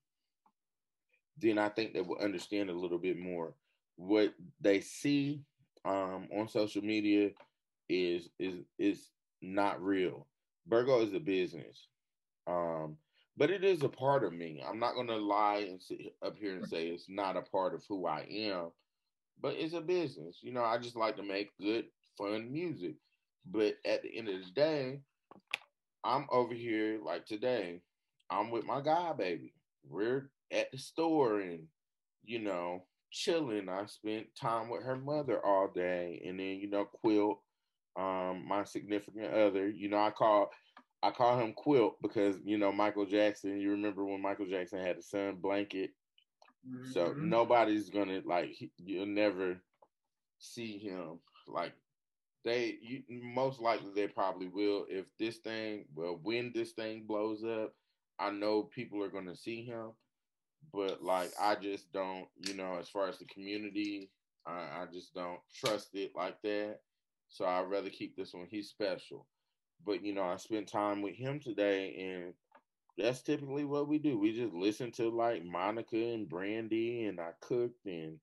then 1.39 1.59
I 1.59 1.69
think 1.69 1.93
they 1.93 2.01
would 2.01 2.21
understand 2.21 2.71
a 2.71 2.75
little 2.75 2.99
bit 2.99 3.19
more. 3.19 3.55
What 3.97 4.35
they 4.61 4.81
see 4.81 5.43
um, 5.85 6.29
on 6.37 6.49
social 6.49 6.83
media 6.83 7.31
is 7.89 8.29
is 8.39 8.65
is 8.79 9.11
not 9.43 9.83
real. 9.83 10.27
Bergo 10.69 11.07
is 11.07 11.13
a 11.15 11.21
business, 11.21 11.89
um, 12.47 12.97
but 13.37 13.51
it 13.51 13.65
is 13.65 13.83
a 13.83 13.89
part 13.89 14.25
of 14.25 14.33
me. 14.33 14.63
I'm 14.67 14.79
not 14.79 14.95
gonna 14.95 15.17
lie 15.17 15.67
and 15.69 15.81
sit 15.81 16.15
up 16.23 16.37
here 16.39 16.57
and 16.57 16.67
say 16.67 16.89
it's 16.89 17.09
not 17.09 17.37
a 17.37 17.43
part 17.43 17.75
of 17.75 17.85
who 17.89 18.07
I 18.07 18.27
am, 18.31 18.71
but 19.41 19.55
it's 19.57 19.75
a 19.75 19.81
business. 19.81 20.39
You 20.43 20.53
know, 20.53 20.65
I 20.65 20.79
just 20.79 20.97
like 20.97 21.17
to 21.17 21.23
make 21.23 21.57
good, 21.61 21.87
fun 22.17 22.53
music. 22.53 22.95
But 23.47 23.77
at 23.85 24.03
the 24.03 24.17
end 24.17 24.29
of 24.29 24.37
the 24.41 24.51
day, 24.53 25.01
I'm 26.03 26.27
over 26.31 26.55
here 26.55 26.99
like 27.03 27.27
today. 27.27 27.81
I'm 28.31 28.51
with 28.51 28.65
my 28.65 28.81
guy, 28.81 29.13
baby. 29.13 29.53
We're 29.87 30.31
at 30.51 30.71
the 30.71 30.79
store 30.79 31.41
and 31.41 31.67
you 32.25 32.39
know 32.39 32.85
chilling. 33.11 33.69
I 33.69 33.87
spent 33.87 34.35
time 34.35 34.69
with 34.71 34.83
her 34.83 34.97
mother 34.97 35.45
all 35.45 35.69
day, 35.69 36.23
and 36.27 36.39
then 36.39 36.59
you 36.59 36.71
know 36.71 36.85
Quilt, 36.87 37.41
um, 37.97 38.45
my 38.47 38.65
significant 38.65 39.33
other. 39.33 39.69
You 39.69 39.89
know 39.89 39.99
I 39.99 40.11
call 40.11 40.51
I 41.03 41.11
call 41.11 41.39
him 41.39 41.53
Quilt 41.53 41.97
because 42.03 42.37
you 42.45 42.59
know 42.59 42.73
Michael 42.73 43.07
Jackson. 43.07 43.61
You 43.61 43.73
remember 43.73 44.05
when 44.05 44.23
Michael 44.23 44.47
Jackson 44.47 44.81
had 44.81 44.97
a 44.97 45.03
son 45.03 45.37
blanket? 45.41 45.91
Mm-hmm. 46.69 46.93
So 46.93 47.15
nobody's 47.17 47.91
gonna 47.91 48.23
like 48.25 48.57
you'll 48.79 49.07
never 49.07 49.61
see 50.39 50.79
him 50.79 51.21
like 51.47 51.73
they 52.45 52.77
you 52.83 53.03
most 53.09 53.61
likely 53.61 53.91
they 53.95 54.07
probably 54.07 54.49
will 54.49 54.85
if 54.91 55.07
this 55.19 55.39
thing 55.39 55.87
well 55.95 56.19
when 56.23 56.53
this 56.55 56.73
thing 56.73 57.05
blows 57.07 57.43
up 57.45 57.73
i 58.19 58.31
know 58.31 58.63
people 58.63 59.03
are 59.03 59.09
going 59.09 59.27
to 59.27 59.37
see 59.37 59.65
him 59.65 59.93
but 60.73 61.03
like 61.03 61.33
I 61.41 61.55
just 61.57 61.93
don't, 61.93 62.27
you 62.47 62.55
know, 62.55 62.79
as 62.79 62.89
far 62.89 63.09
as 63.09 63.19
the 63.19 63.25
community, 63.27 64.11
I, 64.47 64.53
I 64.53 64.87
just 64.93 65.15
don't 65.15 65.41
trust 65.55 65.91
it 65.95 66.13
like 66.17 66.41
that. 66.43 66.79
So 67.35 67.45
I'd 67.45 67.69
rather 67.69 67.91
keep 67.91 68.17
this 68.17 68.33
one. 68.33 68.47
He's 68.49 68.69
special. 68.69 69.27
But 69.85 70.05
you 70.05 70.15
know, 70.15 70.23
I 70.23 70.37
spent 70.37 70.69
time 70.69 71.03
with 71.03 71.15
him 71.15 71.41
today 71.41 72.13
and 72.15 72.35
that's 72.97 73.23
typically 73.23 73.65
what 73.65 73.89
we 73.89 73.99
do. 73.99 74.19
We 74.19 74.33
just 74.33 74.55
listen 74.55 74.93
to 74.93 75.09
like 75.11 75.45
Monica 75.45 75.97
and 75.97 76.29
Brandy 76.29 77.07
and 77.07 77.21
I 77.21 77.31
cooked 77.41 77.85
and 77.87 78.19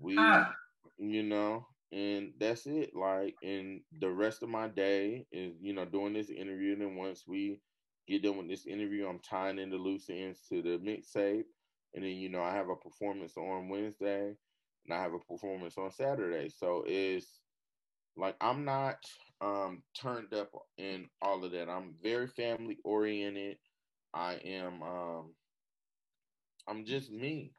we 0.00 0.16
ah. 0.18 0.50
you 0.96 1.22
know, 1.22 1.66
and 1.92 2.32
that's 2.40 2.66
it. 2.66 2.96
Like 2.96 3.36
and 3.42 3.82
the 4.00 4.10
rest 4.10 4.42
of 4.42 4.48
my 4.48 4.68
day 4.68 5.26
is, 5.30 5.52
you 5.60 5.74
know, 5.74 5.84
doing 5.84 6.14
this 6.14 6.30
interview. 6.30 6.72
And 6.72 6.80
then 6.80 6.96
once 6.96 7.24
we 7.28 7.60
get 8.08 8.22
done 8.22 8.38
with 8.38 8.48
this 8.48 8.66
interview, 8.66 9.06
I'm 9.06 9.20
tying 9.20 9.58
in 9.58 9.68
the 9.68 9.76
loose 9.76 10.08
ends 10.08 10.40
to 10.48 10.62
the 10.62 10.78
mixtape 10.78 11.44
and 11.94 12.04
then 12.04 12.12
you 12.12 12.28
know 12.28 12.42
I 12.42 12.52
have 12.52 12.68
a 12.68 12.76
performance 12.76 13.36
on 13.36 13.68
Wednesday, 13.68 14.34
and 14.84 14.94
I 14.94 15.02
have 15.02 15.14
a 15.14 15.18
performance 15.18 15.76
on 15.78 15.90
Saturday. 15.90 16.48
So 16.48 16.84
it's 16.86 17.40
like 18.18 18.36
I'm 18.40 18.64
not 18.64 18.96
um, 19.40 19.82
turned 20.00 20.34
up 20.34 20.50
in 20.78 21.06
all 21.22 21.44
of 21.44 21.52
that. 21.52 21.68
I'm 21.68 21.94
very 22.02 22.26
family 22.26 22.78
oriented. 22.84 23.58
I 24.12 24.34
am 24.44 24.82
um, 24.82 25.34
I'm 26.68 26.84
just 26.84 27.10
me. 27.10 27.52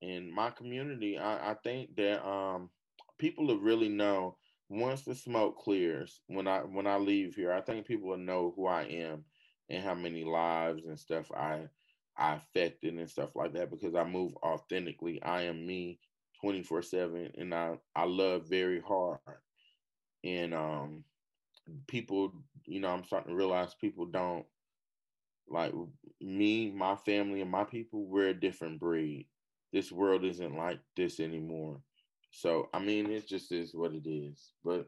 In 0.00 0.32
my 0.32 0.50
community, 0.50 1.18
I, 1.18 1.52
I 1.52 1.54
think 1.64 1.96
that 1.96 2.24
um, 2.26 2.70
people 3.18 3.46
will 3.46 3.58
really 3.58 3.88
know 3.88 4.36
once 4.68 5.02
the 5.02 5.14
smoke 5.14 5.58
clears 5.58 6.20
when 6.28 6.46
I 6.46 6.60
when 6.60 6.86
I 6.86 6.98
leave 6.98 7.34
here. 7.34 7.52
I 7.52 7.62
think 7.62 7.86
people 7.86 8.08
will 8.10 8.18
know 8.18 8.52
who 8.54 8.66
I 8.66 8.82
am 8.82 9.24
and 9.70 9.82
how 9.82 9.94
many 9.94 10.24
lives 10.24 10.84
and 10.86 10.98
stuff 10.98 11.30
I 11.32 11.68
I 12.16 12.34
affected 12.34 12.94
and 12.94 13.10
stuff 13.10 13.30
like 13.34 13.54
that 13.54 13.70
because 13.70 13.94
I 13.94 14.04
move 14.04 14.34
authentically. 14.42 15.22
I 15.22 15.42
am 15.42 15.66
me 15.66 15.98
24 16.40 16.82
7 16.82 17.32
and 17.36 17.54
I, 17.54 17.78
I 17.94 18.04
love 18.04 18.48
very 18.48 18.80
hard. 18.80 19.18
And 20.24 20.54
um 20.54 21.04
people, 21.86 22.32
you 22.66 22.80
know, 22.80 22.88
I'm 22.88 23.04
starting 23.04 23.30
to 23.30 23.36
realize 23.36 23.74
people 23.74 24.06
don't 24.06 24.46
like 25.48 25.72
me, 26.20 26.70
my 26.70 26.94
family, 26.96 27.40
and 27.40 27.50
my 27.50 27.64
people, 27.64 28.06
we're 28.06 28.28
a 28.28 28.34
different 28.34 28.80
breed. 28.80 29.26
This 29.72 29.90
world 29.90 30.24
isn't 30.24 30.56
like 30.56 30.80
this 30.96 31.20
anymore. 31.20 31.80
So 32.30 32.68
I 32.72 32.78
mean 32.78 33.10
it 33.10 33.26
just 33.26 33.52
is 33.52 33.74
what 33.74 33.92
it 33.92 34.08
is. 34.08 34.52
But 34.64 34.86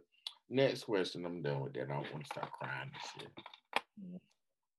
next 0.48 0.84
question, 0.84 1.24
I'm 1.24 1.42
done 1.42 1.61
with 1.61 1.74
that. 1.74 1.84
I 1.84 1.94
don't 1.94 2.12
want 2.12 2.24
to 2.24 2.32
start 2.32 2.51
crying 2.53 2.90
and 2.92 3.22
shit. 3.22 4.20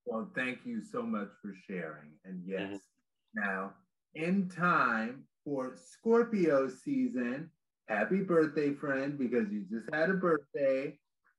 Well, 0.06 0.30
thank 0.36 0.66
you 0.66 0.82
so 0.84 1.02
much 1.04 1.30
for 1.42 1.54
sharing. 1.68 2.12
And 2.26 2.42
yes, 2.46 2.74
mm-hmm. 2.74 2.78
now 3.52 3.74
in 4.16 4.50
time 4.50 5.24
for 5.46 5.76
Scorpio 5.76 6.70
season, 6.70 7.50
happy 7.88 8.22
birthday, 8.22 8.74
friend, 8.74 9.18
because 9.18 9.52
you 9.52 9.66
just 9.70 9.94
had 9.94 10.10
a 10.10 10.14
birthday. 10.14 10.98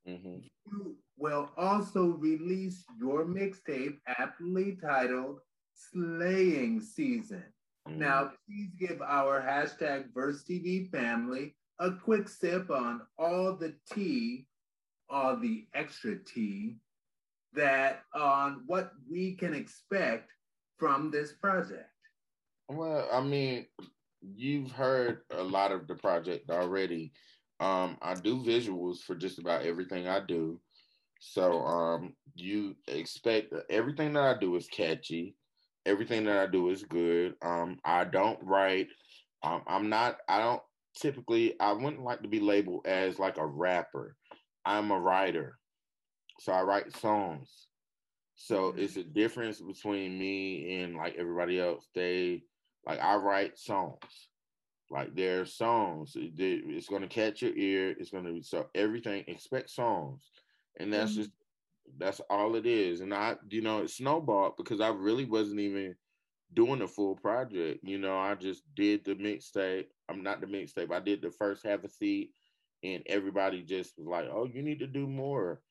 Mm-hmm. 0.09 0.39
You 0.67 0.97
will 1.17 1.51
also 1.57 2.07
release 2.07 2.85
your 3.01 3.25
mixtape 3.25 3.99
aptly 4.07 4.77
titled 4.83 5.41
Slaying 5.75 6.81
Season. 6.81 7.45
Mm-hmm. 7.89 7.99
Now, 7.99 8.33
please 8.47 8.71
give 8.79 9.01
our 9.03 9.41
hashtag 9.41 10.13
Verse 10.15 10.45
TV 10.49 10.91
family 10.91 11.55
a 11.79 11.93
quick 11.93 12.29
sip 12.29 12.71
on 12.71 13.03
all 13.19 13.57
the 13.57 13.75
tea, 13.93 14.47
all 15.09 15.37
the 15.37 15.67
extra 15.75 16.17
tea 16.17 16.77
that 17.55 18.03
on 18.15 18.63
what 18.67 18.93
we 19.11 19.35
can 19.35 19.55
expect 19.55 20.31
from 20.79 21.11
this 21.11 21.33
project? 21.33 21.92
Well, 22.77 23.09
I 23.13 23.21
mean, 23.21 23.67
you've 24.23 24.71
heard 24.71 25.21
a 25.31 25.43
lot 25.43 25.73
of 25.73 25.87
the 25.87 25.95
project 25.95 26.51
already. 26.51 27.13
Um, 27.61 27.99
I 28.01 28.15
do 28.15 28.43
visuals 28.43 28.99
for 28.99 29.15
just 29.15 29.39
about 29.39 29.63
everything 29.63 30.09
I 30.09 30.21
do. 30.21 30.61
So 31.21 31.61
um, 31.65 32.15
you 32.35 32.75
expect 32.89 33.55
everything 33.71 34.15
that 34.15 34.25
I 34.25 34.39
do 34.39 34.57
is 34.57 34.67
catchy. 34.69 35.37
Everything 35.87 36.25
that 36.25 36.39
I 36.39 36.47
do 36.51 36.71
is 36.71 36.83
good. 36.83 37.35
Um, 37.43 37.79
I 37.85 38.05
don't 38.05 38.39
write. 38.43 38.89
Um, 39.43 39.63
I'm 39.67 39.89
not. 39.89 40.19
I 40.29 40.39
don't 40.39 40.63
typically. 40.97 41.59
I 41.61 41.73
wouldn't 41.73 42.03
like 42.03 42.23
to 42.23 42.29
be 42.29 42.41
labeled 42.41 42.87
as 42.87 43.19
like 43.19 43.37
a 43.39 43.47
rapper. 43.47 44.17
I'm 44.65 44.91
a 44.91 44.99
writer. 44.99 45.59
So 46.41 46.53
I 46.53 46.63
write 46.63 46.97
songs. 46.97 47.67
So 48.35 48.73
mm-hmm. 48.73 48.81
it's 48.81 48.97
a 48.97 49.05
difference 49.05 49.61
between 49.61 50.19
me 50.19 50.81
and 50.81 50.97
like 50.97 51.17
everybody 51.19 51.61
else. 51.61 51.87
They 51.95 52.43
like 52.87 53.01
I 53.01 53.17
write 53.17 53.59
songs. 53.59 54.29
Like 54.91 55.15
their 55.15 55.47
songs, 55.47 56.13
it's 56.15 56.89
going 56.89 57.01
to 57.01 57.09
catch 57.09 57.41
your 57.41 57.57
ear. 57.57 57.95
It's 57.99 58.11
going 58.11 58.25
to 58.25 58.33
be 58.33 58.43
so 58.43 58.67
everything. 58.75 59.25
Expect 59.27 59.71
songs, 59.71 60.29
and 60.79 60.93
that's 60.93 61.13
mm-hmm. 61.13 61.21
just 61.23 61.31
that's 61.97 62.21
all 62.29 62.57
it 62.57 62.67
is. 62.67 63.01
And 63.01 63.15
I, 63.15 63.37
you 63.49 63.63
know, 63.63 63.79
it 63.79 63.91
snowballed 63.91 64.59
because 64.59 64.83
I 64.83 64.89
really 64.89 65.25
wasn't 65.25 65.61
even 65.61 65.95
doing 66.53 66.83
a 66.83 66.89
full 66.89 67.17
project. 67.17 67.81
You 67.83 67.97
know, 67.97 68.19
I 68.19 68.35
just 68.35 68.65
did 68.77 69.03
the 69.07 69.15
mixtape. 69.15 69.87
I'm 70.11 70.23
not 70.23 70.43
the 70.43 70.47
mixtape. 70.47 70.93
I 70.93 71.01
did 71.01 71.23
the 71.23 71.31
first 71.31 71.65
half 71.65 71.85
a 71.85 71.89
seat, 71.89 72.33
and 72.83 73.03
everybody 73.07 73.63
just 73.63 73.95
was 73.97 74.07
like, 74.07 74.27
"Oh, 74.31 74.45
you 74.45 74.63
need 74.63 74.81
to 74.81 74.87
do 74.87 75.07
more." 75.07 75.63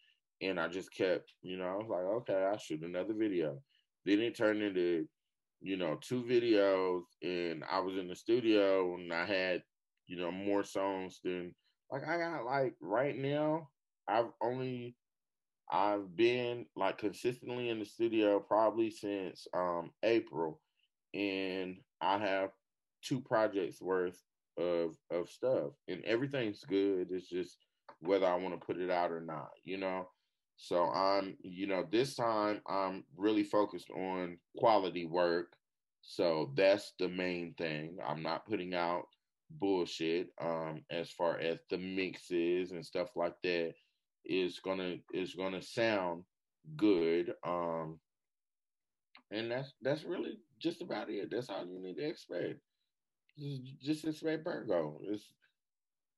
And 0.42 0.60
I 0.60 0.68
just 0.68 0.92
kept, 0.92 1.32
you 1.44 1.58
know, 1.58 1.66
I 1.66 1.76
was 1.76 1.88
like, 1.88 2.02
okay, 2.02 2.44
I'll 2.44 2.58
shoot 2.58 2.82
another 2.82 3.14
video. 3.14 3.62
Then 4.06 4.20
it 4.22 4.36
turned 4.36 4.64
into, 4.64 5.08
you 5.62 5.78
know, 5.78 5.98
two 6.02 6.24
videos, 6.24 7.04
and 7.22 7.64
I 7.70 7.80
was 7.80 7.98
in 7.98 8.08
the 8.08 8.16
studio 8.16 8.96
and 8.96 9.14
I 9.14 9.26
had, 9.26 9.64
you 10.08 10.18
know, 10.18 10.32
more 10.32 10.64
songs 10.64 11.20
than 11.24 11.54
like 11.92 12.08
I 12.08 12.18
got 12.18 12.46
like 12.46 12.76
right 12.82 13.16
now. 13.18 13.70
I've 14.08 14.32
only 14.42 14.98
I've 15.72 16.16
been 16.16 16.66
like 16.76 16.98
consistently 16.98 17.70
in 17.70 17.80
the 17.80 17.86
studio 17.86 18.40
probably 18.40 18.90
since 18.92 19.48
um 19.54 19.92
April, 20.04 20.62
and 21.14 21.78
I 22.02 22.18
have 22.18 22.52
two 23.04 23.22
projects 23.22 23.82
worth 23.82 24.22
of 24.58 24.96
of 25.12 25.30
stuff, 25.30 25.74
and 25.88 26.04
everything's 26.06 26.64
good. 26.64 27.08
It's 27.12 27.30
just 27.30 27.58
whether 28.00 28.26
I 28.26 28.36
want 28.36 28.60
to 28.60 28.66
put 28.66 28.80
it 28.80 28.90
out 28.90 29.12
or 29.12 29.22
not, 29.22 29.52
you 29.64 29.78
know. 29.78 30.08
So 30.64 30.86
I'm, 30.92 31.36
you 31.42 31.66
know, 31.66 31.88
this 31.92 32.14
time 32.14 32.62
I'm 32.68 33.04
really 33.18 33.44
focused 33.44 33.90
on 33.90 34.38
quality 34.56 35.06
work. 35.06 35.54
So 36.04 36.52
that's 36.56 36.94
the 37.00 37.10
main 37.10 37.56
thing. 37.56 37.98
I'm 38.08 38.22
not 38.22 38.46
putting 38.46 38.76
out 38.76 39.06
bullshit 39.60 40.30
um 40.40 40.82
as 40.90 41.12
far 41.12 41.38
as 41.40 41.58
the 41.70 41.78
mixes 41.78 42.72
and 42.72 42.86
stuff 42.86 43.10
like 43.18 43.34
that 43.44 43.74
is 44.24 44.60
gonna 44.60 44.96
is 45.14 45.36
gonna 45.36 45.62
sound 45.62 46.24
good 46.78 47.34
um 47.46 48.00
and 49.32 49.52
that's 49.52 49.74
that's 49.82 50.06
really 50.06 50.38
just 50.58 50.82
about 50.82 51.10
it 51.10 51.30
that's 51.30 51.50
all 51.50 51.66
you 51.66 51.82
need 51.82 51.98
to 51.98 52.08
expect 52.08 52.60
just, 53.38 53.62
just 53.82 54.06
expect 54.06 54.46
Bergo 54.46 55.00
it's 55.04 55.34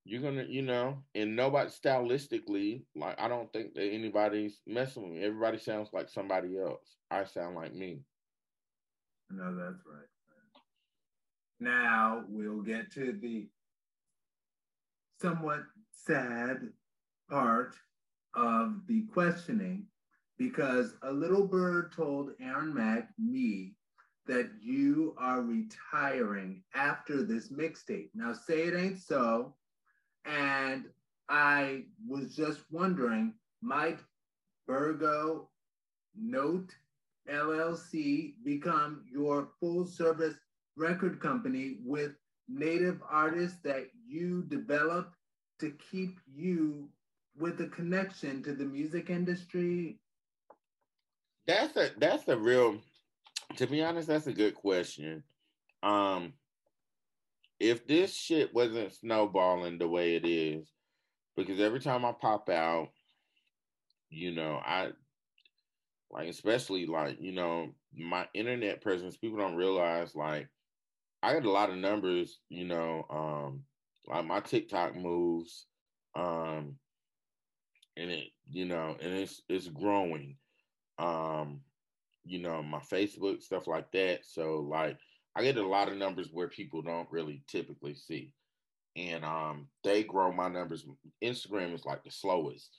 you're 0.05 0.21
gonna 0.21 0.45
you 0.47 0.61
know 0.61 0.97
and 1.15 1.35
nobody 1.35 1.69
stylistically 1.69 2.83
like 2.95 3.19
i 3.19 3.27
don't 3.27 3.51
think 3.53 3.73
that 3.73 3.85
anybody's 3.85 4.59
messing 4.67 5.03
with 5.03 5.13
me. 5.13 5.23
Everybody 5.23 5.57
sounds 5.57 5.89
like 5.93 6.09
somebody 6.09 6.57
else. 6.59 6.97
I 7.09 7.23
sound 7.23 7.55
like 7.55 7.73
me. 7.73 7.99
No 9.29 9.55
that's 9.55 9.81
right. 9.85 10.07
Now 11.59 12.25
we'll 12.27 12.61
get 12.61 12.91
to 12.93 13.17
the 13.21 13.47
somewhat 15.21 15.61
sad 15.91 16.57
part 17.29 17.75
of 18.35 18.81
the 18.87 19.05
questioning 19.13 19.85
because 20.37 20.95
a 21.03 21.11
little 21.11 21.47
bird 21.47 21.93
told 21.95 22.31
aaron 22.41 22.73
mack 22.73 23.09
me 23.17 23.75
that 24.25 24.49
you 24.61 25.15
are 25.17 25.41
retiring 25.41 26.63
after 26.75 27.23
this 27.23 27.49
mixtape. 27.51 28.09
Now 28.13 28.33
say 28.33 28.63
it 28.63 28.75
ain't 28.75 28.99
so 28.99 29.53
and 30.25 30.85
I 31.29 31.85
was 32.07 32.35
just 32.35 32.61
wondering, 32.71 33.33
might 33.61 33.99
Bergo 34.69 35.47
Note 36.15 36.69
LLC 37.29 38.33
become 38.43 39.05
your 39.11 39.49
full 39.59 39.85
service 39.85 40.35
record 40.75 41.19
company 41.19 41.77
with 41.83 42.11
native 42.47 43.01
artists 43.09 43.57
that 43.63 43.87
you 44.05 44.43
develop 44.43 45.13
to 45.59 45.71
keep 45.91 46.17
you 46.33 46.89
with 47.37 47.59
a 47.61 47.67
connection 47.67 48.43
to 48.43 48.53
the 48.53 48.65
music 48.65 49.09
industry? 49.09 49.99
That's 51.47 51.75
a 51.77 51.91
that's 51.97 52.27
a 52.27 52.37
real 52.37 52.77
to 53.57 53.67
be 53.67 53.83
honest, 53.83 54.07
that's 54.07 54.27
a 54.27 54.33
good 54.33 54.55
question. 54.55 55.23
Um 55.81 56.33
if 57.59 57.87
this 57.87 58.13
shit 58.13 58.53
wasn't 58.53 58.93
snowballing 58.93 59.77
the 59.77 59.87
way 59.87 60.15
it 60.15 60.25
is, 60.25 60.67
because 61.35 61.59
every 61.59 61.79
time 61.79 62.05
I 62.05 62.11
pop 62.11 62.49
out, 62.49 62.89
you 64.09 64.31
know, 64.31 64.59
I 64.63 64.91
like 66.11 66.27
especially 66.27 66.85
like, 66.85 67.17
you 67.19 67.31
know, 67.31 67.69
my 67.95 68.27
internet 68.33 68.81
presence, 68.81 69.17
people 69.17 69.37
don't 69.37 69.55
realize 69.55 70.15
like 70.15 70.47
I 71.21 71.33
got 71.33 71.45
a 71.45 71.51
lot 71.51 71.69
of 71.69 71.77
numbers, 71.77 72.39
you 72.49 72.65
know, 72.65 73.05
um, 73.09 73.63
like 74.07 74.25
my 74.25 74.41
TikTok 74.41 74.95
moves, 74.95 75.65
um, 76.15 76.75
and 77.95 78.11
it, 78.11 78.27
you 78.49 78.65
know, 78.65 78.97
and 79.01 79.13
it's 79.13 79.41
it's 79.47 79.67
growing. 79.67 80.37
Um, 80.99 81.61
you 82.25 82.39
know, 82.39 82.61
my 82.61 82.79
Facebook, 82.79 83.41
stuff 83.41 83.67
like 83.67 83.91
that. 83.93 84.25
So 84.25 84.67
like 84.69 84.97
I 85.35 85.43
get 85.43 85.57
a 85.57 85.67
lot 85.67 85.89
of 85.89 85.97
numbers 85.97 86.29
where 86.31 86.47
people 86.47 86.81
don't 86.81 87.11
really 87.11 87.43
typically 87.47 87.95
see. 87.95 88.31
And 88.95 89.25
um 89.25 89.67
they 89.83 90.03
grow 90.03 90.31
my 90.31 90.49
numbers. 90.49 90.85
Instagram 91.23 91.73
is 91.73 91.85
like 91.85 92.03
the 92.03 92.11
slowest. 92.11 92.69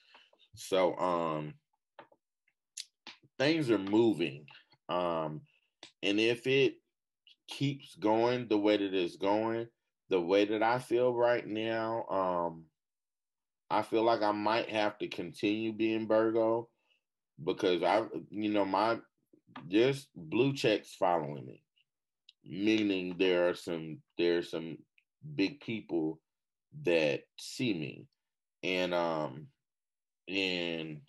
So 0.54 0.96
um 0.96 1.54
things 3.38 3.70
are 3.70 3.78
moving. 3.78 4.46
Um 4.88 5.40
and 6.02 6.20
if 6.20 6.46
it 6.46 6.74
keeps 7.48 7.96
going 7.96 8.46
the 8.48 8.58
way 8.58 8.76
that 8.76 8.94
it's 8.94 9.16
going, 9.16 9.66
the 10.08 10.20
way 10.20 10.44
that 10.44 10.62
I 10.62 10.78
feel 10.78 11.12
right 11.12 11.46
now, 11.46 12.04
um 12.04 12.64
I 13.68 13.82
feel 13.82 14.04
like 14.04 14.22
I 14.22 14.30
might 14.30 14.70
have 14.70 14.98
to 14.98 15.08
continue 15.08 15.72
being 15.72 16.06
Bergo 16.06 16.68
because 17.42 17.82
I 17.82 18.04
you 18.30 18.50
know 18.50 18.64
my 18.64 19.00
just 19.68 20.08
blue 20.14 20.52
checks 20.52 20.94
following 20.94 21.44
me 21.46 21.63
meaning 22.46 23.16
there 23.18 23.48
are 23.48 23.54
some 23.54 23.98
there 24.18 24.38
are 24.38 24.42
some 24.42 24.78
big 25.34 25.60
people 25.60 26.20
that 26.82 27.22
see 27.38 27.74
me. 27.74 28.06
And 28.62 28.94
um 28.94 29.46
and 30.28 31.00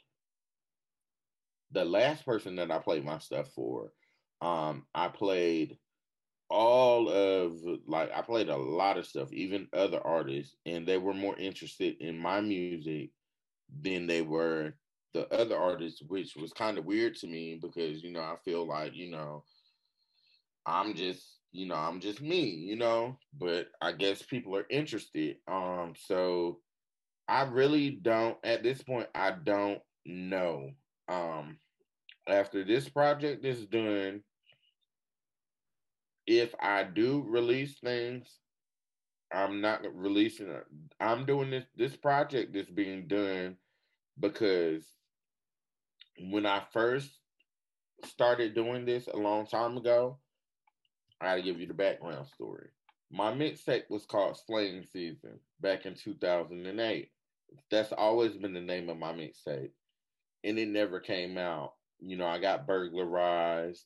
the 1.72 1.86
last 1.86 2.26
person 2.26 2.56
that 2.58 2.72
I 2.72 2.80
played 2.80 3.06
my 3.06 3.20
stuff 3.20 3.50
for 3.54 3.92
um 4.42 4.86
I 4.94 5.08
played 5.08 5.78
all 6.50 7.10
of 7.10 7.54
like 7.88 8.12
I 8.14 8.22
played 8.22 8.50
a 8.50 8.58
lot 8.58 8.98
of 8.98 9.08
stuff 9.08 9.32
even 9.34 9.68
other 9.74 10.00
artists 10.06 10.56
and 10.66 10.88
they 10.88 10.98
were 10.98 11.14
more 11.14 11.38
interested 11.38 11.96
in 12.00 12.20
my 12.20 12.40
music 12.40 13.10
than 13.82 14.06
they 14.06 14.22
were 14.22 14.76
the 15.14 15.28
other 15.34 15.58
artists 15.58 16.04
which 16.08 16.36
was 16.36 16.54
kind 16.54 16.78
of 16.78 16.86
weird 16.86 17.16
to 17.16 17.28
me 17.28 17.58
because 17.60 18.04
you 18.04 18.12
know 18.12 18.22
I 18.22 18.36
feel 18.44 18.68
like 18.68 18.96
you 18.96 19.10
know 19.10 19.44
I'm 20.66 20.96
just, 20.96 21.24
you 21.52 21.68
know, 21.68 21.76
I'm 21.76 22.00
just 22.00 22.22
me, 22.22 22.42
you 22.42 22.76
know, 22.76 23.18
but 23.40 23.68
I 23.82 23.92
guess 23.92 24.22
people 24.22 24.56
are 24.56 24.66
interested. 24.70 25.38
Um, 25.48 25.94
so 26.08 26.60
I 27.28 27.44
really 27.44 27.92
don't 27.92 28.38
at 28.44 28.64
this 28.64 28.82
point, 28.82 29.08
I 29.16 29.32
don't 29.32 29.80
know. 30.06 30.72
Um, 31.08 31.58
after 32.28 32.64
this 32.64 32.90
project 32.90 33.46
is 33.46 33.66
done, 33.66 34.22
if 36.28 36.54
I 36.60 36.84
do 36.84 37.24
release 37.28 37.78
things, 37.80 38.28
I'm 39.32 39.62
not 39.62 39.82
releasing. 39.94 40.48
I'm 41.00 41.26
doing 41.26 41.50
this 41.50 41.66
this 41.76 41.96
project 41.96 42.56
is 42.56 42.70
being 42.70 43.08
done 43.08 43.58
because 44.20 44.84
when 46.20 46.46
I 46.46 46.64
first 46.72 47.10
started 48.06 48.56
doing 48.56 48.86
this 48.86 49.08
a 49.08 49.18
long 49.18 49.46
time 49.46 49.78
ago, 49.78 50.20
I 51.22 51.26
gotta 51.26 51.42
give 51.42 51.60
you 51.60 51.68
the 51.68 51.74
background 51.74 52.28
story. 52.28 52.68
My 53.12 53.32
mixtape 53.32 53.90
was 53.90 54.06
called 54.06 54.38
Slaying 54.38 54.84
Season 54.84 55.40
back 55.62 55.86
in 55.86 55.96
2008. 55.96 57.10
That's 57.72 57.92
always 57.94 58.34
been 58.34 58.54
the 58.54 58.62
name 58.62 58.90
of 58.90 58.98
my 58.98 59.14
mixtape. 59.14 59.72
And 60.44 60.60
it 60.60 60.68
never 60.68 61.00
came 61.00 61.38
out. 61.38 61.74
You 62.00 62.18
know, 62.18 62.28
I 62.28 62.40
got 62.40 62.68
burglarized. 62.68 63.86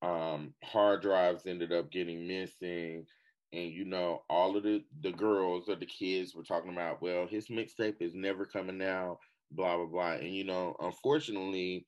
Um, 0.00 0.54
hard 0.64 1.02
drives 1.02 1.46
ended 1.46 1.72
up 1.72 1.90
getting 1.90 2.26
missing. 2.26 3.06
And 3.52 3.70
you 3.70 3.84
know, 3.84 4.22
all 4.30 4.56
of 4.56 4.62
the, 4.62 4.82
the 5.02 5.12
girls 5.12 5.68
or 5.68 5.76
the 5.76 5.86
kids 5.86 6.34
were 6.34 6.42
talking 6.42 6.72
about, 6.72 7.02
well, 7.02 7.26
his 7.26 7.48
mixtape 7.48 8.00
is 8.00 8.14
never 8.14 8.46
coming 8.46 8.82
out, 8.82 9.18
blah, 9.50 9.76
blah, 9.76 9.86
blah. 9.86 10.12
And 10.12 10.34
you 10.34 10.44
know, 10.44 10.74
unfortunately, 10.80 11.86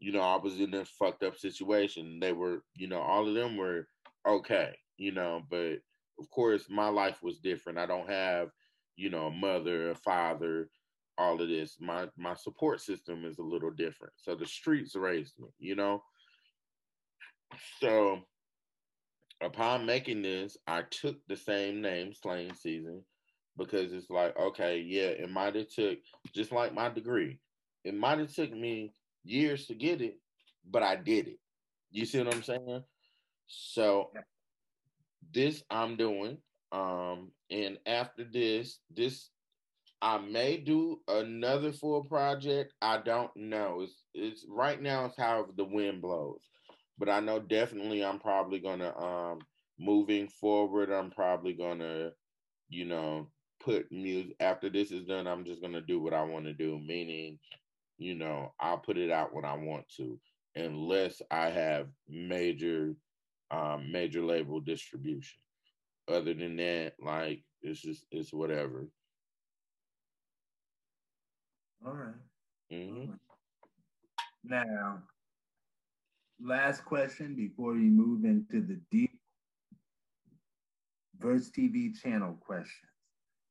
you 0.00 0.12
know, 0.12 0.20
I 0.20 0.36
was 0.36 0.58
in 0.58 0.74
a 0.74 0.84
fucked 0.84 1.22
up 1.22 1.36
situation. 1.36 2.18
They 2.20 2.32
were, 2.32 2.62
you 2.76 2.88
know, 2.88 3.00
all 3.00 3.28
of 3.28 3.34
them 3.34 3.56
were 3.56 3.86
okay, 4.28 4.76
you 4.96 5.12
know, 5.12 5.42
but 5.50 5.78
of 6.18 6.30
course 6.30 6.66
my 6.68 6.88
life 6.88 7.22
was 7.22 7.38
different. 7.38 7.78
I 7.78 7.86
don't 7.86 8.10
have, 8.10 8.48
you 8.96 9.10
know, 9.10 9.26
a 9.26 9.30
mother, 9.30 9.90
a 9.90 9.94
father, 9.94 10.68
all 11.16 11.40
of 11.40 11.48
this. 11.48 11.76
My 11.80 12.08
my 12.16 12.34
support 12.34 12.80
system 12.80 13.24
is 13.24 13.38
a 13.38 13.42
little 13.42 13.70
different. 13.70 14.12
So 14.16 14.34
the 14.34 14.46
streets 14.46 14.94
raised 14.94 15.38
me, 15.38 15.48
you 15.58 15.74
know. 15.74 16.02
So 17.80 18.20
upon 19.40 19.86
making 19.86 20.22
this, 20.22 20.56
I 20.66 20.82
took 20.82 21.16
the 21.26 21.36
same 21.36 21.80
name, 21.80 22.12
Slaying 22.12 22.54
Season, 22.54 23.02
because 23.56 23.92
it's 23.92 24.10
like, 24.10 24.38
okay, 24.38 24.80
yeah, 24.80 25.08
it 25.08 25.30
might 25.30 25.54
have 25.54 25.68
took 25.68 25.98
just 26.34 26.52
like 26.52 26.74
my 26.74 26.88
degree. 26.88 27.38
It 27.84 27.94
might 27.94 28.18
have 28.18 28.34
took 28.34 28.52
me 28.52 28.92
years 29.24 29.66
to 29.66 29.74
get 29.74 30.02
it, 30.02 30.18
but 30.68 30.82
I 30.82 30.96
did 30.96 31.28
it. 31.28 31.38
You 31.90 32.04
see 32.04 32.18
what 32.18 32.34
I'm 32.34 32.42
saying? 32.42 32.82
So 33.48 34.10
this 35.32 35.62
I'm 35.70 35.96
doing. 35.96 36.38
Um, 36.70 37.32
and 37.50 37.78
after 37.86 38.24
this, 38.24 38.78
this 38.94 39.30
I 40.00 40.18
may 40.18 40.58
do 40.58 41.00
another 41.08 41.72
full 41.72 42.04
project. 42.04 42.72
I 42.80 42.98
don't 42.98 43.34
know. 43.36 43.80
It's 43.82 44.02
it's 44.14 44.46
right 44.48 44.80
now 44.80 45.06
it's 45.06 45.16
how 45.16 45.46
the 45.56 45.64
wind 45.64 46.02
blows. 46.02 46.40
But 46.98 47.08
I 47.08 47.20
know 47.20 47.40
definitely 47.40 48.04
I'm 48.04 48.20
probably 48.20 48.60
gonna 48.60 48.96
um 48.96 49.40
moving 49.78 50.28
forward, 50.28 50.90
I'm 50.90 51.10
probably 51.10 51.52
gonna, 51.52 52.10
you 52.68 52.84
know, 52.84 53.30
put 53.60 53.90
music 53.90 54.34
after 54.40 54.68
this 54.68 54.90
is 54.90 55.04
done, 55.04 55.26
I'm 55.26 55.44
just 55.44 55.62
gonna 55.62 55.80
do 55.80 56.00
what 56.00 56.14
I 56.14 56.22
want 56.22 56.44
to 56.46 56.52
do, 56.52 56.78
meaning, 56.78 57.38
you 57.98 58.14
know, 58.14 58.52
I'll 58.60 58.78
put 58.78 58.98
it 58.98 59.10
out 59.10 59.34
when 59.34 59.44
I 59.44 59.54
want 59.54 59.84
to, 59.96 60.18
unless 60.54 61.22
I 61.30 61.50
have 61.50 61.88
major 62.08 62.94
um, 63.50 63.90
major 63.90 64.22
label 64.22 64.60
distribution. 64.60 65.40
Other 66.08 66.34
than 66.34 66.56
that, 66.56 66.94
like 67.00 67.42
it's 67.62 67.80
just 67.80 68.04
it's 68.10 68.32
whatever. 68.32 68.88
All 71.86 71.92
right. 71.92 72.14
mm-hmm. 72.72 73.12
Now, 74.44 75.02
last 76.42 76.84
question 76.84 77.34
before 77.34 77.72
we 77.72 77.90
move 77.90 78.24
into 78.24 78.60
the 78.66 78.80
deep 78.90 79.18
Verse 81.18 81.50
TV 81.50 81.98
channel 82.00 82.38
questions. 82.40 82.92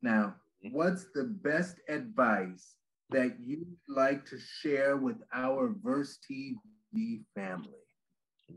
Now, 0.01 0.35
mm-hmm. 0.65 0.75
what's 0.75 1.05
the 1.13 1.25
best 1.25 1.75
advice 1.89 2.75
that 3.09 3.37
you'd 3.39 3.75
like 3.87 4.25
to 4.27 4.37
share 4.39 4.97
with 4.97 5.17
our 5.33 5.75
Verse 5.83 6.17
TV 6.29 7.23
family? 7.35 7.69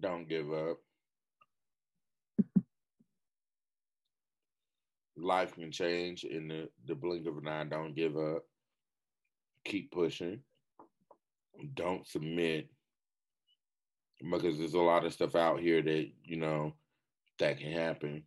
Don't 0.00 0.28
give 0.28 0.52
up. 0.52 0.78
Life 5.20 5.54
can 5.54 5.70
change 5.70 6.24
in 6.24 6.48
the, 6.48 6.68
the 6.86 6.94
blink 6.94 7.26
of 7.26 7.36
an 7.38 7.48
eye. 7.48 7.64
Don't 7.64 7.94
give 7.94 8.16
up. 8.16 8.42
Keep 9.64 9.92
pushing. 9.92 10.40
Don't 11.74 12.06
submit 12.06 12.68
because 14.30 14.58
there's 14.58 14.74
a 14.74 14.78
lot 14.78 15.04
of 15.04 15.12
stuff 15.12 15.34
out 15.34 15.60
here 15.60 15.82
that 15.82 16.08
you 16.24 16.36
know 16.36 16.72
that 17.38 17.58
can 17.58 17.72
happen 17.72 18.22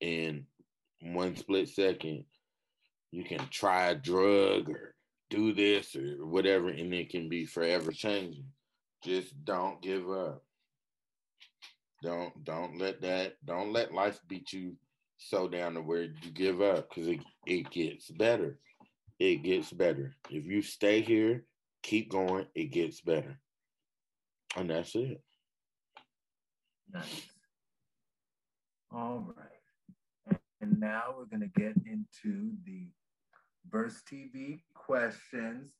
in 0.00 0.46
one 1.00 1.36
split 1.36 1.68
second 1.68 2.24
you 3.10 3.24
can 3.24 3.40
try 3.50 3.86
a 3.88 3.94
drug 3.94 4.68
or 4.68 4.94
do 5.30 5.52
this 5.52 5.96
or 5.96 6.26
whatever 6.26 6.68
and 6.68 6.92
it 6.94 7.10
can 7.10 7.28
be 7.28 7.44
forever 7.44 7.90
changing 7.90 8.44
just 9.02 9.44
don't 9.44 9.82
give 9.82 10.08
up 10.10 10.44
don't 12.02 12.44
don't 12.44 12.78
let 12.78 13.00
that 13.00 13.34
don't 13.44 13.72
let 13.72 13.92
life 13.92 14.20
beat 14.28 14.52
you 14.52 14.76
so 15.18 15.48
down 15.48 15.74
to 15.74 15.80
where 15.80 16.02
you 16.02 16.30
give 16.32 16.60
up 16.60 16.88
because 16.88 17.08
it, 17.08 17.20
it 17.46 17.70
gets 17.70 18.10
better 18.10 18.58
it 19.18 19.42
gets 19.42 19.72
better 19.72 20.12
if 20.30 20.46
you 20.46 20.60
stay 20.60 21.00
here 21.00 21.44
keep 21.82 22.10
going 22.10 22.46
it 22.54 22.70
gets 22.72 23.00
better 23.00 23.38
and 24.56 24.70
that's 24.70 24.94
it. 24.94 25.20
Nice. 26.92 27.22
All 28.92 29.34
right. 29.36 30.38
And 30.60 30.78
now 30.80 31.14
we're 31.16 31.26
going 31.26 31.50
to 31.52 31.60
get 31.60 31.74
into 31.86 32.52
the 32.64 32.86
Verse 33.70 34.02
TV 34.10 34.60
questions, 34.74 35.72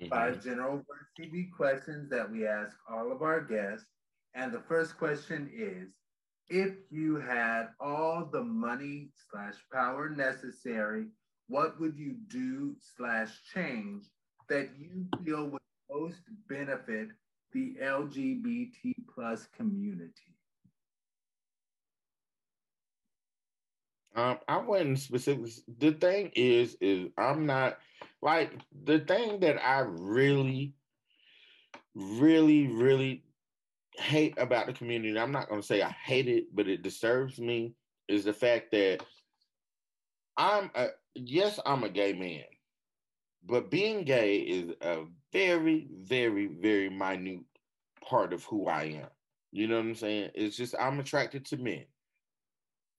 mm-hmm. 0.00 0.08
five 0.08 0.42
general 0.42 0.76
Verse 0.76 1.08
TV 1.18 1.50
questions 1.52 2.08
that 2.10 2.30
we 2.30 2.46
ask 2.46 2.76
all 2.90 3.12
of 3.12 3.22
our 3.22 3.40
guests. 3.40 3.86
And 4.34 4.52
the 4.52 4.60
first 4.60 4.96
question 4.96 5.50
is 5.54 5.90
if 6.48 6.74
you 6.90 7.16
had 7.16 7.68
all 7.80 8.28
the 8.30 8.42
money 8.42 9.08
slash 9.30 9.54
power 9.72 10.08
necessary, 10.10 11.06
what 11.48 11.80
would 11.80 11.96
you 11.98 12.16
do 12.28 12.74
slash 12.96 13.30
change 13.54 14.04
that 14.48 14.70
you 14.78 15.06
feel 15.24 15.46
would 15.46 15.60
most 15.90 16.20
benefit 16.48 17.08
the 17.52 17.76
LGBT 17.82 18.94
plus 19.14 19.46
community? 19.56 20.34
Um, 24.16 24.38
I 24.46 24.58
wasn't 24.58 24.98
specific. 24.98 25.50
The 25.78 25.92
thing 25.92 26.30
is, 26.36 26.76
is 26.80 27.08
I'm 27.18 27.46
not 27.46 27.78
like 28.22 28.52
the 28.84 29.00
thing 29.00 29.40
that 29.40 29.62
I 29.64 29.80
really, 29.80 30.74
really, 31.94 32.68
really 32.68 33.24
hate 33.96 34.34
about 34.38 34.66
the 34.66 34.72
community. 34.72 35.18
I'm 35.18 35.32
not 35.32 35.48
going 35.48 35.60
to 35.60 35.66
say 35.66 35.82
I 35.82 35.90
hate 35.90 36.28
it, 36.28 36.54
but 36.54 36.68
it 36.68 36.82
disturbs 36.82 37.38
me. 37.38 37.74
Is 38.08 38.24
the 38.24 38.32
fact 38.32 38.70
that 38.72 39.00
I'm 40.36 40.70
a 40.74 40.88
yes, 41.14 41.58
I'm 41.64 41.84
a 41.84 41.88
gay 41.88 42.12
man, 42.12 42.44
but 43.46 43.70
being 43.70 44.04
gay 44.04 44.38
is 44.38 44.72
a 44.80 45.04
very, 45.32 45.88
very, 46.02 46.46
very 46.46 46.90
minute 46.90 47.44
part 48.06 48.32
of 48.32 48.44
who 48.44 48.66
I 48.66 48.84
am. 48.84 49.08
You 49.52 49.68
know 49.68 49.76
what 49.76 49.86
I'm 49.86 49.94
saying? 49.94 50.30
It's 50.34 50.56
just 50.56 50.74
I'm 50.78 51.00
attracted 51.00 51.46
to 51.46 51.56
men. 51.56 51.84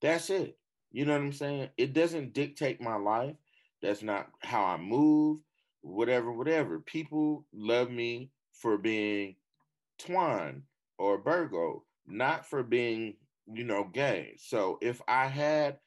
That's 0.02 0.30
it. 0.30 0.58
You 0.92 1.06
know 1.06 1.14
what 1.14 1.22
I'm 1.22 1.34
saying? 1.34 1.70
It 1.78 1.94
doesn't 1.94 2.34
dictate 2.34 2.82
my 2.82 2.96
life. 2.96 3.36
That's 3.82 4.02
not 4.02 4.30
how 4.40 4.64
I 4.64 4.78
move, 4.78 5.40
whatever, 5.82 6.32
whatever. 6.32 6.80
People 6.80 7.46
love 7.54 7.92
me 7.92 8.32
for 8.54 8.78
being 8.78 9.36
Twan 10.02 10.62
or 10.98 11.22
Bergo, 11.22 11.82
not 12.08 12.46
for 12.46 12.64
being, 12.64 13.16
you 13.52 13.64
know, 13.64 13.84
gay. 13.84 14.36
So 14.38 14.78
if 14.82 15.02
I 15.08 15.28
had 15.28 15.80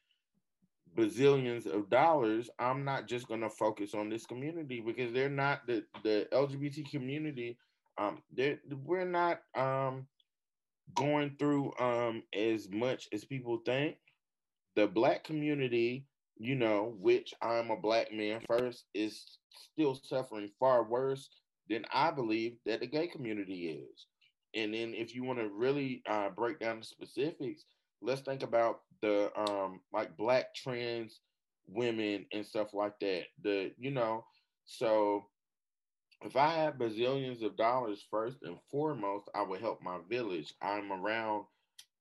bazillions 0.97 1.67
of 1.67 1.91
dollars, 1.91 2.51
I'm 2.59 2.85
not 2.85 3.07
just 3.07 3.29
going 3.29 3.41
to 3.41 3.51
focus 3.51 3.95
on 3.95 4.09
this 4.09 4.27
community 4.27 4.81
because 4.85 5.13
they're 5.13 5.29
not 5.29 5.67
the 5.67 5.85
the 6.03 6.29
LGBT 6.33 6.91
community. 6.91 7.59
Um, 7.99 8.23
we're 8.85 9.05
not 9.05 9.41
um 9.57 10.07
going 10.95 11.37
through 11.39 11.73
um 11.79 12.23
as 12.33 12.69
much 12.71 13.09
as 13.13 13.25
people 13.25 13.61
think. 13.65 13.97
The 14.77 14.87
black 14.87 15.25
community, 15.25 16.07
you 16.37 16.55
know, 16.55 16.95
which 17.01 17.35
I'm 17.43 17.71
a 17.71 17.77
black 17.77 18.13
man 18.13 18.41
first, 18.47 18.85
is 18.95 19.39
still 19.51 19.95
suffering 19.95 20.51
far 20.61 20.85
worse 20.85 21.29
than 21.69 21.85
I 21.93 22.11
believe 22.13 22.57
that 22.65 22.81
the 22.81 22.87
gay 22.87 23.09
community 23.09 23.69
is. 23.69 24.07
And 24.55 24.75
then 24.75 24.95
if 24.95 25.15
you 25.15 25.25
want 25.25 25.39
to 25.39 25.49
really 25.49 26.03
uh, 26.09 26.31
break 26.31 26.59
down 26.61 26.81
the 26.81 26.85
specifics, 26.85 27.65
let's 28.01 28.23
think 28.23 28.43
about 28.43 28.83
the 29.03 29.31
um 29.39 29.81
like 29.93 30.17
black 30.17 30.55
trans 30.55 31.21
women 31.67 32.27
and 32.33 32.47
stuff 32.47 32.75
like 32.75 32.99
that. 33.01 33.25
The 33.43 33.73
you 33.79 33.91
know, 33.91 34.25
so 34.65 35.27
if 36.23 36.37
I 36.37 36.49
had 36.55 36.79
bazillions 36.79 37.43
of 37.43 37.57
dollars 37.57 38.05
first 38.11 38.39
and 38.43 38.59
foremost, 38.71 39.29
I 39.35 39.43
would 39.43 39.61
help 39.61 39.83
my 39.83 39.99
village. 40.09 40.55
I'm 40.63 40.93
around 40.93 41.47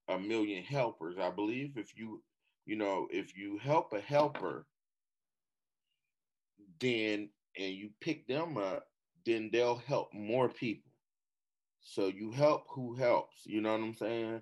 a 0.08 0.18
million 0.20 0.64
helpers. 0.64 1.18
I 1.20 1.30
believe 1.32 1.78
if 1.78 1.98
you 1.98 2.24
you 2.66 2.76
know, 2.76 3.08
if 3.12 3.36
you 3.38 3.58
help 3.58 3.94
a 3.94 4.00
helper, 4.02 4.68
then 6.80 7.30
and 7.58 7.74
you 7.74 7.90
pick 8.02 8.28
them 8.28 8.58
up, 8.58 8.88
then 9.26 9.50
they'll 9.52 9.78
help 9.78 10.14
more 10.14 10.50
people. 10.50 10.87
So 11.90 12.08
you 12.08 12.32
help 12.32 12.66
who 12.70 12.96
helps, 12.96 13.46
you 13.46 13.62
know 13.62 13.72
what 13.72 13.82
I'm 13.82 13.94
saying? 13.96 14.42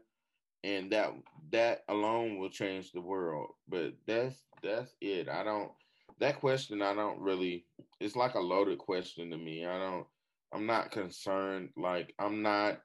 and 0.65 0.91
that 0.91 1.13
that 1.51 1.83
alone 1.89 2.39
will 2.39 2.49
change 2.49 2.91
the 2.91 2.99
world. 2.99 3.51
But 3.69 3.93
that's 4.07 4.35
that's 4.63 4.95
it. 4.99 5.29
I 5.29 5.43
don't 5.43 5.71
that 6.19 6.39
question 6.39 6.81
I 6.81 6.95
don't 6.95 7.21
really 7.21 7.65
it's 7.99 8.15
like 8.15 8.33
a 8.33 8.39
loaded 8.39 8.79
question 8.79 9.29
to 9.29 9.37
me. 9.37 9.65
I 9.65 9.77
don't 9.77 10.07
I'm 10.51 10.65
not 10.65 10.91
concerned 10.91 11.69
like 11.77 12.15
I'm 12.17 12.41
not 12.41 12.81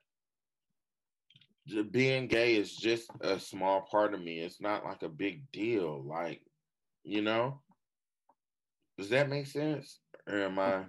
being 1.90 2.26
gay 2.26 2.56
is 2.56 2.76
just 2.76 3.10
a 3.22 3.38
small 3.38 3.82
part 3.82 4.12
of 4.12 4.20
me. 4.20 4.40
It's 4.40 4.60
not 4.60 4.84
like 4.84 5.02
a 5.02 5.08
big 5.08 5.50
deal. 5.52 6.02
Like, 6.04 6.40
you 7.04 7.22
know? 7.22 7.60
Does 8.98 9.08
that 9.10 9.28
make 9.28 9.46
sense? 9.46 10.00
Or 10.28 10.36
am 10.36 10.58
I 10.58 10.84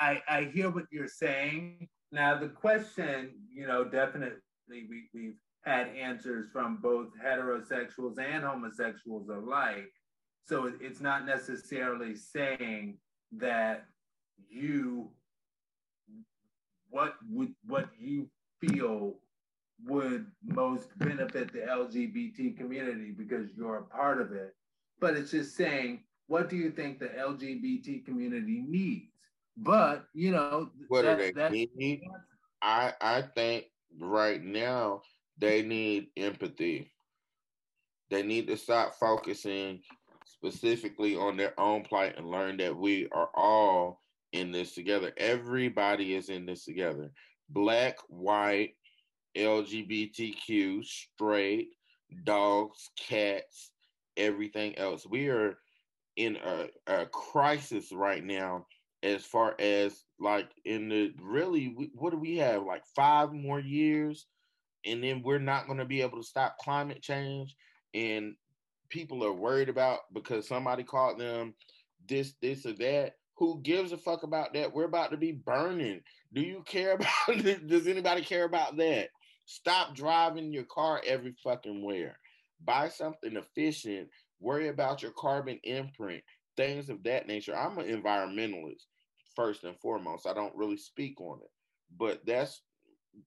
I, 0.00 0.22
I 0.28 0.44
hear 0.44 0.70
what 0.70 0.84
you're 0.90 1.08
saying. 1.08 1.88
Now, 2.12 2.38
the 2.38 2.48
question, 2.48 3.30
you 3.52 3.66
know, 3.66 3.84
definitely 3.84 4.38
we, 4.68 5.08
we've 5.14 5.36
had 5.64 5.88
answers 5.88 6.46
from 6.52 6.76
both 6.76 7.08
heterosexuals 7.24 8.18
and 8.18 8.44
homosexuals 8.44 9.28
alike. 9.28 9.92
So 10.44 10.72
it's 10.80 11.00
not 11.00 11.26
necessarily 11.26 12.14
saying 12.14 12.98
that 13.32 13.86
you, 14.48 15.10
what 16.88 17.16
would, 17.28 17.52
what 17.66 17.88
you 17.98 18.28
feel 18.60 19.16
would 19.84 20.26
most 20.42 20.96
benefit 20.98 21.52
the 21.52 21.60
LGBT 21.60 22.56
community 22.56 23.10
because 23.10 23.50
you're 23.56 23.78
a 23.78 23.82
part 23.82 24.20
of 24.20 24.32
it. 24.32 24.54
But 25.00 25.16
it's 25.16 25.32
just 25.32 25.56
saying, 25.56 26.04
what 26.28 26.48
do 26.48 26.56
you 26.56 26.70
think 26.70 26.98
the 26.98 27.08
LGBT 27.08 28.04
community 28.04 28.64
needs? 28.66 29.15
But 29.56 30.04
you 30.14 30.32
know, 30.32 30.70
what 30.88 31.02
that, 31.02 31.18
do 31.18 31.32
they 31.32 31.68
need? 31.74 32.02
I 32.62 32.92
I 33.00 33.22
think 33.22 33.66
right 33.98 34.42
now 34.42 35.02
they 35.38 35.62
need 35.62 36.08
empathy. 36.16 36.92
They 38.10 38.22
need 38.22 38.46
to 38.48 38.56
stop 38.56 38.94
focusing 38.94 39.80
specifically 40.26 41.16
on 41.16 41.36
their 41.36 41.58
own 41.58 41.82
plight 41.82 42.16
and 42.16 42.30
learn 42.30 42.58
that 42.58 42.76
we 42.76 43.08
are 43.12 43.30
all 43.34 44.02
in 44.32 44.52
this 44.52 44.74
together. 44.74 45.12
Everybody 45.16 46.14
is 46.14 46.28
in 46.28 46.46
this 46.46 46.64
together. 46.64 47.10
Black, 47.48 47.96
white, 48.08 48.74
LGBTQ, 49.36 50.84
straight, 50.84 51.68
dogs, 52.24 52.90
cats, 52.98 53.70
everything 54.16 54.76
else. 54.78 55.06
We 55.06 55.28
are 55.28 55.58
in 56.16 56.36
a, 56.36 56.68
a 56.86 57.06
crisis 57.06 57.92
right 57.92 58.24
now 58.24 58.66
as 59.02 59.24
far 59.24 59.54
as 59.58 60.04
like 60.18 60.48
in 60.64 60.88
the 60.88 61.12
really 61.20 61.90
what 61.94 62.10
do 62.10 62.18
we 62.18 62.36
have 62.36 62.62
like 62.62 62.82
five 62.94 63.32
more 63.32 63.60
years 63.60 64.26
and 64.84 65.02
then 65.02 65.22
we're 65.22 65.38
not 65.38 65.66
going 65.66 65.78
to 65.78 65.84
be 65.84 66.00
able 66.00 66.18
to 66.18 66.26
stop 66.26 66.56
climate 66.58 67.02
change 67.02 67.54
and 67.94 68.34
people 68.88 69.24
are 69.24 69.32
worried 69.32 69.68
about 69.68 70.00
because 70.14 70.48
somebody 70.48 70.82
called 70.82 71.18
them 71.18 71.54
this 72.08 72.34
this 72.40 72.64
or 72.64 72.72
that 72.72 73.14
who 73.36 73.60
gives 73.62 73.92
a 73.92 73.98
fuck 73.98 74.22
about 74.22 74.54
that 74.54 74.72
we're 74.72 74.84
about 74.84 75.10
to 75.10 75.16
be 75.16 75.32
burning 75.32 76.00
do 76.32 76.40
you 76.40 76.62
care 76.66 76.92
about 77.26 77.44
does 77.66 77.86
anybody 77.86 78.22
care 78.22 78.44
about 78.44 78.76
that 78.76 79.08
Stop 79.46 79.94
driving 79.94 80.52
your 80.52 80.64
car 80.64 81.00
every 81.06 81.32
fucking 81.42 81.84
where. 81.84 82.18
Buy 82.64 82.88
something 82.88 83.36
efficient. 83.36 84.08
Worry 84.40 84.68
about 84.68 85.02
your 85.02 85.12
carbon 85.12 85.60
imprint, 85.62 86.22
things 86.56 86.88
of 86.88 87.02
that 87.04 87.26
nature. 87.26 87.56
I'm 87.56 87.78
an 87.78 87.86
environmentalist 87.86 88.84
first 89.34 89.64
and 89.64 89.78
foremost. 89.78 90.26
I 90.26 90.34
don't 90.34 90.56
really 90.56 90.76
speak 90.76 91.20
on 91.20 91.40
it, 91.42 91.50
but 91.96 92.24
that's 92.26 92.62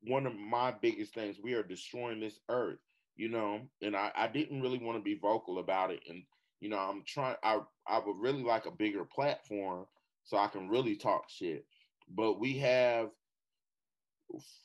one 0.04 0.26
of 0.26 0.36
my 0.36 0.72
biggest 0.72 1.14
things. 1.14 1.38
We 1.42 1.54
are 1.54 1.64
destroying 1.64 2.20
this 2.20 2.40
earth, 2.50 2.80
you 3.16 3.30
know, 3.30 3.62
and 3.82 3.96
I, 3.96 4.12
I 4.16 4.28
didn't 4.28 4.62
really 4.62 4.80
want 4.80 4.98
to 4.98 5.04
be 5.04 5.20
vocal 5.20 5.60
about 5.60 5.92
it. 5.92 6.02
And, 6.10 6.24
you 6.60 6.70
know, 6.70 6.78
I'm 6.78 7.04
trying, 7.06 7.36
I, 7.44 7.60
I 7.88 8.00
would 8.00 8.18
really 8.20 8.44
like 8.44 8.66
a 8.66 8.72
bigger 8.72 9.06
platform 9.06 9.86
so 10.24 10.38
I 10.38 10.48
can 10.48 10.70
really 10.70 10.96
talk 10.96 11.26
shit. 11.30 11.66
But 12.10 12.40
we 12.40 12.58
have 12.60 13.10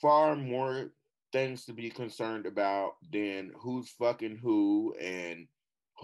far 0.01 0.37
more 0.37 0.91
things 1.33 1.65
to 1.65 1.73
be 1.73 1.91
concerned 1.91 2.47
about 2.47 2.93
than 3.13 3.53
who's 3.59 3.89
fucking 3.91 4.39
who 4.43 4.95
and 5.01 5.47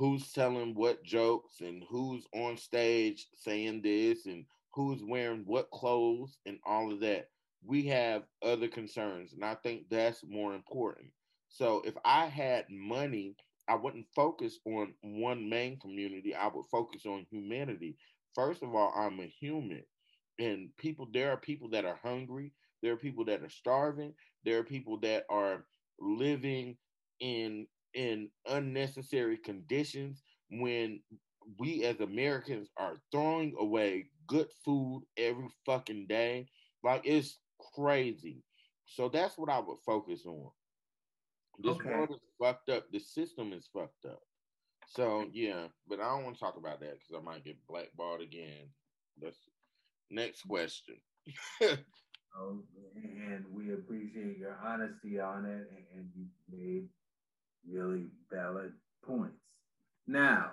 who's 0.01 0.32
telling 0.32 0.74
what 0.74 1.05
jokes 1.05 1.61
and 1.61 1.84
who's 1.90 2.24
on 2.32 2.57
stage 2.57 3.26
saying 3.36 3.82
this 3.82 4.24
and 4.24 4.46
who's 4.72 5.03
wearing 5.05 5.42
what 5.44 5.70
clothes 5.70 6.38
and 6.46 6.59
all 6.64 6.90
of 6.90 7.01
that. 7.01 7.28
We 7.62 7.84
have 7.88 8.22
other 8.42 8.66
concerns, 8.66 9.34
and 9.34 9.44
I 9.44 9.57
think 9.57 9.90
that's 9.90 10.24
more 10.26 10.55
important. 10.55 11.09
So 11.51 11.82
if 11.84 11.92
I 12.03 12.24
had 12.24 12.64
money, 12.70 13.36
I 13.68 13.74
wouldn't 13.74 14.07
focus 14.16 14.59
on 14.64 14.94
one 15.03 15.51
main 15.51 15.78
community. 15.78 16.34
I 16.34 16.46
would 16.46 16.64
focus 16.72 17.05
on 17.05 17.26
humanity. 17.30 17.98
First 18.34 18.62
of 18.62 18.74
all, 18.74 18.94
I'm 18.96 19.20
a 19.20 19.26
human, 19.26 19.82
and 20.38 20.70
people. 20.78 21.09
There 21.12 21.30
are 21.30 21.36
people 21.36 21.68
that 21.70 21.84
are 21.84 21.98
hungry. 22.03 22.55
There 22.82 22.94
are 22.94 22.96
people 22.96 23.26
that 23.26 23.42
are 23.42 23.51
starving. 23.51 24.14
There 24.46 24.61
are 24.61 24.64
people 24.64 24.98
that 25.01 25.26
are 25.28 25.66
living 26.01 26.78
in 27.20 27.66
in 27.95 28.28
unnecessary 28.49 29.36
conditions 29.36 30.22
when 30.51 31.01
we 31.59 31.84
as 31.84 32.01
Americans 32.01 32.68
are 32.76 32.97
throwing 33.11 33.55
away 33.59 34.07
good 34.26 34.49
food 34.64 35.05
every 35.16 35.49
fucking 35.66 36.07
day. 36.07 36.47
Like 36.82 37.03
it's 37.05 37.38
crazy. 37.74 38.43
So 38.86 39.09
that's 39.09 39.38
what 39.38 39.51
I 39.51 39.59
would 39.61 39.78
focus 39.84 40.24
on. 40.26 40.51
This 41.62 41.76
okay. 41.76 41.91
world 41.91 42.11
is 42.11 42.20
fucked 42.41 42.70
up. 42.70 42.91
The 42.91 42.99
system 42.99 43.53
is 43.53 43.68
fucked 43.72 44.07
up. 44.07 44.22
So 44.88 45.26
yeah, 45.32 45.66
but 45.88 46.01
I 46.01 46.09
don't 46.09 46.24
want 46.24 46.36
to 46.36 46.41
talk 46.41 46.57
about 46.57 46.80
that 46.80 46.99
because 46.99 47.14
I 47.16 47.24
might 47.24 47.45
get 47.45 47.64
blackballed 47.68 48.22
again. 48.22 48.68
That's 49.20 49.38
next 50.11 50.43
question. 50.43 50.97
oh, 51.62 52.59
and 52.97 53.45
we 53.53 53.72
appreciate 53.72 54.38
your 54.38 54.59
honesty 54.64 55.20
on 55.20 55.45
it, 55.45 55.70
and 55.95 56.09
you 56.16 56.26
made 56.51 56.88
really 57.68 58.06
valid 58.32 58.72
points. 59.04 59.44
Now, 60.06 60.52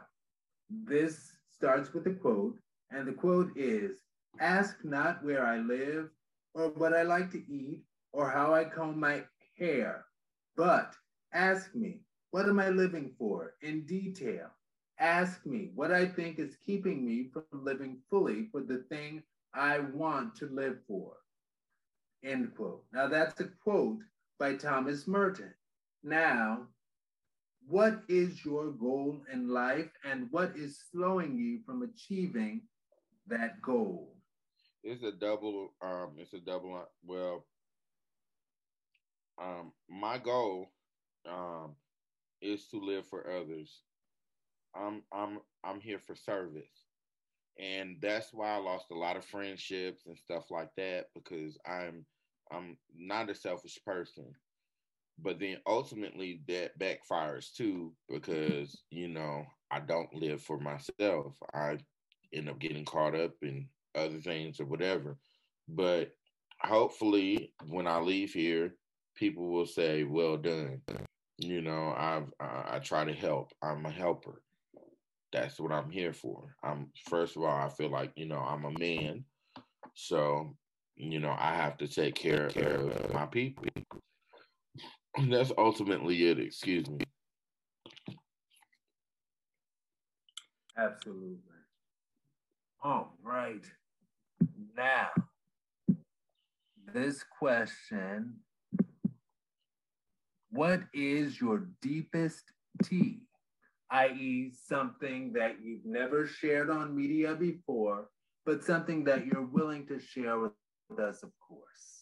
this 0.69 1.37
starts 1.49 1.93
with 1.93 2.07
a 2.07 2.13
quote, 2.13 2.57
and 2.91 3.07
the 3.07 3.13
quote 3.13 3.51
is 3.55 4.03
Ask 4.39 4.83
not 4.83 5.23
where 5.23 5.45
I 5.45 5.57
live, 5.57 6.09
or 6.53 6.69
what 6.69 6.93
I 6.93 7.03
like 7.03 7.31
to 7.31 7.51
eat, 7.51 7.83
or 8.11 8.29
how 8.29 8.53
I 8.53 8.65
comb 8.65 8.99
my 8.99 9.23
hair, 9.57 10.05
but 10.55 10.95
ask 11.33 11.73
me, 11.75 12.01
what 12.31 12.47
am 12.47 12.59
I 12.59 12.69
living 12.69 13.13
for 13.17 13.53
in 13.61 13.85
detail? 13.85 14.49
Ask 14.99 15.45
me 15.45 15.71
what 15.75 15.91
I 15.91 16.05
think 16.07 16.39
is 16.39 16.57
keeping 16.65 17.05
me 17.05 17.29
from 17.31 17.43
living 17.63 18.01
fully 18.09 18.47
for 18.51 18.61
the 18.61 18.83
thing 18.89 19.23
I 19.53 19.79
want 19.79 20.35
to 20.37 20.47
live 20.47 20.77
for. 20.87 21.17
End 22.23 22.53
quote. 22.55 22.83
Now, 22.91 23.07
that's 23.07 23.39
a 23.39 23.45
quote 23.63 23.99
by 24.39 24.55
Thomas 24.55 25.07
Merton. 25.07 25.53
Now, 26.03 26.67
what 27.67 28.01
is 28.07 28.45
your 28.45 28.71
goal 28.71 29.21
in 29.31 29.49
life 29.49 29.91
and 30.05 30.27
what 30.31 30.55
is 30.55 30.79
slowing 30.91 31.37
you 31.37 31.59
from 31.65 31.83
achieving 31.83 32.61
that 33.27 33.61
goal? 33.61 34.15
It's 34.83 35.03
a 35.03 35.11
double, 35.11 35.73
um, 35.81 36.11
it's 36.17 36.33
a 36.33 36.39
double, 36.39 36.81
well, 37.05 37.45
um, 39.41 39.73
my 39.89 40.17
goal, 40.17 40.71
um, 41.29 41.75
is 42.41 42.67
to 42.69 42.79
live 42.79 43.05
for 43.05 43.29
others. 43.29 43.81
I'm, 44.73 45.03
I'm, 45.11 45.39
I'm 45.63 45.81
here 45.81 45.99
for 45.99 46.15
service. 46.15 46.85
And 47.59 47.97
that's 48.01 48.31
why 48.31 48.51
I 48.51 48.57
lost 48.57 48.85
a 48.91 48.95
lot 48.95 49.17
of 49.17 49.25
friendships 49.25 50.05
and 50.05 50.17
stuff 50.17 50.51
like 50.51 50.69
that 50.77 51.07
because 51.13 51.57
I'm, 51.65 52.05
I'm 52.51 52.77
not 52.95 53.29
a 53.29 53.35
selfish 53.35 53.79
person 53.83 54.25
but 55.21 55.39
then 55.39 55.57
ultimately 55.65 56.41
that 56.47 56.77
backfires 56.79 57.51
too 57.53 57.93
because 58.09 58.83
you 58.91 59.07
know 59.07 59.45
I 59.71 59.79
don't 59.79 60.13
live 60.13 60.41
for 60.41 60.59
myself. 60.59 61.35
I 61.53 61.77
end 62.33 62.49
up 62.49 62.59
getting 62.59 62.85
caught 62.85 63.15
up 63.15 63.31
in 63.41 63.67
other 63.95 64.19
things 64.19 64.59
or 64.59 64.65
whatever. 64.65 65.17
But 65.67 66.11
hopefully, 66.61 67.53
when 67.67 67.87
I 67.87 67.99
leave 67.99 68.33
here, 68.33 68.75
people 69.15 69.49
will 69.49 69.65
say, 69.65 70.03
"Well 70.03 70.37
done." 70.37 70.81
You 71.37 71.61
know, 71.61 71.93
I've 71.97 72.31
I, 72.39 72.75
I 72.75 72.79
try 72.79 73.03
to 73.05 73.13
help. 73.13 73.51
I'm 73.61 73.85
a 73.85 73.91
helper. 73.91 74.41
That's 75.33 75.59
what 75.59 75.71
I'm 75.71 75.89
here 75.89 76.13
for. 76.13 76.55
I'm 76.63 76.91
first 77.09 77.35
of 77.35 77.43
all, 77.43 77.49
I 77.49 77.69
feel 77.69 77.89
like 77.89 78.11
you 78.15 78.27
know 78.27 78.39
I'm 78.39 78.65
a 78.65 78.79
man, 78.79 79.25
so 79.93 80.55
you 80.95 81.19
know 81.19 81.35
I 81.37 81.53
have 81.55 81.77
to 81.77 81.87
take 81.87 82.15
care 82.15 82.47
of 82.47 83.13
my 83.13 83.25
people. 83.25 83.65
That's 85.25 85.51
ultimately 85.57 86.27
it. 86.27 86.39
Excuse 86.39 86.89
me. 86.89 86.99
Absolutely. 90.77 91.37
All 92.83 93.17
right. 93.23 93.65
Now, 94.75 95.09
this 96.93 97.23
question 97.39 98.35
What 100.51 100.81
is 100.93 101.41
your 101.41 101.67
deepest 101.81 102.53
tea? 102.83 103.21
i.e., 103.89 104.51
something 104.67 105.31
that 105.31 105.55
you've 105.63 105.85
never 105.85 106.27
shared 106.27 106.69
on 106.69 106.93
media 106.93 107.33
before, 107.33 108.09
but 108.45 108.61
something 108.61 109.05
that 109.05 109.25
you're 109.25 109.45
willing 109.45 109.87
to 109.87 109.97
share 109.97 110.37
with 110.37 110.51
us, 110.99 111.23
of 111.23 111.31
course 111.39 111.96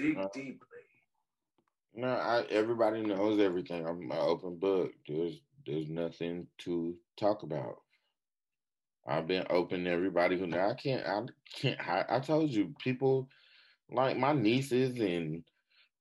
dig 0.00 0.16
uh, 0.16 0.28
deeply. 0.34 0.66
No, 1.94 2.08
I, 2.08 2.44
everybody 2.50 3.02
knows 3.02 3.40
everything. 3.40 3.86
I'm 3.86 4.10
an 4.10 4.18
open 4.18 4.56
book. 4.56 4.92
There's 5.08 5.40
there's 5.66 5.88
nothing 5.88 6.46
to 6.58 6.96
talk 7.18 7.42
about. 7.42 7.76
I've 9.06 9.26
been 9.26 9.46
open 9.50 9.84
to 9.84 9.90
everybody 9.90 10.38
who 10.38 10.46
I 10.46 10.74
can't 10.74 11.06
I 11.06 11.22
can't 11.54 11.80
I, 11.88 12.04
I 12.08 12.20
told 12.20 12.50
you 12.50 12.74
people 12.78 13.28
like 13.90 14.16
my 14.16 14.32
nieces 14.32 14.98
and 14.98 15.42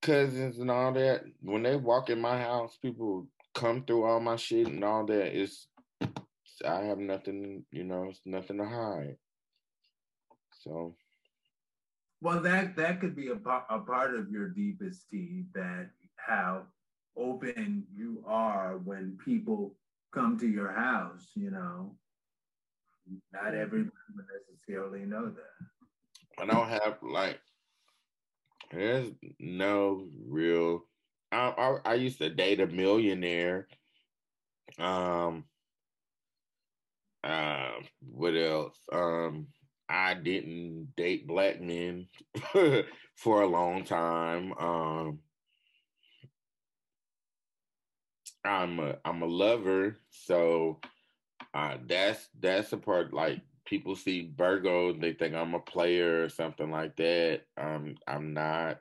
cousins 0.01 0.59
and 0.59 0.69
all 0.69 0.93
that 0.93 1.23
when 1.41 1.63
they 1.63 1.75
walk 1.75 2.09
in 2.09 2.21
my 2.21 2.39
house 2.39 2.77
people 2.81 3.27
come 3.55 3.83
through 3.83 4.05
all 4.05 4.19
my 4.19 4.35
shit 4.35 4.67
and 4.67 4.83
all 4.83 5.05
that 5.05 5.39
it's 5.39 5.67
I 6.65 6.81
have 6.83 6.99
nothing 6.99 7.65
you 7.71 7.83
know 7.83 8.07
it's 8.09 8.21
nothing 8.25 8.57
to 8.57 8.65
hide 8.65 9.17
so 10.63 10.95
well, 12.21 12.41
that 12.41 12.75
that 12.75 12.99
could 12.99 13.15
be 13.15 13.29
a, 13.29 13.35
a 13.69 13.79
part 13.79 14.15
of 14.15 14.29
your 14.29 14.49
deepest 14.49 15.09
tea 15.09 15.45
that 15.53 15.89
how 16.15 16.63
open 17.15 17.85
you 17.95 18.23
are 18.25 18.77
when 18.83 19.17
people 19.23 19.75
come 20.11 20.37
to 20.39 20.47
your 20.47 20.71
house. 20.71 21.29
You 21.35 21.51
know, 21.51 21.95
not 23.31 23.55
everybody 23.55 23.91
necessarily 24.67 25.05
know 25.05 25.29
that. 25.29 26.41
I 26.41 26.45
don't 26.45 26.69
have 26.69 26.97
like 27.01 27.39
there's 28.71 29.11
no 29.39 30.07
real. 30.27 30.83
I, 31.31 31.53
I, 31.57 31.91
I 31.91 31.93
used 31.95 32.19
to 32.19 32.29
date 32.29 32.59
a 32.59 32.67
millionaire. 32.67 33.67
Um. 34.77 35.45
Uh. 37.23 37.71
What 38.01 38.35
else? 38.35 38.77
Um. 38.91 39.47
I 39.89 40.13
didn't 40.13 40.95
date 40.95 41.27
black 41.27 41.59
men 41.59 42.07
for 43.15 43.41
a 43.41 43.47
long 43.47 43.83
time. 43.83 44.53
Um, 44.53 45.19
I'm 48.45 48.79
a 48.79 48.97
I'm 49.03 49.23
a 49.23 49.27
lover, 49.27 49.97
so 50.11 50.79
uh, 51.53 51.77
that's 51.87 52.29
that's 52.39 52.71
a 52.71 52.77
part. 52.77 53.13
Like 53.13 53.41
people 53.65 53.95
see 53.95 54.31
Bergo, 54.35 54.99
they 54.99 55.13
think 55.13 55.33
I'm 55.33 55.55
a 55.55 55.59
player 55.59 56.23
or 56.23 56.29
something 56.29 56.69
like 56.69 56.95
that. 56.97 57.41
Um, 57.57 57.95
I'm 58.07 58.33
not. 58.33 58.77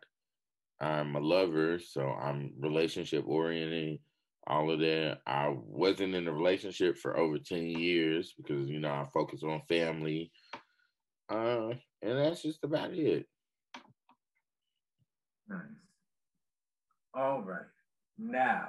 I'm 0.81 1.17
a 1.17 1.21
lover, 1.21 1.81
so 1.81 2.03
I'm 2.03 2.53
relationship 2.61 3.25
oriented. 3.27 4.01
All 4.47 4.71
of 4.71 4.79
that. 4.81 5.19
I 5.27 5.55
wasn't 5.57 6.15
in 6.15 6.29
a 6.29 6.33
relationship 6.33 6.97
for 6.99 7.19
over 7.19 7.39
ten 7.39 7.67
years 7.67 8.35
because 8.37 8.69
you 8.69 8.79
know 8.79 8.91
I 8.91 9.07
focus 9.13 9.43
on 9.43 9.63
family 9.69 10.31
uh, 11.29 11.71
and 12.03 12.19
that's 12.19 12.43
just 12.43 12.65
about 12.65 12.93
it. 12.93 13.27
Nice. 15.49 15.61
All 17.15 17.43
right. 17.43 17.67
Now, 18.19 18.69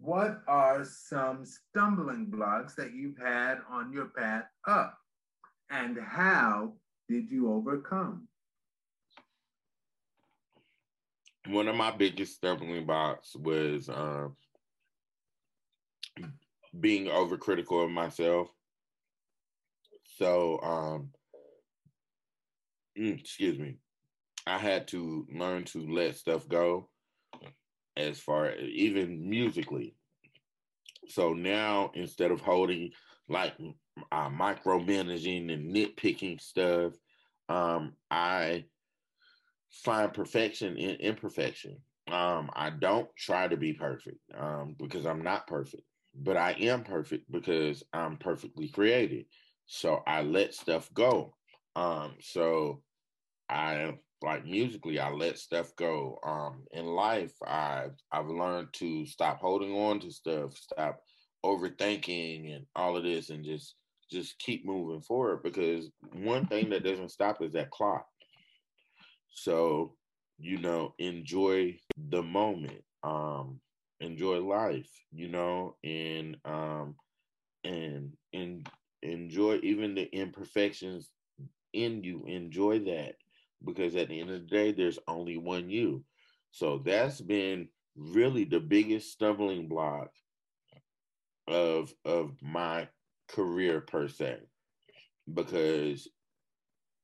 what 0.00 0.42
are 0.48 0.84
some 0.84 1.44
stumbling 1.44 2.26
blocks 2.26 2.74
that 2.74 2.94
you've 2.94 3.18
had 3.18 3.58
on 3.70 3.92
your 3.92 4.06
path 4.06 4.44
up? 4.66 4.98
And 5.70 5.98
how 5.98 6.72
did 7.08 7.30
you 7.30 7.52
overcome? 7.52 8.28
One 11.48 11.68
of 11.68 11.76
my 11.76 11.92
biggest 11.92 12.36
stumbling 12.36 12.86
blocks 12.86 13.36
was 13.36 13.88
uh, 13.88 14.28
being 16.80 17.06
overcritical 17.06 17.84
of 17.84 17.90
myself. 17.90 18.48
So, 20.18 20.60
um, 20.62 21.10
mm, 22.98 23.20
excuse 23.20 23.58
me, 23.58 23.78
I 24.46 24.58
had 24.58 24.88
to 24.88 25.26
learn 25.32 25.64
to 25.64 25.86
let 25.92 26.16
stuff 26.16 26.48
go 26.48 26.88
as 27.96 28.18
far 28.18 28.52
even 28.54 29.28
musically. 29.28 29.94
So 31.08 31.32
now 31.32 31.90
instead 31.94 32.30
of 32.30 32.40
holding 32.40 32.90
like 33.28 33.54
uh, 34.12 34.28
micromanaging 34.28 35.52
and 35.52 35.74
nitpicking 35.74 36.40
stuff, 36.40 36.92
um, 37.48 37.94
I 38.10 38.64
find 39.70 40.12
perfection 40.12 40.76
in 40.76 40.96
imperfection. 40.96 41.78
Um, 42.10 42.50
I 42.54 42.70
don't 42.70 43.08
try 43.16 43.48
to 43.48 43.56
be 43.56 43.72
perfect 43.72 44.18
um, 44.38 44.76
because 44.78 45.06
I'm 45.06 45.22
not 45.22 45.46
perfect, 45.46 45.82
but 46.14 46.36
I 46.36 46.52
am 46.52 46.84
perfect 46.84 47.30
because 47.30 47.82
I'm 47.92 48.16
perfectly 48.16 48.68
created. 48.68 49.26
So 49.66 50.02
I 50.06 50.22
let 50.22 50.54
stuff 50.54 50.88
go. 50.94 51.34
Um, 51.74 52.14
so 52.20 52.82
I 53.48 53.94
like 54.22 54.44
musically, 54.44 54.98
I 54.98 55.10
let 55.10 55.38
stuff 55.38 55.74
go. 55.76 56.18
Um, 56.24 56.64
in 56.72 56.86
life, 56.86 57.34
I've 57.46 57.96
I've 58.10 58.28
learned 58.28 58.68
to 58.74 59.06
stop 59.06 59.40
holding 59.40 59.72
on 59.72 60.00
to 60.00 60.10
stuff, 60.10 60.56
stop 60.56 61.00
overthinking 61.44 62.54
and 62.54 62.66
all 62.74 62.96
of 62.96 63.04
this, 63.04 63.30
and 63.30 63.44
just 63.44 63.74
just 64.10 64.38
keep 64.38 64.64
moving 64.64 65.00
forward. 65.02 65.42
Because 65.42 65.90
one 66.12 66.46
thing 66.46 66.70
that 66.70 66.84
doesn't 66.84 67.10
stop 67.10 67.42
is 67.42 67.52
that 67.52 67.70
clock. 67.70 68.06
So, 69.28 69.94
you 70.38 70.58
know, 70.58 70.94
enjoy 70.98 71.78
the 72.08 72.22
moment. 72.22 72.82
Um, 73.02 73.60
enjoy 74.00 74.38
life. 74.40 74.90
You 75.12 75.28
know, 75.28 75.76
and 75.84 76.36
um, 76.44 76.96
and 77.64 78.12
and 78.32 78.68
enjoy 79.02 79.60
even 79.62 79.94
the 79.94 80.12
imperfections 80.12 81.10
in 81.72 82.02
you. 82.02 82.24
Enjoy 82.26 82.80
that 82.80 83.16
because 83.64 83.96
at 83.96 84.08
the 84.08 84.20
end 84.20 84.30
of 84.30 84.40
the 84.40 84.46
day, 84.46 84.72
there's 84.72 84.98
only 85.08 85.36
one 85.36 85.70
you. 85.70 86.04
So 86.50 86.78
that's 86.78 87.20
been 87.20 87.68
really 87.96 88.44
the 88.44 88.60
biggest 88.60 89.10
stumbling 89.10 89.68
block 89.68 90.10
of 91.48 91.92
of 92.04 92.36
my 92.42 92.88
career 93.28 93.80
per 93.80 94.08
se. 94.08 94.38
Because 95.32 96.08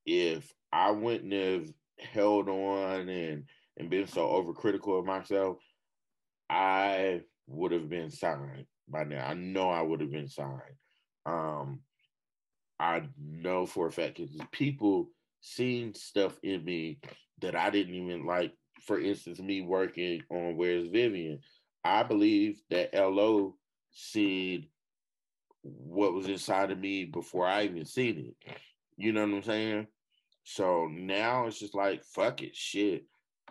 if 0.07 0.53
I 0.73 0.91
wouldn't 0.91 1.33
have 1.33 1.73
held 1.99 2.49
on 2.49 3.09
and 3.09 3.45
and 3.79 3.91
been 3.91 4.07
so 4.07 4.27
overcritical 4.29 4.99
of 4.99 5.07
myself, 5.07 5.59
I 6.51 7.23
would 7.47 7.73
have 7.73 7.89
been 7.89 8.11
signed 8.11 8.67
by 8.89 9.05
now. 9.05 9.27
I 9.27 9.35
know 9.35 9.71
I 9.71 9.83
would 9.83 10.01
have 10.01 10.11
been 10.11 10.29
signed. 10.29 10.77
Um, 11.25 11.81
I 12.79 13.03
know 13.19 13.67
for 13.67 13.87
a 13.87 13.93
fact 13.93 14.17
because 14.17 14.37
people 14.51 15.09
seen 15.43 15.93
stuff 15.93 16.39
in 16.43 16.65
me 16.65 16.99
that 17.43 17.55
I 17.55 17.69
didn't 17.69 17.95
even 17.95 18.25
like. 18.25 18.55
For 18.87 18.99
instance, 18.99 19.39
me 19.39 19.61
working 19.61 20.23
on 20.31 20.57
Where's 20.57 20.89
Vivian, 20.89 21.39
I 21.85 22.03
believe 22.03 22.61
that 22.71 22.95
LO 22.95 23.55
seen 23.93 24.67
what 25.63 26.15
was 26.15 26.27
inside 26.27 26.73
of 26.73 26.79
me 26.79 27.05
before 27.05 27.47
I 27.47 27.65
even 27.65 27.85
seen 27.85 28.35
it. 28.45 28.55
You 28.97 29.13
know 29.13 29.23
what 29.23 29.35
I'm 29.35 29.43
saying? 29.43 29.87
So 30.45 30.89
now 30.91 31.47
it's 31.47 31.59
just 31.59 31.75
like 31.75 32.03
fuck 32.05 32.43
it, 32.43 32.57
shit. 32.57 33.05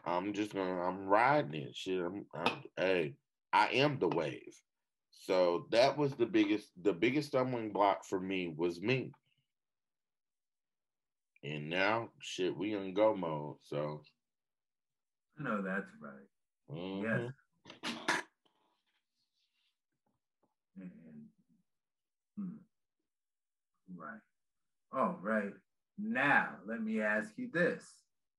I'm 0.06 0.34
just 0.34 0.54
gonna 0.54 0.82
I'm 0.82 1.06
riding 1.06 1.62
it, 1.62 1.76
shit. 1.76 2.02
I'm, 2.02 2.26
I'm 2.36 2.64
hey, 2.78 3.14
I 3.54 3.68
am 3.68 4.00
the 4.00 4.10
wave. 4.10 4.56
So 5.12 5.68
that 5.72 5.98
was 5.98 6.14
the 6.14 6.26
biggest 6.26 6.70
the 6.82 6.94
biggest 6.94 7.30
stumbling 7.30 7.72
block 7.72 8.06
for 8.06 8.20
me 8.20 8.54
was 8.56 8.82
me. 8.82 9.12
And 11.44 11.70
now, 11.70 12.10
shit, 12.20 12.56
we 12.56 12.74
in 12.74 12.94
go 12.94 13.16
mode. 13.16 13.56
So. 13.64 14.02
No, 15.40 15.62
that's 15.62 15.90
right. 16.02 16.30
Mm-hmm. 16.72 17.04
Yes. 17.04 17.32
And, 20.80 20.92
hmm. 22.38 22.58
Right. 23.96 24.20
All 24.94 25.18
right. 25.22 25.54
Now, 25.98 26.50
let 26.68 26.82
me 26.84 27.02
ask 27.02 27.32
you 27.38 27.50
this. 27.52 27.84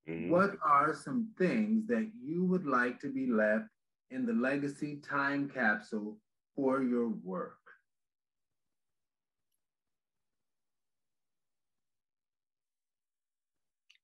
Mm-hmm. 0.08 0.30
What 0.30 0.56
are 0.64 0.94
some 0.94 1.28
things 1.38 1.86
that 1.88 2.10
you 2.20 2.44
would 2.44 2.66
like 2.66 3.00
to 3.00 3.08
be 3.12 3.26
left 3.26 3.68
in 4.10 4.26
the 4.26 4.32
legacy 4.32 4.96
time 4.96 5.50
capsule 5.52 6.18
for 6.54 6.82
your 6.82 7.08
work? 7.24 7.61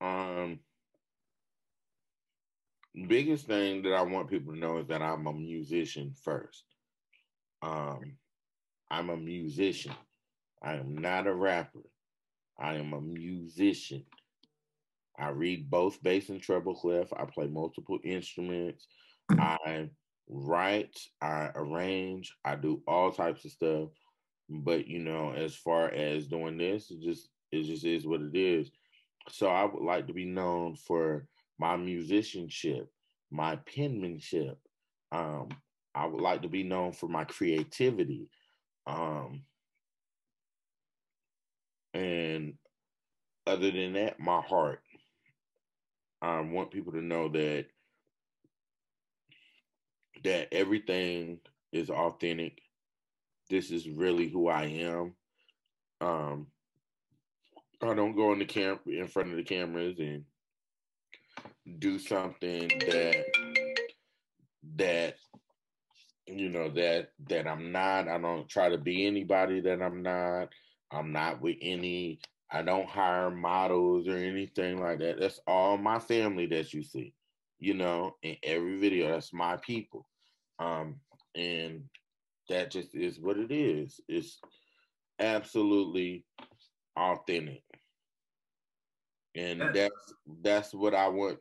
Um, 0.01 0.61
biggest 3.07 3.47
thing 3.47 3.83
that 3.83 3.95
I 3.95 4.03
want 4.03 4.31
people 4.31 4.53
to 4.53 4.59
know 4.59 4.79
is 4.79 4.87
that 4.89 5.03
I'm 5.03 5.27
a 5.27 5.33
musician 5.33 6.15
first. 6.23 6.65
Um, 7.63 8.17
I'm 8.91 9.11
a 9.11 9.17
musician. 9.17 9.93
I 10.63 10.75
am 10.75 10.97
not 10.97 11.27
a 11.27 11.35
rapper. 11.35 11.83
I 12.59 12.75
am 12.75 12.93
a 12.93 13.01
musician. 13.01 14.05
I 15.19 15.31
read 15.31 15.71
both 15.71 16.03
bass 16.03 16.29
and 16.29 16.41
treble 16.41 16.75
clef. 16.75 17.13
I 17.13 17.25
play 17.25 17.47
multiple 17.47 17.99
instruments. 18.05 18.87
I 19.31 19.91
write, 20.29 20.97
I 21.21 21.51
arrange, 21.55 22.35
I 22.45 22.57
do 22.57 22.83
all 22.87 23.11
types 23.11 23.45
of 23.45 23.51
stuff. 23.51 23.89
But 24.49 24.87
you 24.87 25.01
know, 25.01 25.33
as 25.33 25.55
far 25.55 25.91
as 25.91 26.27
doing 26.27 26.57
this, 26.57 26.91
it 26.91 27.01
just 27.03 27.29
it 27.53 27.65
just 27.65 27.85
is 27.85 28.07
what 28.07 28.23
it 28.23 28.37
is. 28.37 28.71
So 29.31 29.49
I 29.49 29.65
would 29.65 29.83
like 29.83 30.07
to 30.07 30.13
be 30.13 30.25
known 30.25 30.77
for 30.77 31.27
my 31.59 31.77
musicianship, 31.77 32.89
my 33.31 33.57
penmanship. 33.57 34.59
Um, 35.13 35.49
I 35.95 36.07
would 36.07 36.21
like 36.21 36.43
to 36.43 36.49
be 36.49 36.63
known 36.63 36.93
for 36.93 37.09
my 37.09 37.25
creativity. 37.25 38.29
Um, 38.87 39.43
and 41.93 42.55
other 43.47 43.71
than 43.71 43.95
that, 43.95 44.21
my 44.21 44.41
heart. 44.41 44.81
I 46.21 46.41
want 46.41 46.71
people 46.71 46.93
to 46.93 47.01
know 47.01 47.29
that 47.29 47.67
that 50.25 50.53
everything 50.53 51.39
is 51.73 51.91
authentic. 51.91 52.61
This 53.49 53.71
is 53.71 53.89
really 53.89 54.29
who 54.29 54.49
I 54.49 54.65
am. 54.65 55.15
Um, 56.01 56.47
I 57.81 57.95
don't 57.95 58.17
go 58.17 58.33
in 58.33 58.41
the 58.41 58.45
camp 58.45 58.81
in 58.87 59.07
front 59.07 59.31
of 59.31 59.37
the 59.37 59.45
cameras 59.45 59.99
and 59.99 60.25
do 61.79 61.99
something 61.99 62.69
that 62.69 63.25
that 64.77 65.17
you 66.27 66.49
know 66.49 66.71
that 66.71 67.11
that 67.29 67.47
I'm 67.47 67.71
not. 67.71 68.09
I 68.09 68.19
don't 68.19 68.49
try 68.49 68.69
to 68.69 68.79
be 68.79 69.07
anybody 69.07 69.61
that 69.61 69.81
I'm 69.81 70.03
not. 70.03 70.49
I'm 70.91 71.13
not 71.13 71.41
with 71.41 71.57
any. 71.63 72.21
I 72.51 72.63
don't 72.63 72.89
hire 72.89 73.31
models 73.31 74.09
or 74.09 74.17
anything 74.17 74.81
like 74.81 74.99
that. 74.99 75.21
That's 75.21 75.41
all 75.47 75.77
my 75.79 75.99
family 75.99 76.47
that 76.47 76.73
you 76.73 76.83
see. 76.83 77.15
You 77.61 77.75
know, 77.75 78.17
in 78.23 78.37
every 78.43 78.79
video, 78.79 79.13
that's 79.13 79.33
my 79.33 79.57
people. 79.59 80.09
Um, 80.59 80.97
and 81.35 81.85
that 82.49 82.71
just 82.71 82.95
is 82.95 83.21
what 83.21 83.37
it 83.37 83.53
is. 83.53 84.01
It's 84.09 84.41
absolutely 85.21 86.25
authentic 86.97 87.63
and 89.35 89.61
that's 89.75 90.15
that's 90.43 90.75
what 90.75 90.95
I 90.95 91.09
want. 91.09 91.39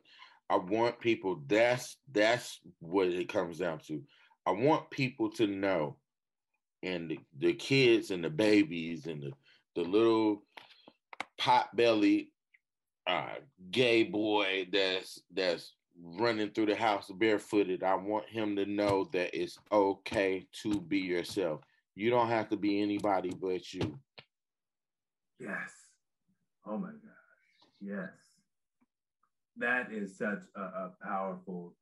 I 0.50 0.56
want 0.56 1.00
people. 1.00 1.42
That's 1.46 1.96
that's 2.12 2.60
what 2.80 3.08
it 3.08 3.28
comes 3.28 3.58
down 3.58 3.80
to. 3.88 4.02
I 4.46 4.52
want 4.52 4.90
people 4.90 5.30
to 5.32 5.46
know, 5.46 5.96
and 6.82 7.10
the, 7.10 7.18
the 7.38 7.52
kids 7.52 8.10
and 8.10 8.24
the 8.24 8.30
babies 8.30 9.06
and 9.06 9.22
the 9.22 9.32
the 9.74 9.82
little 9.82 10.42
pot 11.38 11.74
belly 11.76 12.32
uh, 13.06 13.34
gay 13.70 14.02
boy 14.02 14.68
that's 14.72 15.20
that's 15.34 15.74
running 16.00 16.50
through 16.50 16.66
the 16.66 16.76
house 16.76 17.10
barefooted. 17.10 17.82
I 17.82 17.94
want 17.94 18.28
him 18.28 18.54
to 18.56 18.66
know 18.66 19.08
that 19.12 19.36
it's 19.38 19.58
okay 19.72 20.46
to 20.62 20.80
be 20.80 20.98
yourself. 20.98 21.60
You 21.94 22.10
don't 22.10 22.28
have 22.28 22.48
to 22.50 22.56
be 22.56 22.80
anybody 22.80 23.30
but 23.30 23.72
you. 23.72 23.98
Yes. 25.40 25.72
Oh 26.66 26.78
my 26.78 26.88
God. 26.88 27.07
Yes. 27.80 28.10
That 29.56 29.92
is 29.92 30.16
such 30.16 30.42
a, 30.56 30.60
a 30.60 30.92
powerful 31.02 31.74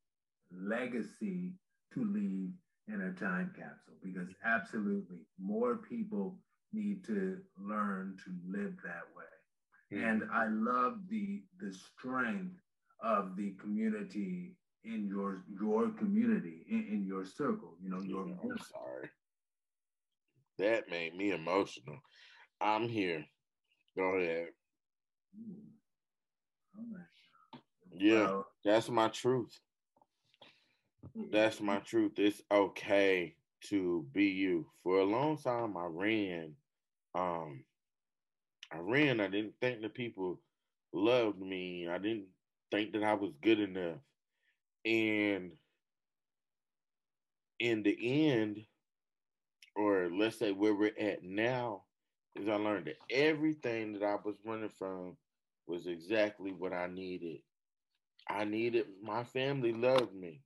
legacy 0.52 1.52
to 1.92 2.04
leave 2.04 2.50
in 2.88 3.00
a 3.02 3.12
time 3.18 3.52
capsule 3.56 3.96
because 4.02 4.28
absolutely 4.44 5.26
more 5.40 5.76
people 5.76 6.38
need 6.72 7.04
to 7.04 7.38
learn 7.58 8.16
to 8.24 8.30
live 8.48 8.74
that 8.84 9.04
way. 9.16 9.24
Mm-hmm. 9.92 10.04
And 10.04 10.22
I 10.32 10.46
love 10.48 10.98
the 11.08 11.42
the 11.60 11.72
strength 11.72 12.60
of 13.02 13.36
the 13.36 13.52
community 13.60 14.56
in 14.84 15.06
your 15.06 15.44
your 15.60 15.90
community 15.90 16.64
in, 16.68 16.86
in 16.90 17.04
your 17.06 17.24
circle. 17.24 17.76
You 17.82 17.90
know, 17.90 18.00
your. 18.00 18.26
Yeah, 18.26 18.34
I'm 18.42 18.58
sorry. 18.58 19.10
That 20.58 20.90
made 20.90 21.14
me 21.14 21.32
emotional. 21.32 21.98
I'm 22.60 22.88
here. 22.88 23.24
Go 23.96 24.16
ahead. 24.16 24.48
Yeah, 27.92 28.42
that's 28.64 28.88
my 28.88 29.08
truth. 29.08 29.58
That's 31.30 31.60
my 31.60 31.78
truth. 31.78 32.12
It's 32.18 32.42
okay 32.50 33.36
to 33.68 34.06
be 34.12 34.26
you. 34.26 34.66
For 34.82 34.98
a 34.98 35.04
long 35.04 35.38
time, 35.38 35.76
I 35.76 35.86
ran. 35.86 36.52
Um, 37.14 37.64
I 38.72 38.78
ran. 38.78 39.20
I 39.20 39.28
didn't 39.28 39.54
think 39.60 39.80
that 39.82 39.94
people 39.94 40.40
loved 40.92 41.40
me. 41.40 41.88
I 41.88 41.98
didn't 41.98 42.26
think 42.70 42.92
that 42.92 43.02
I 43.02 43.14
was 43.14 43.32
good 43.42 43.60
enough. 43.60 43.98
And 44.84 45.52
in 47.58 47.82
the 47.82 48.28
end, 48.28 48.64
or 49.74 50.10
let's 50.12 50.38
say 50.38 50.52
where 50.52 50.74
we're 50.74 50.92
at 50.98 51.22
now, 51.22 51.82
is 52.34 52.48
I 52.48 52.56
learned 52.56 52.86
that 52.86 52.98
everything 53.10 53.94
that 53.94 54.02
I 54.02 54.16
was 54.22 54.36
running 54.44 54.68
from 54.68 55.16
was 55.66 55.86
exactly 55.86 56.52
what 56.52 56.72
I 56.72 56.86
needed. 56.86 57.38
I 58.28 58.44
needed 58.44 58.86
my 59.02 59.24
family 59.24 59.72
loved 59.72 60.14
me. 60.14 60.42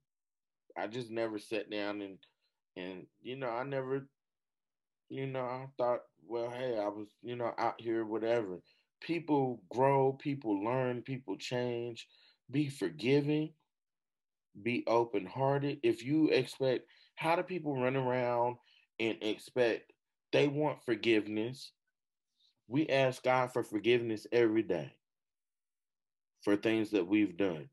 I 0.77 0.87
just 0.87 1.11
never 1.11 1.39
sat 1.39 1.71
down 1.71 2.01
and 2.01 2.19
and 2.77 3.07
you 3.23 3.37
know, 3.37 3.49
I 3.49 3.65
never 3.65 4.07
you 5.09 5.27
know, 5.27 5.41
I 5.41 5.67
thought, 5.77 6.01
well, 6.27 6.51
hey, 6.51 6.79
I 6.79 6.87
was, 6.87 7.09
you 7.23 7.35
know, 7.35 7.53
out 7.59 7.75
here, 7.79 8.05
whatever. 8.05 8.61
People 9.01 9.61
grow, 9.69 10.13
people 10.13 10.65
learn, 10.65 11.03
people 11.03 11.37
change. 11.37 12.07
Be 12.51 12.69
forgiving, 12.69 13.51
be 14.63 14.85
open 14.87 15.27
hearted. 15.27 15.79
If 15.83 16.05
you 16.05 16.29
expect, 16.29 16.87
how 17.17 17.37
do 17.37 17.43
people 17.43 17.81
run 17.81 17.97
around 17.97 18.57
and 19.01 19.17
expect 19.21 19.93
they 20.33 20.47
want 20.47 20.85
forgiveness? 20.85 21.73
We 22.69 22.89
ask 22.89 23.23
God 23.25 23.53
for 23.53 23.65
forgiveness 23.65 24.27
every 24.33 24.63
day 24.63 24.93
for 26.43 26.57
things 26.57 26.91
that 26.91 27.07
we've 27.07 27.37
done, 27.37 27.69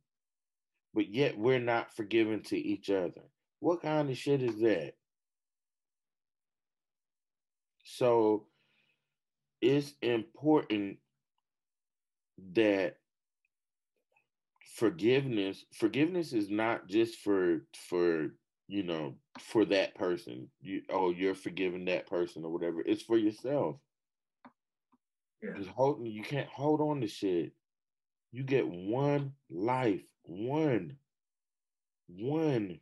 but 0.93 1.13
yet 1.13 1.38
we're 1.38 1.59
not 1.59 1.95
forgiving 1.95 2.41
to 2.43 2.57
each 2.57 2.89
other. 2.89 3.24
What 3.59 3.82
kind 3.82 4.09
of 4.09 4.18
shit 4.18 4.41
is 4.43 4.59
that? 4.59 4.93
So 7.84 8.45
it's 9.61 9.93
important 10.01 10.97
that 12.53 12.97
forgiveness 14.76 15.65
forgiveness 15.74 16.34
is 16.34 16.51
not 16.51 16.88
just 16.88 17.15
for 17.22 17.65
for 17.89 18.28
you 18.68 18.84
know 18.84 19.15
for 19.39 19.65
that 19.65 19.95
person 19.95 20.47
you 20.61 20.82
oh 20.91 21.09
you're 21.09 21.34
forgiving 21.34 21.86
that 21.86 22.05
person 22.05 22.45
or 22.45 22.51
whatever 22.51 22.82
it's 22.86 23.01
for 23.01 23.18
yourself 23.18 23.78
yeah. 25.41 25.49
just 25.57 25.70
holding 25.70 26.05
you 26.05 26.22
can't 26.22 26.47
hold 26.49 26.80
on 26.80 27.01
to 27.01 27.07
shit 27.07 27.53
you 28.32 28.43
get 28.43 28.67
one 28.67 29.34
life 29.49 30.05
one 30.23 30.97
one 32.07 32.80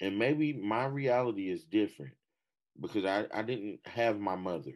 and 0.00 0.18
maybe 0.18 0.52
my 0.52 0.86
reality 0.86 1.50
is 1.50 1.64
different 1.64 2.14
because 2.80 3.04
I, 3.04 3.26
I 3.32 3.42
didn't 3.42 3.80
have 3.86 4.18
my 4.18 4.36
mother 4.36 4.72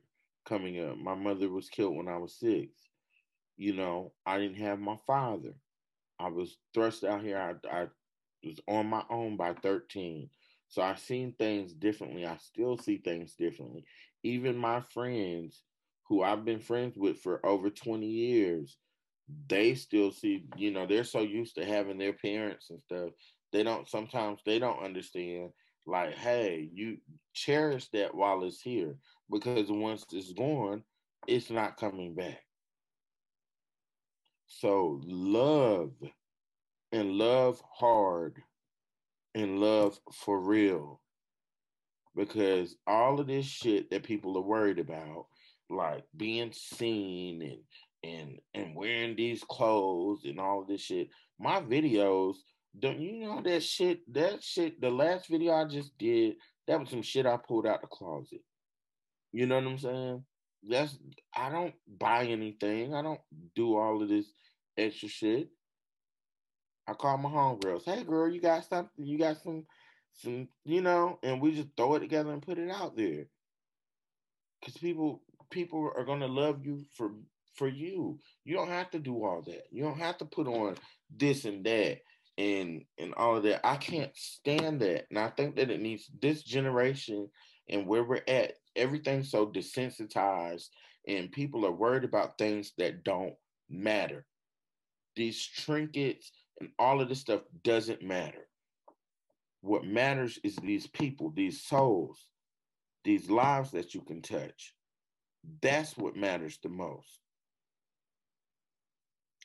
coming 0.47 0.81
up. 0.81 0.97
My 0.97 1.15
mother 1.15 1.49
was 1.51 1.69
killed 1.69 1.97
when 1.97 2.09
I 2.09 2.17
was 2.17 2.39
six. 2.39 2.71
You 3.57 3.75
know, 3.75 4.13
I 4.25 4.39
didn't 4.39 4.59
have 4.59 4.79
my 4.79 4.97
father. 5.07 5.55
I 6.19 6.29
was 6.29 6.57
thrust 6.73 7.05
out 7.05 7.23
here. 7.23 7.39
I, 7.39 7.77
I 7.77 7.87
was 8.45 8.61
on 8.69 8.87
my 8.87 9.03
own 9.11 9.37
by 9.37 9.55
13. 9.55 10.31
So 10.69 10.83
I've 10.83 11.01
seen 11.01 11.35
things 11.39 11.73
differently. 11.73 12.27
I 12.27 12.37
still 12.39 12.77
see 12.79 12.99
things 12.99 13.35
differently. 13.35 13.85
Even 14.23 14.57
my 14.57 14.81
friends 14.81 15.63
who 16.05 16.23
I've 16.23 16.45
been 16.45 16.61
friends 16.61 16.97
with 16.97 17.19
for 17.19 17.45
over 17.45 17.71
20 17.71 18.07
years, 18.07 18.79
they 19.49 19.75
still 19.75 20.11
see, 20.11 20.45
you 20.57 20.71
know, 20.71 20.87
they're 20.87 21.05
so 21.05 21.21
used 21.21 21.57
to 21.57 21.65
having 21.65 21.99
their 21.99 22.13
parents 22.13 22.71
and 22.71 22.81
stuff. 22.83 23.11
They 23.53 23.63
don't 23.63 23.89
sometimes 23.89 24.41
they 24.45 24.59
don't 24.59 24.83
understand 24.83 25.51
like, 25.87 26.15
hey, 26.15 26.69
you 26.73 26.99
cherish 27.33 27.89
that 27.93 28.15
while 28.15 28.45
it's 28.45 28.61
here 28.61 28.97
because 29.31 29.71
once 29.71 30.05
it's 30.13 30.33
gone, 30.33 30.83
it's 31.27 31.51
not 31.51 31.79
coming 31.79 32.15
back. 32.15 32.41
So 34.47 35.01
love 35.05 35.93
and 36.93 37.13
love 37.13 37.63
hard 37.71 38.43
and 39.35 39.61
love 39.61 39.99
for 40.13 40.41
real. 40.41 41.01
Because 42.17 42.77
all 42.87 43.21
of 43.21 43.27
this 43.27 43.47
shit 43.47 43.91
that 43.91 44.03
people 44.03 44.37
are 44.37 44.43
worried 44.43 44.79
about, 44.79 45.27
like 45.71 46.05
being 46.17 46.53
seen 46.53 47.43
and 47.43 47.61
and 48.03 48.39
and 48.55 48.75
wearing 48.75 49.17
these 49.17 49.43
clothes 49.45 50.25
and 50.25 50.39
all 50.39 50.65
this 50.65 50.83
shit, 50.83 51.09
my 51.39 51.61
videos 51.61 52.37
don't 52.79 53.01
you 53.01 53.21
know 53.21 53.41
that 53.43 53.63
shit? 53.63 54.13
That 54.13 54.43
shit. 54.43 54.81
The 54.81 54.91
last 54.91 55.29
video 55.29 55.55
I 55.55 55.65
just 55.65 55.97
did, 55.99 56.37
that 56.67 56.79
was 56.79 56.91
some 56.91 57.03
shit 57.03 57.27
I 57.27 57.37
pulled 57.37 57.67
out 57.67 57.81
the 57.81 57.87
closet. 57.87 58.43
You 59.33 59.47
know 59.47 59.57
what 59.57 59.67
I'm 59.67 59.79
saying? 59.79 60.25
That's 60.63 60.99
I 61.35 61.51
don't 61.51 61.75
buy 61.87 62.27
anything. 62.27 62.95
I 62.95 63.03
don't 63.03 63.21
do 63.55 63.77
all 63.77 64.03
of 64.03 64.09
this 64.09 64.27
extra 64.77 65.09
shit. 65.09 65.49
I 66.87 66.95
call 66.95 67.19
my 67.19 67.29
homegirls. 67.29 67.85
Hey, 67.85 68.03
girl, 68.03 68.31
you 68.31 68.41
got 68.41 68.65
something? 68.65 69.07
You 69.07 69.19
got 69.19 69.43
some, 69.43 69.67
some, 70.15 70.49
you 70.65 70.81
know? 70.81 71.19
And 71.23 71.41
we 71.41 71.55
just 71.55 71.69
throw 71.77 71.97
it 71.97 72.01
together 72.01 72.33
and 72.33 72.43
put 72.43 72.59
it 72.59 72.71
out 72.71 72.97
there. 72.97 73.27
Cause 74.65 74.75
people, 74.75 75.23
people 75.51 75.93
are 75.95 76.05
gonna 76.05 76.27
love 76.27 76.65
you 76.65 76.85
for 76.97 77.13
for 77.59 77.69
you. 77.69 78.19
You 78.45 78.55
don't 78.55 78.69
have 78.69 78.91
to 78.91 78.99
do 78.99 79.25
all 79.25 79.43
that. 79.43 79.65
You 79.71 79.83
don't 79.83 79.99
have 79.99 80.17
to 80.19 80.25
put 80.25 80.47
on 80.47 80.77
this 81.15 81.45
and 81.45 81.65
that 81.67 81.99
and 82.39 82.85
and 82.99 83.13
all 83.15 83.37
of 83.37 83.43
that. 83.43 83.67
I 83.67 83.77
can't 83.77 84.17
stand 84.17 84.81
that. 84.81 85.07
And 85.11 85.19
I 85.19 85.29
think 85.31 85.57
that 85.57 85.71
it 85.71 85.81
needs 85.83 86.09
this 86.23 86.43
generation 86.43 87.29
and 87.69 87.87
where 87.87 88.05
we're 88.05 88.23
at, 88.29 88.55
everything's 88.77 89.31
so 89.31 89.47
desensitized 89.47 90.69
and 91.07 91.33
people 91.33 91.67
are 91.67 91.73
worried 91.73 92.05
about 92.05 92.39
things 92.39 92.73
that 92.79 93.05
don't 93.05 93.35
matter. 93.69 94.25
These 95.17 95.45
trinkets 95.45 96.31
and 96.61 96.71
all 96.79 97.01
of 97.01 97.09
this 97.09 97.21
stuff 97.21 97.43
doesn't 97.65 98.03
matter. 98.03 98.47
What 99.61 99.85
matters 99.85 100.39
is 100.45 100.57
these 100.57 100.87
people, 100.87 101.33
these 101.35 101.63
souls, 101.63 102.25
these 103.05 103.29
lives 103.29 103.73
that 103.73 103.95
you 103.95 104.01
can 104.03 104.23
touch. 104.23 104.75
That's 105.61 105.97
what 105.97 106.17
matters 106.17 106.59
the 106.63 106.69
most. 106.69 107.21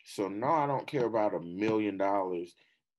So 0.03 0.27
no, 0.27 0.47
I 0.47 0.67
don't 0.67 0.87
care 0.87 1.05
about 1.05 1.35
a 1.35 1.39
million 1.39 1.97
dollars 1.97 2.53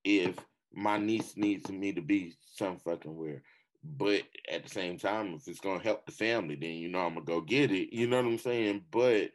if 0.04 0.38
my 0.72 0.98
niece 0.98 1.36
needs 1.36 1.70
me 1.70 1.92
to 1.92 2.00
be 2.02 2.34
some 2.54 2.78
fucking 2.78 3.16
where. 3.16 3.42
But 3.82 4.22
at 4.50 4.64
the 4.64 4.70
same 4.70 4.98
time, 4.98 5.34
if 5.34 5.46
it's 5.46 5.60
gonna 5.60 5.82
help 5.82 6.06
the 6.06 6.12
family, 6.12 6.56
then 6.56 6.70
you 6.72 6.88
know 6.88 7.00
I'm 7.00 7.14
gonna 7.14 7.26
go 7.26 7.40
get 7.40 7.70
it. 7.70 7.94
You 7.94 8.06
know 8.06 8.16
what 8.16 8.26
I'm 8.26 8.38
saying? 8.38 8.84
But 8.90 9.30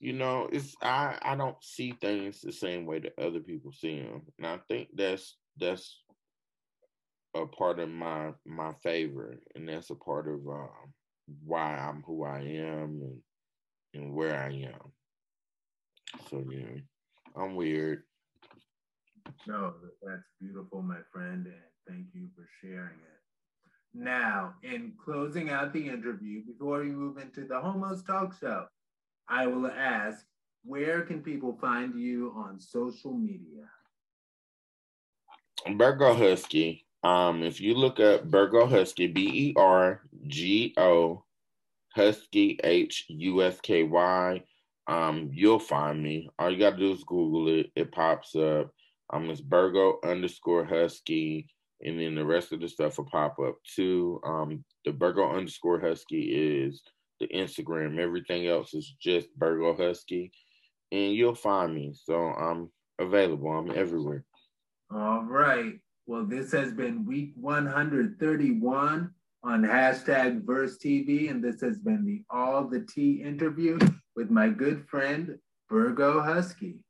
you 0.00 0.12
know, 0.12 0.48
it's 0.52 0.74
I 0.82 1.18
I 1.22 1.36
don't 1.36 1.62
see 1.62 1.92
things 1.92 2.40
the 2.40 2.52
same 2.52 2.86
way 2.86 3.00
that 3.00 3.18
other 3.18 3.40
people 3.40 3.72
see 3.72 4.00
them, 4.00 4.22
and 4.38 4.46
I 4.46 4.58
think 4.68 4.88
that's 4.94 5.36
that's 5.58 6.02
a 7.34 7.46
part 7.46 7.80
of 7.80 7.90
my 7.90 8.32
my 8.46 8.72
favor, 8.82 9.38
and 9.54 9.68
that's 9.68 9.90
a 9.90 9.94
part 9.94 10.28
of 10.28 10.46
um, 10.48 10.92
why 11.44 11.76
I'm 11.76 12.02
who 12.06 12.24
I 12.24 12.40
am 12.40 13.00
and 13.02 13.18
and 13.94 14.14
where 14.14 14.38
I 14.38 14.50
am. 14.50 14.92
So 16.30 16.44
yeah, 16.50 16.80
I'm 17.36 17.54
weird. 17.54 18.02
No, 19.46 19.74
that's 20.02 20.28
beautiful, 20.40 20.82
my 20.82 20.98
friend, 21.12 21.46
and 21.46 21.54
thank 21.88 22.06
you 22.14 22.28
for 22.36 22.46
sharing 22.60 22.98
it. 22.98 23.14
Now, 23.94 24.54
in 24.62 24.92
closing 25.02 25.50
out 25.50 25.72
the 25.72 25.88
interview, 25.88 26.44
before 26.44 26.80
we 26.80 26.90
move 26.90 27.18
into 27.18 27.46
the 27.46 27.60
Homos 27.60 28.02
Talk 28.02 28.34
Show, 28.38 28.66
I 29.28 29.46
will 29.46 29.66
ask, 29.66 30.26
where 30.64 31.02
can 31.02 31.22
people 31.22 31.56
find 31.60 31.94
you 31.98 32.32
on 32.36 32.60
social 32.60 33.12
media? 33.12 33.64
Bergo 35.66 36.16
Husky. 36.16 36.86
Um, 37.02 37.42
if 37.42 37.60
you 37.60 37.74
look 37.74 38.00
up 38.00 38.28
Bergo 38.28 38.68
Husky, 38.68 39.06
B 39.06 39.50
E 39.50 39.54
R 39.56 40.00
G 40.26 40.74
O 40.76 41.22
Husky 41.94 42.58
H 42.64 43.04
U 43.08 43.42
S 43.42 43.60
K 43.60 43.84
Y, 43.84 44.42
um, 44.86 45.30
you'll 45.32 45.58
find 45.58 46.02
me. 46.02 46.28
All 46.38 46.50
you 46.50 46.58
gotta 46.58 46.76
do 46.76 46.92
is 46.92 47.04
Google 47.04 47.48
it. 47.48 47.70
It 47.74 47.92
pops 47.92 48.34
up. 48.34 48.70
I'm 49.10 49.30
um, 49.30 49.36
Bergo 49.48 50.02
underscore 50.02 50.64
Husky, 50.64 51.48
and 51.82 51.98
then 51.98 52.14
the 52.14 52.24
rest 52.24 52.52
of 52.52 52.60
the 52.60 52.68
stuff 52.68 52.98
will 52.98 53.06
pop 53.06 53.38
up 53.38 53.56
too. 53.74 54.20
Um, 54.24 54.64
the 54.84 54.92
Bergo 54.92 55.34
underscore 55.36 55.80
Husky 55.80 56.22
is 56.32 56.82
the 57.20 57.28
Instagram. 57.28 57.98
Everything 57.98 58.46
else 58.46 58.74
is 58.74 58.94
just 59.00 59.28
Bergo 59.38 59.76
Husky, 59.76 60.32
and 60.92 61.12
you'll 61.14 61.34
find 61.34 61.74
me. 61.74 61.94
So 61.94 62.16
I'm 62.16 62.70
available. 62.98 63.50
I'm 63.50 63.70
everywhere. 63.76 64.24
All 64.94 65.24
right. 65.24 65.74
Well, 66.06 66.26
this 66.26 66.52
has 66.52 66.72
been 66.72 67.06
week 67.06 67.32
131 67.36 69.10
on 69.42 69.62
hashtag 69.62 70.44
Verse 70.44 70.76
TV, 70.78 71.30
and 71.30 71.42
this 71.42 71.60
has 71.60 71.78
been 71.78 72.04
the 72.04 72.22
All 72.30 72.68
the 72.68 72.80
Tea 72.80 73.22
interview 73.22 73.78
with 74.16 74.30
my 74.30 74.48
good 74.48 74.86
friend 74.88 75.38
Bergo 75.70 76.24
Husky. 76.24 76.83